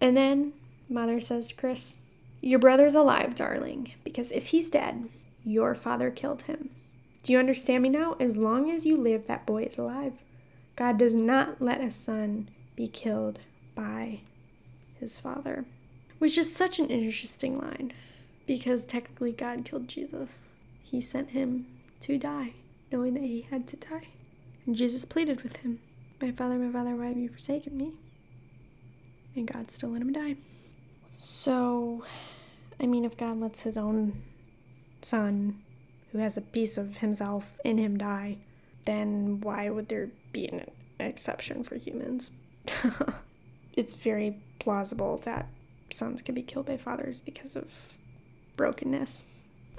And 0.00 0.16
then 0.16 0.52
Mother 0.88 1.20
says 1.20 1.48
to 1.48 1.54
Chris, 1.54 2.00
Your 2.40 2.58
brother's 2.58 2.94
alive, 2.94 3.34
darling, 3.34 3.92
because 4.04 4.32
if 4.32 4.48
he's 4.48 4.70
dead, 4.70 5.08
your 5.44 5.74
father 5.74 6.10
killed 6.10 6.42
him. 6.42 6.70
Do 7.22 7.32
you 7.32 7.38
understand 7.38 7.82
me 7.82 7.88
now? 7.88 8.16
As 8.18 8.36
long 8.36 8.70
as 8.70 8.86
you 8.86 8.96
live, 8.96 9.26
that 9.26 9.46
boy 9.46 9.64
is 9.64 9.78
alive. 9.78 10.14
God 10.74 10.98
does 10.98 11.14
not 11.14 11.60
let 11.60 11.80
a 11.80 11.90
son 11.90 12.48
be 12.74 12.88
killed 12.88 13.40
by 13.74 14.20
his 14.98 15.18
father. 15.18 15.66
Which 16.18 16.38
is 16.38 16.54
such 16.54 16.78
an 16.78 16.88
interesting 16.88 17.58
line 17.58 17.92
because 18.50 18.84
technically 18.84 19.30
God 19.30 19.64
killed 19.64 19.86
Jesus. 19.86 20.48
He 20.82 21.00
sent 21.00 21.30
him 21.30 21.66
to 22.00 22.18
die, 22.18 22.54
knowing 22.90 23.14
that 23.14 23.22
he 23.22 23.46
had 23.48 23.68
to 23.68 23.76
die. 23.76 24.08
And 24.66 24.74
Jesus 24.74 25.04
pleaded 25.04 25.42
with 25.42 25.58
him, 25.58 25.78
My 26.20 26.32
father, 26.32 26.56
my 26.56 26.72
father, 26.72 26.96
why 26.96 27.06
have 27.06 27.16
you 27.16 27.28
forsaken 27.28 27.76
me? 27.76 27.92
And 29.36 29.46
God 29.46 29.70
still 29.70 29.90
let 29.90 30.02
him 30.02 30.12
die. 30.12 30.34
So, 31.12 32.02
I 32.80 32.86
mean, 32.86 33.04
if 33.04 33.16
God 33.16 33.38
lets 33.38 33.60
his 33.60 33.76
own 33.76 34.20
son, 35.00 35.60
who 36.10 36.18
has 36.18 36.36
a 36.36 36.40
piece 36.40 36.76
of 36.76 36.96
himself 36.96 37.56
in 37.64 37.78
him, 37.78 37.98
die, 37.98 38.38
then 38.84 39.40
why 39.42 39.70
would 39.70 39.88
there 39.88 40.08
be 40.32 40.48
an 40.48 40.66
exception 40.98 41.62
for 41.62 41.76
humans? 41.76 42.32
it's 43.74 43.94
very 43.94 44.40
plausible 44.58 45.18
that 45.18 45.46
sons 45.90 46.20
can 46.20 46.34
be 46.34 46.42
killed 46.42 46.66
by 46.66 46.76
fathers 46.76 47.20
because 47.20 47.54
of 47.54 47.88
brokenness. 48.60 49.24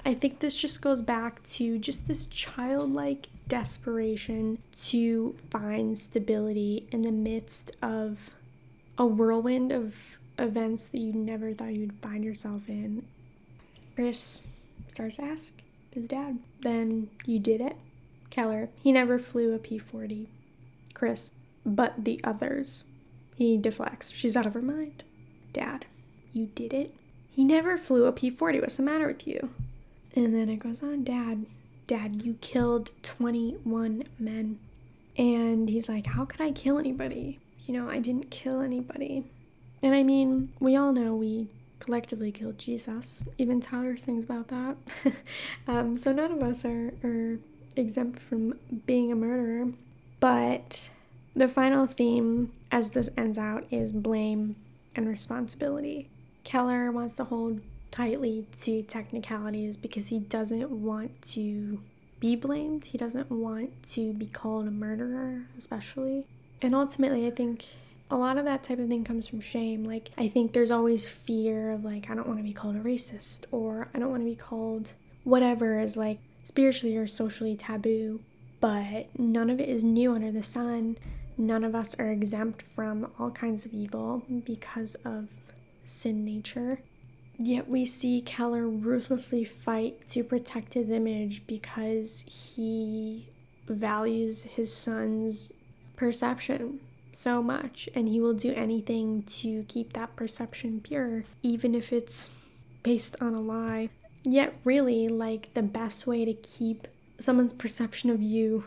I 0.04 0.12
think 0.12 0.40
this 0.40 0.56
just 0.56 0.82
goes 0.82 1.02
back 1.02 1.40
to 1.44 1.78
just 1.78 2.08
this 2.08 2.26
childlike 2.26 3.28
desperation 3.46 4.58
to 4.88 5.36
find 5.52 5.96
stability 5.96 6.88
in 6.90 7.02
the 7.02 7.12
midst 7.12 7.70
of 7.80 8.32
a 8.98 9.06
whirlwind 9.06 9.70
of 9.70 9.94
events 10.36 10.86
that 10.88 11.00
you 11.00 11.12
never 11.12 11.54
thought 11.54 11.74
you'd 11.74 11.92
find 12.02 12.24
yourself 12.24 12.62
in. 12.68 13.06
Chris 13.94 14.48
starts 14.88 15.14
to 15.14 15.22
ask 15.22 15.52
his 15.92 16.08
dad, 16.08 16.40
Then 16.62 17.08
you 17.24 17.38
did 17.38 17.60
it? 17.60 17.76
Keller, 18.30 18.68
he 18.82 18.90
never 18.90 19.16
flew 19.16 19.54
a 19.54 19.58
P 19.58 19.78
40. 19.78 20.28
Chris, 20.92 21.30
but 21.64 22.04
the 22.04 22.20
others. 22.24 22.82
He 23.36 23.56
deflects. 23.56 24.10
She's 24.10 24.36
out 24.36 24.46
of 24.46 24.54
her 24.54 24.62
mind. 24.62 25.04
Dad, 25.52 25.86
you 26.32 26.46
did 26.46 26.74
it? 26.74 26.92
He 27.32 27.44
never 27.44 27.78
flew 27.78 28.04
a 28.04 28.12
P 28.12 28.30
40. 28.30 28.60
What's 28.60 28.76
the 28.76 28.82
matter 28.82 29.06
with 29.06 29.26
you? 29.26 29.50
And 30.14 30.34
then 30.34 30.48
it 30.48 30.58
goes 30.58 30.82
on, 30.82 31.02
Dad, 31.02 31.46
Dad, 31.86 32.22
you 32.22 32.34
killed 32.40 32.92
21 33.02 34.04
men. 34.18 34.58
And 35.16 35.68
he's 35.68 35.88
like, 35.88 36.06
How 36.06 36.24
could 36.24 36.40
I 36.40 36.52
kill 36.52 36.78
anybody? 36.78 37.38
You 37.66 37.74
know, 37.74 37.88
I 37.88 37.98
didn't 38.00 38.30
kill 38.30 38.60
anybody. 38.60 39.24
And 39.82 39.94
I 39.94 40.02
mean, 40.02 40.52
we 40.60 40.76
all 40.76 40.92
know 40.92 41.14
we 41.14 41.48
collectively 41.78 42.30
killed 42.30 42.58
Jesus. 42.58 43.24
Even 43.38 43.60
Tyler 43.60 43.96
sings 43.96 44.24
about 44.24 44.48
that. 44.48 44.76
um, 45.66 45.96
so 45.96 46.12
none 46.12 46.32
of 46.32 46.42
us 46.42 46.64
are, 46.64 46.92
are 47.02 47.38
exempt 47.76 48.20
from 48.20 48.58
being 48.86 49.10
a 49.10 49.16
murderer. 49.16 49.72
But 50.20 50.90
the 51.34 51.48
final 51.48 51.86
theme 51.86 52.52
as 52.70 52.90
this 52.90 53.10
ends 53.16 53.38
out 53.38 53.64
is 53.70 53.92
blame 53.92 54.56
and 54.94 55.08
responsibility. 55.08 56.08
Keller 56.44 56.90
wants 56.90 57.14
to 57.14 57.24
hold 57.24 57.60
tightly 57.90 58.46
to 58.62 58.82
technicalities 58.82 59.76
because 59.76 60.08
he 60.08 60.18
doesn't 60.18 60.70
want 60.70 61.22
to 61.22 61.80
be 62.20 62.36
blamed. 62.36 62.86
He 62.86 62.98
doesn't 62.98 63.30
want 63.30 63.82
to 63.90 64.12
be 64.14 64.26
called 64.26 64.66
a 64.66 64.70
murderer, 64.70 65.42
especially. 65.58 66.26
And 66.60 66.74
ultimately, 66.74 67.26
I 67.26 67.30
think 67.30 67.66
a 68.10 68.16
lot 68.16 68.38
of 68.38 68.44
that 68.44 68.62
type 68.62 68.78
of 68.78 68.88
thing 68.88 69.04
comes 69.04 69.28
from 69.28 69.40
shame. 69.40 69.84
Like, 69.84 70.10
I 70.16 70.28
think 70.28 70.52
there's 70.52 70.70
always 70.70 71.08
fear 71.08 71.70
of, 71.70 71.84
like, 71.84 72.10
I 72.10 72.14
don't 72.14 72.28
want 72.28 72.38
to 72.38 72.44
be 72.44 72.52
called 72.52 72.76
a 72.76 72.80
racist 72.80 73.44
or 73.50 73.88
I 73.94 73.98
don't 73.98 74.10
want 74.10 74.22
to 74.22 74.30
be 74.30 74.36
called 74.36 74.92
whatever 75.24 75.78
is 75.80 75.96
like 75.96 76.18
spiritually 76.44 76.96
or 76.96 77.06
socially 77.06 77.56
taboo. 77.56 78.20
But 78.60 79.08
none 79.18 79.50
of 79.50 79.60
it 79.60 79.68
is 79.68 79.82
new 79.82 80.12
under 80.14 80.30
the 80.30 80.42
sun. 80.42 80.96
None 81.36 81.64
of 81.64 81.74
us 81.74 81.96
are 81.98 82.10
exempt 82.12 82.62
from 82.74 83.10
all 83.18 83.30
kinds 83.30 83.64
of 83.64 83.72
evil 83.72 84.22
because 84.44 84.94
of 85.04 85.30
sin 85.84 86.24
nature. 86.24 86.78
Yet 87.38 87.68
we 87.68 87.84
see 87.84 88.20
Keller 88.20 88.68
ruthlessly 88.68 89.44
fight 89.44 90.06
to 90.08 90.22
protect 90.22 90.74
his 90.74 90.90
image 90.90 91.46
because 91.46 92.24
he 92.28 93.28
values 93.66 94.44
his 94.44 94.74
son's 94.74 95.52
perception 95.96 96.80
so 97.12 97.42
much 97.42 97.88
and 97.94 98.08
he 98.08 98.20
will 98.20 98.34
do 98.34 98.52
anything 98.54 99.22
to 99.22 99.64
keep 99.68 99.92
that 99.92 100.14
perception 100.16 100.80
pure, 100.80 101.24
even 101.42 101.74
if 101.74 101.92
it's 101.92 102.30
based 102.82 103.16
on 103.20 103.34
a 103.34 103.40
lie. 103.40 103.88
Yet, 104.24 104.54
really, 104.64 105.08
like 105.08 105.52
the 105.54 105.62
best 105.62 106.06
way 106.06 106.24
to 106.24 106.32
keep 106.32 106.86
someone's 107.18 107.52
perception 107.52 108.10
of 108.10 108.22
you 108.22 108.64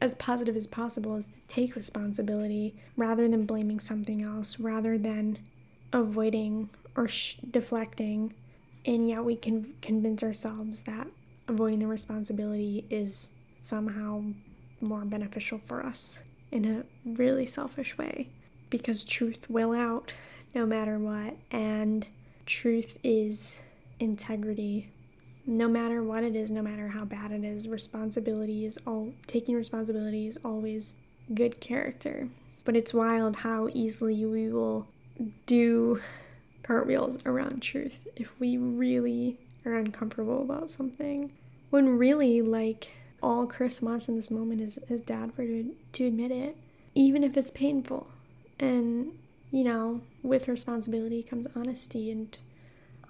as 0.00 0.14
positive 0.14 0.56
as 0.56 0.66
possible 0.66 1.16
is 1.16 1.26
to 1.26 1.40
take 1.46 1.76
responsibility 1.76 2.74
rather 2.96 3.28
than 3.28 3.46
blaming 3.46 3.80
something 3.80 4.22
else, 4.22 4.58
rather 4.58 4.96
than 4.96 5.38
avoiding 5.92 6.70
or 6.96 7.08
sh- 7.08 7.36
deflecting. 7.50 8.34
And 8.86 9.08
yet, 9.08 9.24
we 9.24 9.36
can 9.36 9.74
convince 9.82 10.22
ourselves 10.22 10.82
that 10.82 11.06
avoiding 11.48 11.80
the 11.80 11.86
responsibility 11.86 12.84
is 12.90 13.32
somehow 13.60 14.22
more 14.80 15.04
beneficial 15.04 15.58
for 15.58 15.84
us 15.84 16.22
in 16.50 16.64
a 16.64 16.84
really 17.04 17.46
selfish 17.46 17.98
way 17.98 18.28
because 18.70 19.04
truth 19.04 19.48
will 19.50 19.72
out 19.72 20.12
no 20.54 20.66
matter 20.66 20.98
what, 20.98 21.36
and 21.50 22.06
truth 22.46 22.98
is 23.04 23.60
integrity. 23.98 24.90
No 25.46 25.68
matter 25.68 26.02
what 26.02 26.24
it 26.24 26.34
is, 26.34 26.50
no 26.50 26.62
matter 26.62 26.88
how 26.88 27.04
bad 27.04 27.30
it 27.32 27.44
is, 27.44 27.68
responsibility 27.68 28.66
is 28.66 28.78
all 28.86 29.12
taking 29.26 29.54
responsibility 29.54 30.26
is 30.26 30.38
always 30.44 30.96
good 31.34 31.60
character. 31.60 32.28
But 32.64 32.76
it's 32.76 32.92
wild 32.92 33.36
how 33.36 33.68
easily 33.72 34.24
we 34.26 34.48
will 34.48 34.86
do 35.46 36.00
cartwheels 36.62 37.18
around 37.26 37.60
truth 37.62 38.06
if 38.16 38.38
we 38.38 38.56
really 38.56 39.38
are 39.64 39.74
uncomfortable 39.74 40.42
about 40.42 40.70
something. 40.70 41.32
When 41.70 41.98
really, 41.98 42.42
like, 42.42 42.90
all 43.22 43.46
Chris 43.46 43.82
wants 43.82 44.08
in 44.08 44.16
this 44.16 44.30
moment 44.30 44.60
is 44.60 44.78
his 44.88 45.02
dad 45.02 45.32
for 45.34 45.44
to, 45.44 45.74
to 45.92 46.06
admit 46.06 46.30
it, 46.30 46.56
even 46.94 47.22
if 47.22 47.36
it's 47.36 47.50
painful. 47.50 48.08
And, 48.58 49.12
you 49.50 49.64
know, 49.64 50.00
with 50.22 50.48
responsibility 50.48 51.22
comes 51.22 51.46
honesty, 51.54 52.10
and 52.10 52.36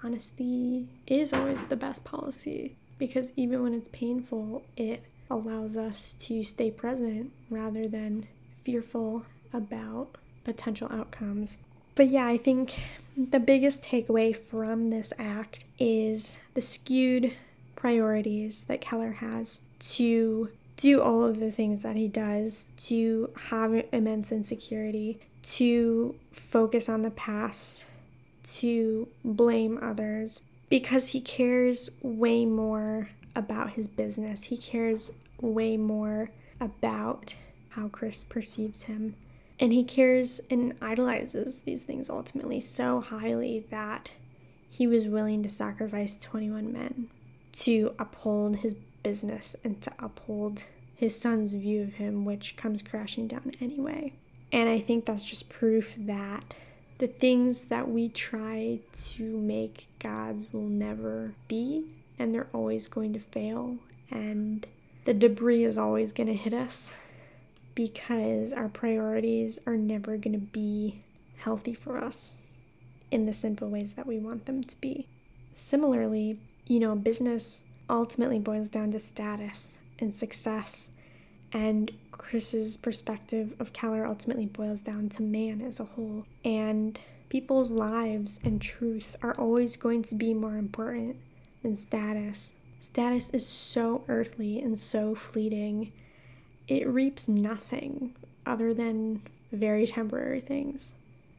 honesty 0.03 0.89
is 1.07 1.33
always 1.33 1.65
the 1.65 1.77
best 1.77 2.05
policy 2.05 2.77
because 2.99 3.33
even 3.37 3.63
when 3.63 3.75
it's 3.75 3.89
painful, 3.89 4.63
it 4.77 5.03
allows 5.31 5.77
us 5.77 6.15
to 6.21 6.43
stay 6.43 6.71
present 6.71 7.33
rather 7.49 7.89
than 7.89 8.27
fearful 8.65 9.25
about 9.53 10.17
potential 10.45 10.89
outcomes. 10.91 11.59
But 12.01 12.09
yeah, 12.09 12.27
I 12.27 12.39
think 12.39 12.81
the 13.15 13.39
biggest 13.39 13.83
takeaway 13.83 14.35
from 14.35 14.89
this 14.89 15.13
act 15.19 15.67
is 15.79 16.41
the 16.55 16.63
skewed 16.63 17.35
priorities 17.77 18.65
that 18.65 18.81
Keller 18.81 19.13
has 19.13 19.61
to 19.81 20.49
do 20.79 21.03
all 21.03 21.23
of 21.23 21.41
the 21.41 21.51
things 21.51 21.83
that 21.83 21.97
he 21.97 22.09
does, 22.09 22.69
to 22.89 23.29
have 23.51 23.85
immense 23.93 24.33
insecurity, 24.33 25.21
to 25.43 26.15
focus 26.33 26.89
on 26.89 27.03
the 27.03 27.11
past, 27.11 27.85
to 28.45 29.07
blame 29.23 29.79
others, 29.83 30.41
because 30.71 31.11
he 31.11 31.21
cares 31.21 31.91
way 32.01 32.47
more 32.47 33.11
about 33.37 33.73
his 33.73 33.87
business. 33.87 34.45
He 34.45 34.57
cares 34.57 35.13
way 35.43 35.77
more 35.77 36.31
about 36.63 37.35
how 37.69 37.89
Chris 37.89 38.25
perceives 38.25 38.85
him. 38.85 39.17
And 39.61 39.75
he 39.75 39.85
cares 39.85 40.41
and 40.51 40.75
idolizes 40.81 41.61
these 41.61 41.83
things 41.83 42.09
ultimately 42.09 42.61
so 42.61 43.01
highly 43.01 43.67
that 43.71 44.13
he 44.71 44.87
was 44.87 45.05
willing 45.05 45.43
to 45.43 45.51
sacrifice 45.51 46.17
21 46.17 46.73
men 46.73 47.09
to 47.53 47.95
uphold 47.99 48.57
his 48.57 48.75
business 49.03 49.55
and 49.63 49.81
to 49.83 49.93
uphold 49.99 50.65
his 50.97 51.19
son's 51.19 51.53
view 51.53 51.83
of 51.83 51.95
him, 51.95 52.25
which 52.25 52.57
comes 52.57 52.81
crashing 52.81 53.27
down 53.27 53.53
anyway. 53.61 54.15
And 54.51 54.69
I 54.69 54.79
think 54.79 55.05
that's 55.05 55.23
just 55.23 55.51
proof 55.51 55.95
that 55.99 56.55
the 56.97 57.07
things 57.07 57.67
that 57.67 57.91
we 57.91 58.09
try 58.09 58.81
to 58.95 59.23
make 59.23 59.87
God's 59.99 60.53
will 60.53 60.69
never 60.69 61.35
be, 61.49 61.85
and 62.19 62.35
they're 62.35 62.49
always 62.53 62.87
going 62.87 63.13
to 63.13 63.19
fail, 63.19 63.77
and 64.11 64.67
the 65.05 65.15
debris 65.15 65.65
is 65.65 65.79
always 65.79 66.13
going 66.13 66.27
to 66.27 66.35
hit 66.35 66.53
us 66.53 66.93
because 67.75 68.53
our 68.53 68.69
priorities 68.69 69.59
are 69.67 69.77
never 69.77 70.17
going 70.17 70.33
to 70.33 70.39
be 70.39 71.03
healthy 71.39 71.75
for 71.75 71.99
us 71.99 72.37
in 73.11 73.27
the 73.27 73.33
simple 73.33 73.69
ways 73.69 73.95
that 73.95 74.07
we 74.07 74.19
want 74.19 74.47
them 74.47 74.63
to 74.63 74.81
be. 74.81 75.07
Similarly, 75.55 76.39
you 76.67 76.81
know, 76.81 76.95
business 76.95 77.63
ultimately 77.89 78.39
boils 78.39 78.69
down 78.69 78.93
to 78.93 78.99
status 78.99 79.79
and 79.99 80.15
success. 80.15 80.91
And 81.53 81.91
Chris's 82.13 82.77
perspective 82.77 83.55
of 83.59 83.73
Keller 83.73 84.07
ultimately 84.07 84.47
boils 84.47 84.81
down 84.81 85.09
to 85.11 85.23
man 85.23 85.61
as 85.61 85.81
a 85.81 85.85
whole. 85.85 86.27
And 86.45 86.99
people's 87.29 87.71
lives 87.71 88.39
and 88.45 88.63
truth 88.63 89.17
are 89.23 89.35
always 89.35 89.77
going 89.77 90.03
to 90.05 90.15
be 90.15 90.33
more 90.35 90.57
important 90.57 91.17
than 91.63 91.77
status. 91.77 92.55
Status 92.79 93.31
is 93.31 93.47
so 93.47 94.05
earthly 94.09 94.61
and 94.61 94.79
so 94.79 95.15
fleeting. 95.15 95.93
It 96.71 96.87
reaps 96.87 97.27
nothing 97.27 98.15
other 98.47 98.73
than 98.73 99.23
very 99.51 99.89
temporary 99.89 100.41
things. 100.41 100.95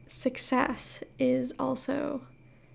Success 0.06 1.02
is 1.18 1.54
also 1.58 2.20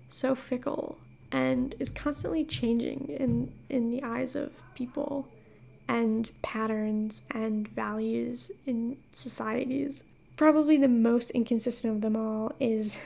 so 0.08 0.34
fickle 0.34 0.98
and 1.30 1.76
is 1.78 1.88
constantly 1.88 2.44
changing 2.44 3.06
in 3.10 3.52
in 3.68 3.90
the 3.90 4.02
eyes 4.02 4.34
of 4.34 4.60
people 4.74 5.28
and 5.86 6.32
patterns 6.42 7.22
and 7.30 7.68
values 7.68 8.50
in 8.66 8.96
societies. 9.14 10.02
Probably 10.36 10.76
the 10.76 10.88
most 10.88 11.30
inconsistent 11.30 11.94
of 11.94 12.00
them 12.00 12.16
all 12.16 12.52
is 12.58 12.98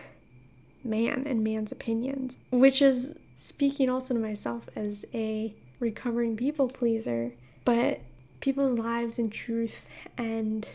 man 0.82 1.24
and 1.26 1.44
man's 1.44 1.72
opinions, 1.72 2.38
which 2.50 2.80
is 2.80 3.14
speaking 3.36 3.90
also 3.90 4.14
to 4.14 4.20
myself 4.20 4.70
as 4.74 5.05
a 5.12 5.55
recovering 5.78 6.38
people 6.38 6.68
pleaser, 6.68 7.32
but 7.66 8.00
people's 8.43 8.78
lives 8.78 9.18
and 9.18 9.32
truth 9.32 9.88
and 10.18 10.68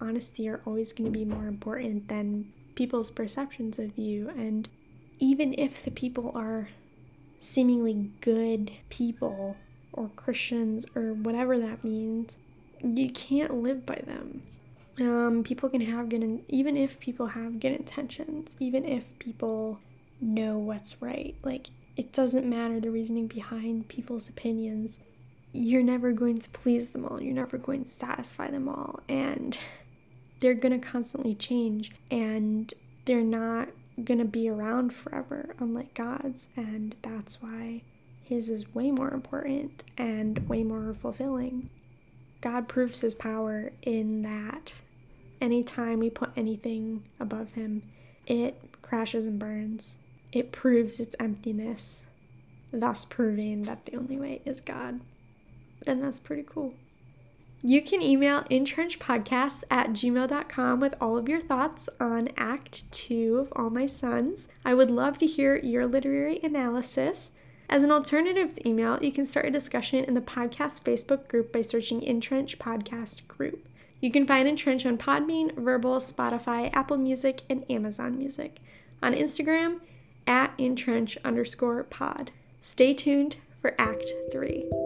honesty 0.00 0.48
are 0.48 0.60
always 0.64 0.92
going 0.92 1.12
to 1.12 1.18
be 1.18 1.24
more 1.24 1.48
important 1.48 2.06
than 2.06 2.52
people's 2.76 3.10
perceptions 3.10 3.80
of 3.80 3.98
you 3.98 4.28
and 4.36 4.68
even 5.18 5.54
if 5.58 5.82
the 5.82 5.90
people 5.90 6.30
are 6.36 6.68
seemingly 7.40 8.10
good 8.20 8.70
people 8.88 9.56
or 9.92 10.10
Christians 10.16 10.86
or 10.94 11.12
whatever 11.12 11.58
that 11.58 11.84
means, 11.84 12.38
you 12.82 13.10
can't 13.10 13.54
live 13.62 13.86
by 13.86 14.02
them. 14.06 14.42
Um, 15.00 15.42
people 15.44 15.68
can 15.68 15.80
have 15.82 16.08
good, 16.08 16.22
in- 16.22 16.44
even 16.48 16.76
if 16.76 17.00
people 17.00 17.26
have 17.26 17.60
good 17.60 17.72
intentions, 17.72 18.56
even 18.60 18.84
if 18.84 19.18
people 19.18 19.80
know 20.20 20.58
what's 20.58 21.00
right. 21.02 21.34
Like, 21.42 21.70
it 21.96 22.12
doesn't 22.12 22.48
matter 22.48 22.80
the 22.80 22.90
reasoning 22.90 23.26
behind 23.26 23.88
people's 23.88 24.28
opinions. 24.28 24.98
You're 25.56 25.84
never 25.84 26.10
going 26.10 26.40
to 26.40 26.50
please 26.50 26.90
them 26.90 27.04
all. 27.04 27.22
You're 27.22 27.32
never 27.32 27.56
going 27.58 27.84
to 27.84 27.90
satisfy 27.90 28.50
them 28.50 28.68
all. 28.68 29.00
And 29.08 29.56
they're 30.40 30.54
going 30.54 30.78
to 30.78 30.84
constantly 30.84 31.36
change. 31.36 31.92
And 32.10 32.74
they're 33.04 33.22
not 33.22 33.68
going 34.02 34.18
to 34.18 34.24
be 34.24 34.48
around 34.48 34.92
forever, 34.92 35.54
unlike 35.60 35.94
God's. 35.94 36.48
And 36.56 36.96
that's 37.02 37.40
why 37.40 37.82
His 38.24 38.50
is 38.50 38.74
way 38.74 38.90
more 38.90 39.12
important 39.12 39.84
and 39.96 40.48
way 40.48 40.64
more 40.64 40.92
fulfilling. 40.92 41.70
God 42.40 42.66
proves 42.66 43.00
His 43.00 43.14
power 43.14 43.70
in 43.82 44.22
that 44.22 44.74
anytime 45.40 46.00
we 46.00 46.10
put 46.10 46.30
anything 46.36 47.04
above 47.20 47.52
Him, 47.52 47.82
it 48.26 48.60
crashes 48.82 49.24
and 49.24 49.38
burns. 49.38 49.98
It 50.32 50.50
proves 50.50 50.98
its 50.98 51.14
emptiness, 51.20 52.06
thus 52.72 53.04
proving 53.04 53.62
that 53.62 53.86
the 53.86 53.96
only 53.96 54.18
way 54.18 54.42
is 54.44 54.60
God. 54.60 54.98
And 55.86 56.02
that's 56.02 56.18
pretty 56.18 56.44
cool. 56.46 56.74
You 57.62 57.80
can 57.80 58.02
email 58.02 58.42
entrenchpodcasts 58.44 59.64
at 59.70 59.90
gmail.com 59.90 60.80
with 60.80 60.94
all 61.00 61.16
of 61.16 61.28
your 61.28 61.40
thoughts 61.40 61.88
on 61.98 62.28
Act 62.36 62.90
2 62.92 63.38
of 63.38 63.52
All 63.56 63.70
My 63.70 63.86
Sons. 63.86 64.48
I 64.64 64.74
would 64.74 64.90
love 64.90 65.16
to 65.18 65.26
hear 65.26 65.56
your 65.56 65.86
literary 65.86 66.40
analysis. 66.42 67.32
As 67.70 67.82
an 67.82 67.90
alternative 67.90 68.52
to 68.52 68.68
email, 68.68 68.98
you 69.02 69.10
can 69.10 69.24
start 69.24 69.46
a 69.46 69.50
discussion 69.50 70.04
in 70.04 70.12
the 70.12 70.20
podcast 70.20 70.82
Facebook 70.82 71.26
group 71.28 71.52
by 71.52 71.62
searching 71.62 72.02
Entrench 72.02 72.58
Podcast 72.58 73.26
Group. 73.28 73.66
You 74.02 74.10
can 74.10 74.26
find 74.26 74.46
Entrench 74.46 74.84
on 74.84 74.98
Podbean, 74.98 75.54
Verbal, 75.56 75.96
Spotify, 75.96 76.68
Apple 76.74 76.98
Music, 76.98 77.40
and 77.48 77.64
Amazon 77.70 78.18
Music. 78.18 78.58
On 79.02 79.14
Instagram, 79.14 79.80
at 80.26 80.52
entrench 80.58 81.16
underscore 81.24 81.84
pod. 81.84 82.30
Stay 82.60 82.94
tuned 82.94 83.36
for 83.60 83.74
Act 83.78 84.12
3. 84.32 84.83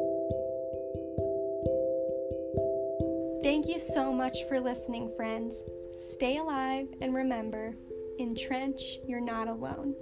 Thank 3.42 3.68
you 3.68 3.78
so 3.78 4.12
much 4.12 4.44
for 4.48 4.58
listening, 4.58 5.12
friends. 5.16 5.64
Stay 5.94 6.38
alive 6.38 6.88
and 7.00 7.14
remember, 7.14 7.76
in 8.18 8.34
Trench, 8.34 8.98
you're 9.06 9.20
not 9.20 9.46
alone. 9.46 9.94